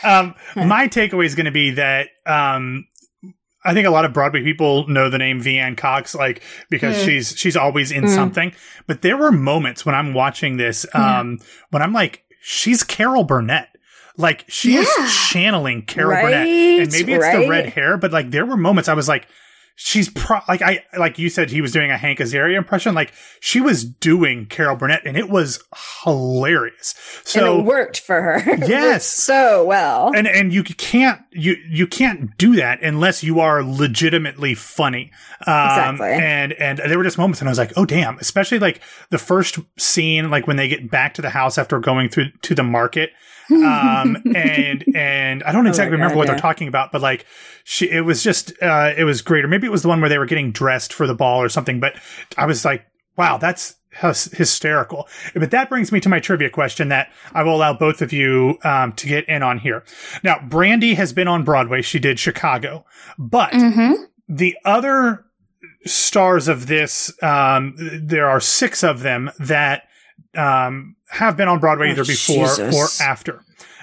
um, 0.04 0.34
my 0.56 0.88
takeaway 0.88 1.24
is 1.26 1.34
going 1.34 1.46
to 1.46 1.52
be 1.52 1.72
that 1.72 2.08
um, 2.26 2.86
I 3.64 3.72
think 3.72 3.86
a 3.86 3.90
lot 3.90 4.04
of 4.04 4.12
Broadway 4.12 4.42
people 4.42 4.86
know 4.88 5.08
the 5.08 5.18
name 5.18 5.40
Veanne 5.42 5.76
Cox, 5.76 6.14
like 6.14 6.42
because 6.70 6.96
Mm. 6.96 7.04
she's 7.04 7.34
she's 7.38 7.56
always 7.56 7.90
in 7.90 8.04
Mm. 8.04 8.14
something. 8.14 8.52
But 8.86 9.02
there 9.02 9.16
were 9.16 9.32
moments 9.32 9.86
when 9.86 9.94
I'm 9.94 10.12
watching 10.12 10.56
this, 10.58 10.84
um, 10.94 11.38
when 11.70 11.82
I'm 11.82 11.92
like, 11.92 12.24
she's 12.42 12.82
Carol 12.82 13.24
Burnett. 13.24 13.68
Like 14.16 14.44
she 14.48 14.74
Yeah. 14.74 14.80
is 14.80 14.90
channeling 15.30 15.82
Carol 15.86 16.10
Right, 16.12 16.22
Burnett, 16.22 16.46
and 16.48 16.92
maybe 16.92 17.12
it's 17.14 17.30
the 17.32 17.48
red 17.48 17.66
hair, 17.70 17.96
but 17.96 18.12
like 18.12 18.30
there 18.30 18.44
were 18.46 18.56
moments 18.56 18.88
I 18.88 18.94
was 18.94 19.08
like, 19.08 19.26
she's 19.76 20.08
pro 20.10 20.38
like 20.48 20.62
I 20.62 20.84
like 20.96 21.18
you 21.18 21.28
said 21.28 21.50
he 21.50 21.60
was 21.60 21.72
doing 21.72 21.90
a 21.90 21.96
Hank 21.96 22.18
Azaria 22.20 22.56
impression, 22.56 22.94
like 22.94 23.12
she 23.40 23.60
was 23.60 23.84
doing 23.84 24.46
Carol 24.46 24.76
Burnett, 24.76 25.04
and 25.06 25.16
it 25.16 25.28
was 25.28 25.62
hilarious. 26.04 26.94
So 27.24 27.52
and 27.52 27.60
it 27.60 27.66
worked 27.66 28.00
for 28.00 28.20
her. 28.22 28.56
Yes. 28.66 29.04
so 29.06 29.64
well. 29.64 30.12
and 30.14 30.26
and 30.26 30.52
you 30.52 30.62
can't 30.64 31.20
you 31.32 31.56
you 31.68 31.86
can't 31.86 32.36
do 32.38 32.56
that 32.56 32.82
unless 32.82 33.22
you 33.22 33.40
are 33.40 33.62
legitimately 33.62 34.54
funny 34.54 35.10
um 35.46 35.94
Exactly. 35.96 36.08
and 36.12 36.52
and 36.54 36.78
there 36.78 36.96
were 36.96 37.04
just 37.04 37.18
moments 37.18 37.40
and 37.40 37.48
i 37.48 37.50
was 37.50 37.58
like 37.58 37.72
oh 37.76 37.84
damn 37.84 38.16
especially 38.18 38.58
like 38.58 38.80
the 39.10 39.18
first 39.18 39.58
scene 39.78 40.30
like 40.30 40.46
when 40.46 40.56
they 40.56 40.68
get 40.68 40.90
back 40.90 41.14
to 41.14 41.22
the 41.22 41.30
house 41.30 41.58
after 41.58 41.78
going 41.80 42.08
through 42.08 42.30
to 42.42 42.54
the 42.54 42.62
market 42.62 43.10
um 43.50 44.16
and 44.34 44.84
and 44.94 45.42
i 45.42 45.52
don't 45.52 45.66
Oh 45.66 45.70
exactly 45.70 45.92
remember 45.92 46.14
God, 46.14 46.18
what 46.18 46.26
yeah. 46.26 46.32
they're 46.32 46.40
talking 46.40 46.68
about 46.68 46.92
but 46.92 47.00
like 47.02 47.26
she 47.64 47.90
it 47.90 48.02
was 48.02 48.22
just 48.22 48.52
uh 48.62 48.92
it 48.96 49.04
was 49.04 49.22
great 49.22 49.44
or 49.44 49.48
maybe 49.48 49.66
it 49.66 49.70
was 49.70 49.82
the 49.82 49.88
one 49.88 50.00
where 50.00 50.08
they 50.08 50.18
were 50.18 50.26
getting 50.26 50.52
dressed 50.52 50.92
for 50.92 51.06
the 51.06 51.14
ball 51.14 51.42
or 51.42 51.48
something 51.48 51.80
but 51.80 51.94
i 52.36 52.46
was 52.46 52.64
like 52.64 52.86
wow 53.16 53.36
that's 53.38 53.76
hys- 54.00 54.34
hysterical. 54.34 55.06
But 55.34 55.52
that 55.52 55.68
brings 55.68 55.92
me 55.92 56.00
to 56.00 56.08
my 56.08 56.18
trivia 56.20 56.50
question 56.50 56.88
that 56.88 57.12
i 57.32 57.42
will 57.44 57.54
allow 57.56 57.72
both 57.74 58.02
of 58.02 58.12
you 58.12 58.58
um, 58.64 58.92
to 58.94 59.06
get 59.06 59.28
in 59.28 59.42
on 59.44 59.58
here. 59.58 59.84
Now 60.24 60.40
brandy 60.48 60.94
has 60.94 61.12
been 61.12 61.28
on 61.28 61.44
broadway. 61.44 61.80
She 61.82 61.98
did 62.00 62.18
chicago. 62.18 62.84
But 63.18 63.52
Mhm. 63.52 63.94
the 64.28 64.56
other 64.64 65.24
stars 65.86 66.48
of 66.48 66.66
this, 66.66 67.12
um, 67.22 67.74
there 68.02 68.26
are 68.28 68.40
six 68.40 68.82
of 68.82 69.00
them 69.02 69.30
that 69.38 69.84
um, 70.36 70.96
have 71.08 71.36
been 71.36 71.48
on 71.48 71.60
Broadway 71.60 71.88
Oh, 71.88 71.92
either 71.92 72.04
before 72.04 72.46
Jesus. 72.46 72.74
or 73.00 73.04
after. 73.04 73.40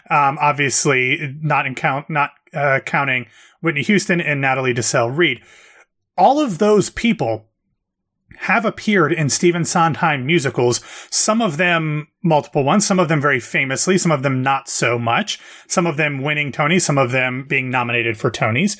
Um, 0.09 0.37
obviously, 0.41 1.35
not 1.41 1.65
in 1.65 1.75
count, 1.75 2.09
not 2.09 2.31
uh, 2.53 2.79
counting 2.85 3.27
Whitney 3.61 3.83
Houston 3.83 4.19
and 4.19 4.41
Natalie 4.41 4.73
Desselle 4.73 5.09
Reid. 5.09 5.41
All 6.17 6.39
of 6.39 6.57
those 6.57 6.89
people 6.89 7.47
have 8.37 8.65
appeared 8.65 9.13
in 9.13 9.29
Stephen 9.29 9.63
Sondheim 9.63 10.25
musicals. 10.25 10.81
Some 11.11 11.41
of 11.41 11.57
them 11.57 12.07
multiple 12.23 12.63
ones, 12.63 12.85
some 12.85 12.99
of 12.99 13.07
them 13.07 13.21
very 13.21 13.39
famously, 13.39 13.97
some 13.97 14.11
of 14.11 14.23
them 14.23 14.41
not 14.41 14.67
so 14.67 14.97
much. 14.97 15.39
Some 15.67 15.85
of 15.85 15.95
them 15.97 16.23
winning 16.23 16.51
Tonys, 16.51 16.81
some 16.81 16.97
of 16.97 17.11
them 17.11 17.45
being 17.47 17.69
nominated 17.69 18.17
for 18.17 18.31
Tonys. 18.31 18.77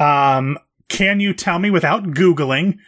Um, 0.00 0.58
can 0.88 1.20
you 1.20 1.32
tell 1.34 1.58
me 1.58 1.70
without 1.70 2.04
Googling 2.12 2.78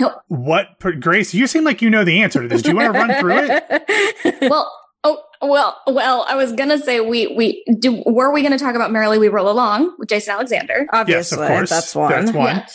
No. 0.00 0.12
what, 0.28 0.78
per- 0.80 0.92
Grace, 0.92 1.32
you 1.34 1.46
seem 1.46 1.64
like 1.64 1.80
you 1.82 1.88
know 1.90 2.04
the 2.04 2.22
answer 2.22 2.42
to 2.42 2.48
this. 2.48 2.62
Do 2.62 2.70
you 2.70 2.76
want 2.76 2.92
to 2.92 2.98
run 2.98 3.14
through 3.20 3.36
it? 3.38 4.36
well, 4.50 4.72
oh 5.04 5.22
well, 5.40 5.80
well. 5.86 6.24
I 6.28 6.34
was 6.34 6.52
gonna 6.52 6.78
say 6.78 7.00
we 7.00 7.28
we 7.28 7.64
do. 7.78 8.02
Were 8.06 8.32
we 8.32 8.42
gonna 8.42 8.58
talk 8.58 8.74
about 8.74 8.90
Merrily 8.90 9.18
We 9.18 9.28
Roll 9.28 9.48
Along 9.50 9.94
with 9.98 10.08
Jason 10.08 10.34
Alexander? 10.34 10.86
Obviously, 10.92 11.38
yes, 11.38 11.48
of 11.50 11.56
course. 11.56 11.70
that's 11.70 11.94
one. 11.94 12.10
That's 12.10 12.32
one. 12.32 12.56
Yeah. 12.56 12.66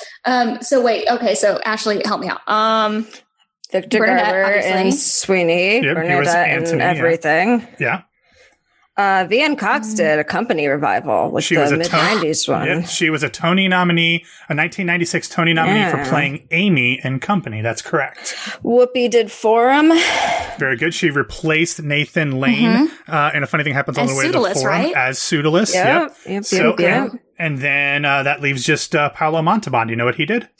Um. 0.55 0.61
So 0.61 0.81
wait. 0.81 1.07
Okay. 1.09 1.35
So 1.35 1.59
Ashley, 1.65 2.01
help 2.05 2.21
me 2.21 2.29
out. 2.29 2.41
Um. 2.47 3.07
Victor 3.71 3.99
Bernadette, 3.99 4.25
Garber 4.31 4.45
obviously. 4.45 4.71
and 4.71 4.93
Sweeney, 4.95 5.75
Yep, 5.75 5.83
he 5.83 5.87
was 5.89 5.95
Bernadette 5.95 6.35
and 6.49 6.63
Anthony, 6.63 6.79
yeah. 6.79 6.91
everything. 6.91 7.67
Yeah. 7.79 8.01
Uh, 8.99 9.25
Veanne 9.27 9.57
Cox 9.57 9.93
did 9.93 10.19
a 10.19 10.25
company 10.25 10.67
revival 10.67 11.31
with 11.31 11.45
She 11.45 11.55
the 11.55 11.61
was 11.61 11.71
a 11.71 11.77
mid 11.77 11.87
Tony- 11.87 12.03
'90s 12.31 12.49
one. 12.49 12.67
Yeah, 12.67 12.81
she 12.81 13.09
was 13.09 13.23
a 13.23 13.29
Tony 13.29 13.69
nominee, 13.69 14.25
a 14.49 14.53
1996 14.53 15.29
Tony 15.29 15.53
nominee 15.53 15.79
Yeah. 15.79 16.03
for 16.03 16.09
playing 16.09 16.45
Amy 16.51 16.99
in 17.01 17.21
Company. 17.21 17.61
That's 17.61 17.81
correct. 17.81 18.35
Whoopi 18.61 19.09
did 19.09 19.31
Forum. 19.31 19.93
Very 20.57 20.75
good. 20.75 20.93
She 20.93 21.11
replaced 21.11 21.81
Nathan 21.81 22.41
Lane, 22.41 22.91
uh, 23.07 23.31
and 23.33 23.45
a 23.45 23.47
funny 23.47 23.63
thing 23.63 23.73
happens 23.73 23.97
on 23.97 24.07
the 24.07 24.15
way 24.15 24.25
to 24.25 24.31
the 24.33 24.53
forum 24.53 24.65
right? 24.65 24.93
as 24.93 25.17
Pseudolus. 25.17 25.73
Yep, 25.73 25.85
Yep. 25.85 26.17
yep, 26.27 26.43
So, 26.43 26.57
yep, 26.71 26.79
yep. 26.79 27.11
and, 27.11 27.19
and 27.39 27.57
then 27.59 28.03
uh, 28.03 28.23
that 28.23 28.41
leaves 28.41 28.65
just 28.65 28.95
uh, 28.95 29.09
Paolo 29.11 29.41
Montalban. 29.41 29.87
Do 29.87 29.91
you 29.91 29.95
know 29.97 30.03
what 30.03 30.15
he 30.15 30.25
did? 30.25 30.49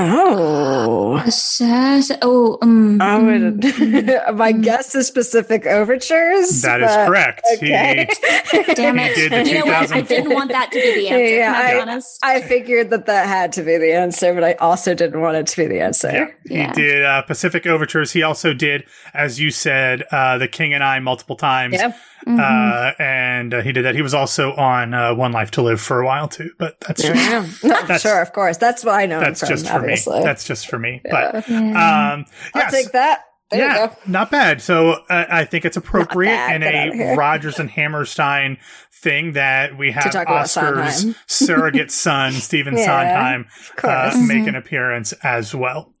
Oh. 0.00 1.22
Sass- 1.28 2.12
Oh. 2.22 2.58
Um, 2.62 3.00
I 3.02 3.18
would. 3.18 3.60
mm, 3.60 4.34
My 4.36 4.52
guess 4.52 4.94
is 4.94 5.10
Pacific 5.10 5.66
Overtures. 5.66 6.62
That 6.62 6.80
is 6.82 6.90
correct. 7.08 7.42
Okay. 7.54 8.08
Damn 8.74 8.98
He 8.98 9.04
it! 9.04 9.14
did 9.16 9.32
the 9.32 9.50
you 9.50 9.58
know 9.58 9.66
what? 9.66 9.92
I 9.92 10.00
didn't 10.00 10.32
want 10.32 10.50
that 10.52 10.70
to 10.72 10.80
be 10.80 10.94
the 10.94 11.08
answer. 11.08 11.34
Yeah, 11.34 11.52
can 11.54 11.64
I 11.64 11.70
be 11.72 11.78
I- 11.78 11.82
honest? 11.82 12.18
I 12.22 12.40
figured 12.42 12.90
that 12.90 13.06
that 13.06 13.26
had 13.26 13.52
to 13.52 13.62
be 13.62 13.76
the 13.76 13.92
answer, 13.92 14.32
but 14.34 14.44
I 14.44 14.54
also 14.54 14.94
didn't 14.94 15.20
want 15.20 15.36
it 15.36 15.46
to 15.48 15.56
be 15.56 15.66
the 15.66 15.80
answer. 15.80 16.10
Yeah, 16.12 16.26
he 16.46 16.54
Yeah. 16.56 16.72
did 16.72 17.04
uh, 17.04 17.22
Pacific 17.22 17.66
Overtures. 17.66 18.12
He 18.12 18.22
also 18.22 18.54
did, 18.54 18.84
as 19.14 19.40
you 19.40 19.50
said, 19.50 20.04
uh, 20.12 20.38
The 20.38 20.48
King 20.48 20.74
and 20.74 20.84
I 20.84 21.00
multiple 21.00 21.36
times. 21.36 21.74
Yeah. 21.74 21.92
Mhm. 22.28 22.38
Uh, 22.40 22.92
and 23.02 23.54
uh, 23.54 23.62
he 23.62 23.72
did 23.72 23.84
that. 23.86 23.94
He 23.94 24.02
was 24.02 24.12
also 24.14 24.52
on 24.54 24.92
uh, 24.92 25.14
One 25.14 25.32
Life 25.32 25.50
to 25.52 25.62
Live 25.62 25.80
for 25.80 26.00
a 26.00 26.04
while 26.06 26.28
too. 26.28 26.50
But 26.58 26.78
that's 26.80 27.02
There 27.02 27.14
just, 27.14 27.62
we. 27.62 27.68
No, 27.70 27.74
That's- 27.80 28.02
sure, 28.02 28.20
of 28.20 28.32
course. 28.32 28.58
That's 28.58 28.84
what 28.84 28.94
I 28.94 29.06
know. 29.06 29.20
that's 29.20 29.40
from, 29.40 29.48
just 29.48 29.66
for 29.66 29.74
obviously. 29.76 30.18
me. 30.18 30.24
That's 30.24 30.44
just 30.44 30.66
for 30.68 30.78
me. 30.78 31.00
But 31.10 31.48
Yeah. 31.48 32.12
um, 32.14 32.26
I'll 32.54 32.70
take 32.70 32.92
that. 32.92 33.22
There 33.50 33.60
yeah, 33.60 33.82
you 33.84 33.88
go. 33.88 33.96
not 34.06 34.30
bad. 34.30 34.60
So 34.60 34.90
uh, 35.08 35.24
I 35.30 35.46
think 35.46 35.64
it's 35.64 35.78
appropriate 35.78 36.54
in 36.54 36.62
a. 36.62 37.16
Rodgers 37.16 37.58
and 37.58 37.70
Hammerstein 37.70 38.58
thing 38.92 39.32
that 39.32 39.78
we 39.78 39.90
have 39.92 40.14
Oscar's 40.14 41.14
surrogate 41.26 41.90
son, 41.90 42.32
Stephen 42.32 42.76
Yeah, 42.76 42.84
Sondheim, 42.84 43.46
uh, 43.82 44.22
make 44.26 44.46
an 44.46 44.54
appearance 44.54 45.12
as 45.22 45.54
well. 45.54 45.94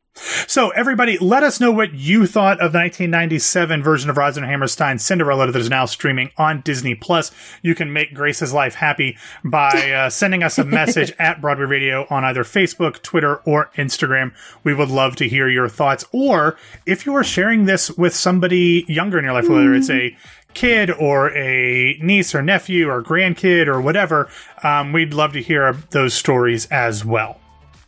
So, 0.46 0.70
everybody, 0.70 1.16
let 1.18 1.42
us 1.42 1.60
know 1.60 1.70
what 1.70 1.94
you 1.94 2.26
thought 2.26 2.60
of 2.60 2.72
the 2.72 2.78
1997 2.78 3.82
version 3.82 4.10
of 4.10 4.16
Rodgers 4.16 4.38
and 4.38 4.46
Hammerstein's 4.46 5.04
Cinderella 5.04 5.50
that 5.50 5.58
is 5.58 5.70
now 5.70 5.84
streaming 5.86 6.30
on 6.36 6.60
Disney 6.62 6.94
Plus. 6.94 7.30
You 7.62 7.74
can 7.74 7.92
make 7.92 8.14
Grace's 8.14 8.52
life 8.52 8.74
happy 8.74 9.16
by 9.44 9.92
uh, 9.92 10.10
sending 10.10 10.42
us 10.42 10.58
a 10.58 10.64
message 10.64 11.12
at 11.18 11.40
Broadway 11.40 11.66
Radio 11.66 12.06
on 12.10 12.24
either 12.24 12.44
Facebook, 12.44 13.02
Twitter, 13.02 13.36
or 13.44 13.70
Instagram. 13.76 14.34
We 14.64 14.74
would 14.74 14.90
love 14.90 15.16
to 15.16 15.28
hear 15.28 15.48
your 15.48 15.68
thoughts. 15.68 16.04
Or 16.12 16.56
if 16.84 17.06
you 17.06 17.14
are 17.14 17.24
sharing 17.24 17.64
this 17.66 17.90
with 17.90 18.14
somebody 18.14 18.84
younger 18.88 19.18
in 19.18 19.24
your 19.24 19.34
life, 19.34 19.48
whether 19.48 19.74
it's 19.74 19.90
a 19.90 20.16
kid 20.54 20.90
or 20.90 21.30
a 21.36 21.96
niece 22.00 22.34
or 22.34 22.42
nephew 22.42 22.88
or 22.88 23.02
grandkid 23.02 23.66
or 23.66 23.80
whatever, 23.80 24.28
um, 24.62 24.92
we'd 24.92 25.14
love 25.14 25.32
to 25.34 25.42
hear 25.42 25.72
those 25.90 26.14
stories 26.14 26.66
as 26.66 27.04
well. 27.04 27.38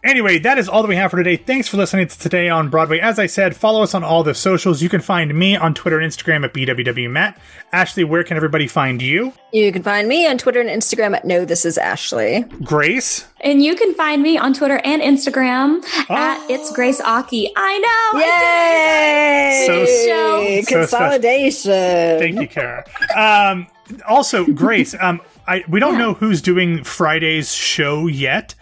Anyway, 0.02 0.38
that 0.38 0.56
is 0.56 0.66
all 0.66 0.80
that 0.82 0.88
we 0.88 0.96
have 0.96 1.10
for 1.10 1.18
today. 1.18 1.36
Thanks 1.36 1.68
for 1.68 1.76
listening 1.76 2.08
to 2.08 2.18
Today 2.18 2.48
on 2.48 2.70
Broadway. 2.70 3.00
As 3.00 3.18
I 3.18 3.26
said, 3.26 3.54
follow 3.54 3.82
us 3.82 3.94
on 3.94 4.02
all 4.02 4.22
the 4.22 4.34
socials. 4.34 4.80
You 4.80 4.88
can 4.88 5.02
find 5.02 5.34
me 5.38 5.56
on 5.56 5.74
Twitter 5.74 6.00
and 6.00 6.10
Instagram 6.10 6.42
at 6.42 6.54
BWWMatt. 6.54 7.36
Ashley, 7.70 8.04
where 8.04 8.24
can 8.24 8.38
everybody 8.38 8.66
find 8.66 9.02
you? 9.02 9.34
You 9.52 9.70
can 9.72 9.82
find 9.82 10.08
me 10.08 10.26
on 10.26 10.38
Twitter 10.38 10.58
and 10.58 10.70
Instagram 10.70 11.14
at 11.14 11.26
No 11.26 11.44
This 11.44 11.66
Is 11.66 11.76
Ashley. 11.76 12.44
Grace? 12.64 13.26
And 13.42 13.62
you 13.62 13.76
can 13.76 13.92
find 13.94 14.22
me 14.22 14.38
on 14.38 14.54
Twitter 14.54 14.80
and 14.84 15.02
Instagram 15.02 15.84
Oh. 16.08 16.14
at 16.14 16.50
It's 16.50 16.72
Grace 16.72 17.02
Aki. 17.02 17.52
I 17.54 17.78
know. 18.14 18.20
Yay! 18.20 19.64
So- 19.66 19.84
so 19.84 20.62
special. 20.62 20.78
Consolidation. 20.78 22.18
Thank 22.18 22.40
you, 22.40 22.48
Kara. 22.48 22.84
Um, 23.14 23.66
also, 24.08 24.46
Grace, 24.46 24.94
um, 24.98 25.20
I 25.50 25.64
we 25.68 25.80
don't 25.80 25.94
Yeah. 25.94 25.98
know 25.98 26.14
who's 26.14 26.40
doing 26.40 26.84
Friday's 26.84 27.52
show 27.54 28.06
yet, 28.06 28.54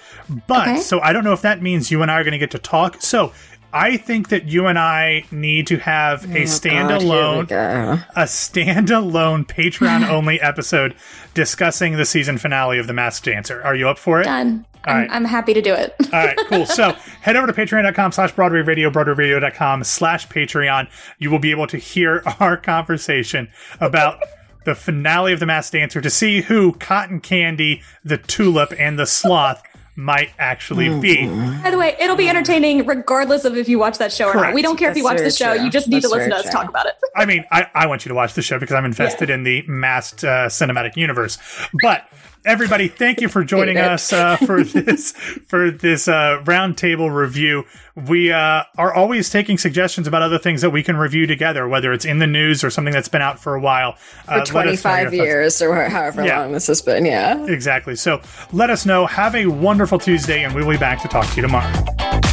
but 0.46 0.66
Okay. 0.68 0.80
so 0.80 1.00
I 1.00 1.12
don't 1.12 1.22
know 1.24 1.32
if 1.34 1.42
that 1.42 1.62
means 1.62 1.90
you 1.90 2.02
and 2.02 2.10
I 2.10 2.14
are 2.14 2.24
going 2.24 2.32
to 2.32 2.38
get 2.38 2.50
to 2.52 2.58
talk. 2.58 2.96
So 3.00 3.32
I 3.72 3.98
think 3.98 4.30
that 4.30 4.46
you 4.48 4.66
and 4.66 4.78
I 4.78 5.24
need 5.30 5.66
to 5.66 5.76
have 5.76 6.24
a 6.24 6.26
Oh, 6.26 6.28
God, 6.28 6.34
we 6.34 6.42
standalone 6.44 7.48
go. 7.48 7.98
a 8.16 8.22
standalone 8.22 9.46
Patreon 9.46 10.08
only 10.16 10.40
episode 10.40 10.94
discussing 11.34 11.96
the 11.98 12.06
season 12.06 12.38
finale 12.38 12.78
of 12.78 12.86
The 12.86 12.94
Masked 12.94 13.26
Dancer. 13.26 13.62
Are 13.62 13.74
you 13.76 13.88
up 13.88 13.98
for 13.98 14.20
it? 14.20 14.24
Done. 14.24 14.64
All 14.86 14.94
I'm, 14.94 15.00
right. 15.02 15.10
I'm 15.12 15.24
happy 15.26 15.52
to 15.54 15.60
do 15.60 15.74
it. 15.74 15.94
All 16.12 16.24
right, 16.24 16.38
cool. 16.48 16.64
So 16.64 16.92
head 17.20 17.36
over 17.36 17.46
to 17.46 17.52
patreon.com 17.52 18.12
slash 18.12 18.32
Broadway 18.32 18.60
Radio, 18.60 18.90
BroadwayRadio.com 18.90 19.84
slash 19.84 20.26
Patreon. 20.28 20.88
You 21.18 21.30
will 21.30 21.38
be 21.40 21.50
able 21.50 21.66
to 21.66 21.76
hear 21.76 22.22
our 22.40 22.56
conversation 22.56 23.48
about 23.80 24.18
the 24.64 24.74
finale 24.74 25.32
of 25.32 25.40
The 25.40 25.46
Masked 25.46 25.72
Dancer 25.72 26.00
to 26.00 26.10
see 26.10 26.42
who 26.42 26.72
Cotton 26.74 27.20
Candy, 27.20 27.82
the 28.04 28.18
Tulip, 28.18 28.72
and 28.78 28.98
the 28.98 29.06
Sloth 29.06 29.62
might 29.96 30.30
actually 30.38 30.88
be. 31.00 31.26
By 31.26 31.70
the 31.72 31.78
way, 31.78 31.96
it'll 31.98 32.14
be 32.14 32.28
entertaining 32.28 32.86
regardless 32.86 33.44
of 33.44 33.56
if 33.56 33.68
you 33.68 33.80
watch 33.80 33.98
that 33.98 34.12
show 34.12 34.28
or 34.28 34.32
Correct. 34.32 34.46
not. 34.50 34.54
We 34.54 34.62
don't 34.62 34.76
care 34.76 34.90
if 34.92 34.96
you 34.96 35.02
watch 35.02 35.18
the 35.18 35.30
show. 35.30 35.54
true. 35.56 35.64
You 35.64 35.70
just 35.70 35.88
need 35.88 35.96
That's 36.04 36.12
to 36.12 36.16
listen 36.16 36.30
to 36.30 36.36
us 36.36 36.42
true. 36.42 36.52
talk 36.52 36.68
about 36.68 36.86
it. 36.86 36.94
I 37.16 37.26
mean, 37.26 37.44
I, 37.50 37.66
I 37.74 37.86
want 37.88 38.04
you 38.04 38.10
to 38.10 38.14
watch 38.14 38.34
the 38.34 38.42
show 38.42 38.60
because 38.60 38.74
I'm 38.74 38.84
invested 38.84 39.28
in 39.28 39.42
the 39.42 39.64
masked 39.66 40.22
uh, 40.22 40.46
cinematic 40.46 40.94
universe. 40.96 41.36
But 41.82 42.08
everybody, 42.44 42.88
thank 42.88 43.20
you 43.20 43.28
for 43.28 43.44
joining 43.44 43.76
us 43.78 44.12
uh, 44.12 44.36
for 44.38 44.62
this 44.64 45.12
for 45.48 45.70
this 45.70 46.08
uh, 46.08 46.42
roundtable 46.44 47.14
review. 47.14 47.64
We 47.94 48.30
uh, 48.32 48.62
are 48.76 48.94
always 48.94 49.28
taking 49.30 49.58
suggestions 49.58 50.06
about 50.06 50.22
other 50.22 50.38
things 50.38 50.62
that 50.62 50.70
we 50.70 50.82
can 50.82 50.96
review 50.96 51.26
together, 51.26 51.66
whether 51.66 51.92
it's 51.92 52.04
in 52.04 52.18
the 52.20 52.26
news 52.26 52.62
or 52.62 52.70
something 52.70 52.92
that's 52.94 53.08
been 53.08 53.22
out 53.22 53.40
for 53.40 53.54
a 53.54 53.60
while. 53.60 53.96
Uh, 54.28 54.44
For 54.44 54.54
let 54.54 54.68
us 54.68 54.84
know 54.84 54.90
your 54.94 55.04
25 55.10 55.14
years 55.14 55.62
or 55.62 55.74
however 55.88 56.24
Yeah. 56.24 56.40
long 56.40 56.52
this 56.52 56.66
has 56.68 56.80
been. 56.82 57.04
Yeah. 57.04 57.44
Exactly. 57.46 57.96
So 57.96 58.20
let 58.52 58.70
us 58.70 58.86
know. 58.86 59.06
Have 59.06 59.34
a 59.34 59.46
wonderful 59.46 59.98
Tuesday, 59.98 60.44
and 60.44 60.54
we'll 60.54 60.68
be 60.70 60.76
back 60.76 61.02
to 61.02 61.08
talk 61.08 61.26
to 61.26 61.36
you 61.36 61.42
tomorrow. 61.42 62.27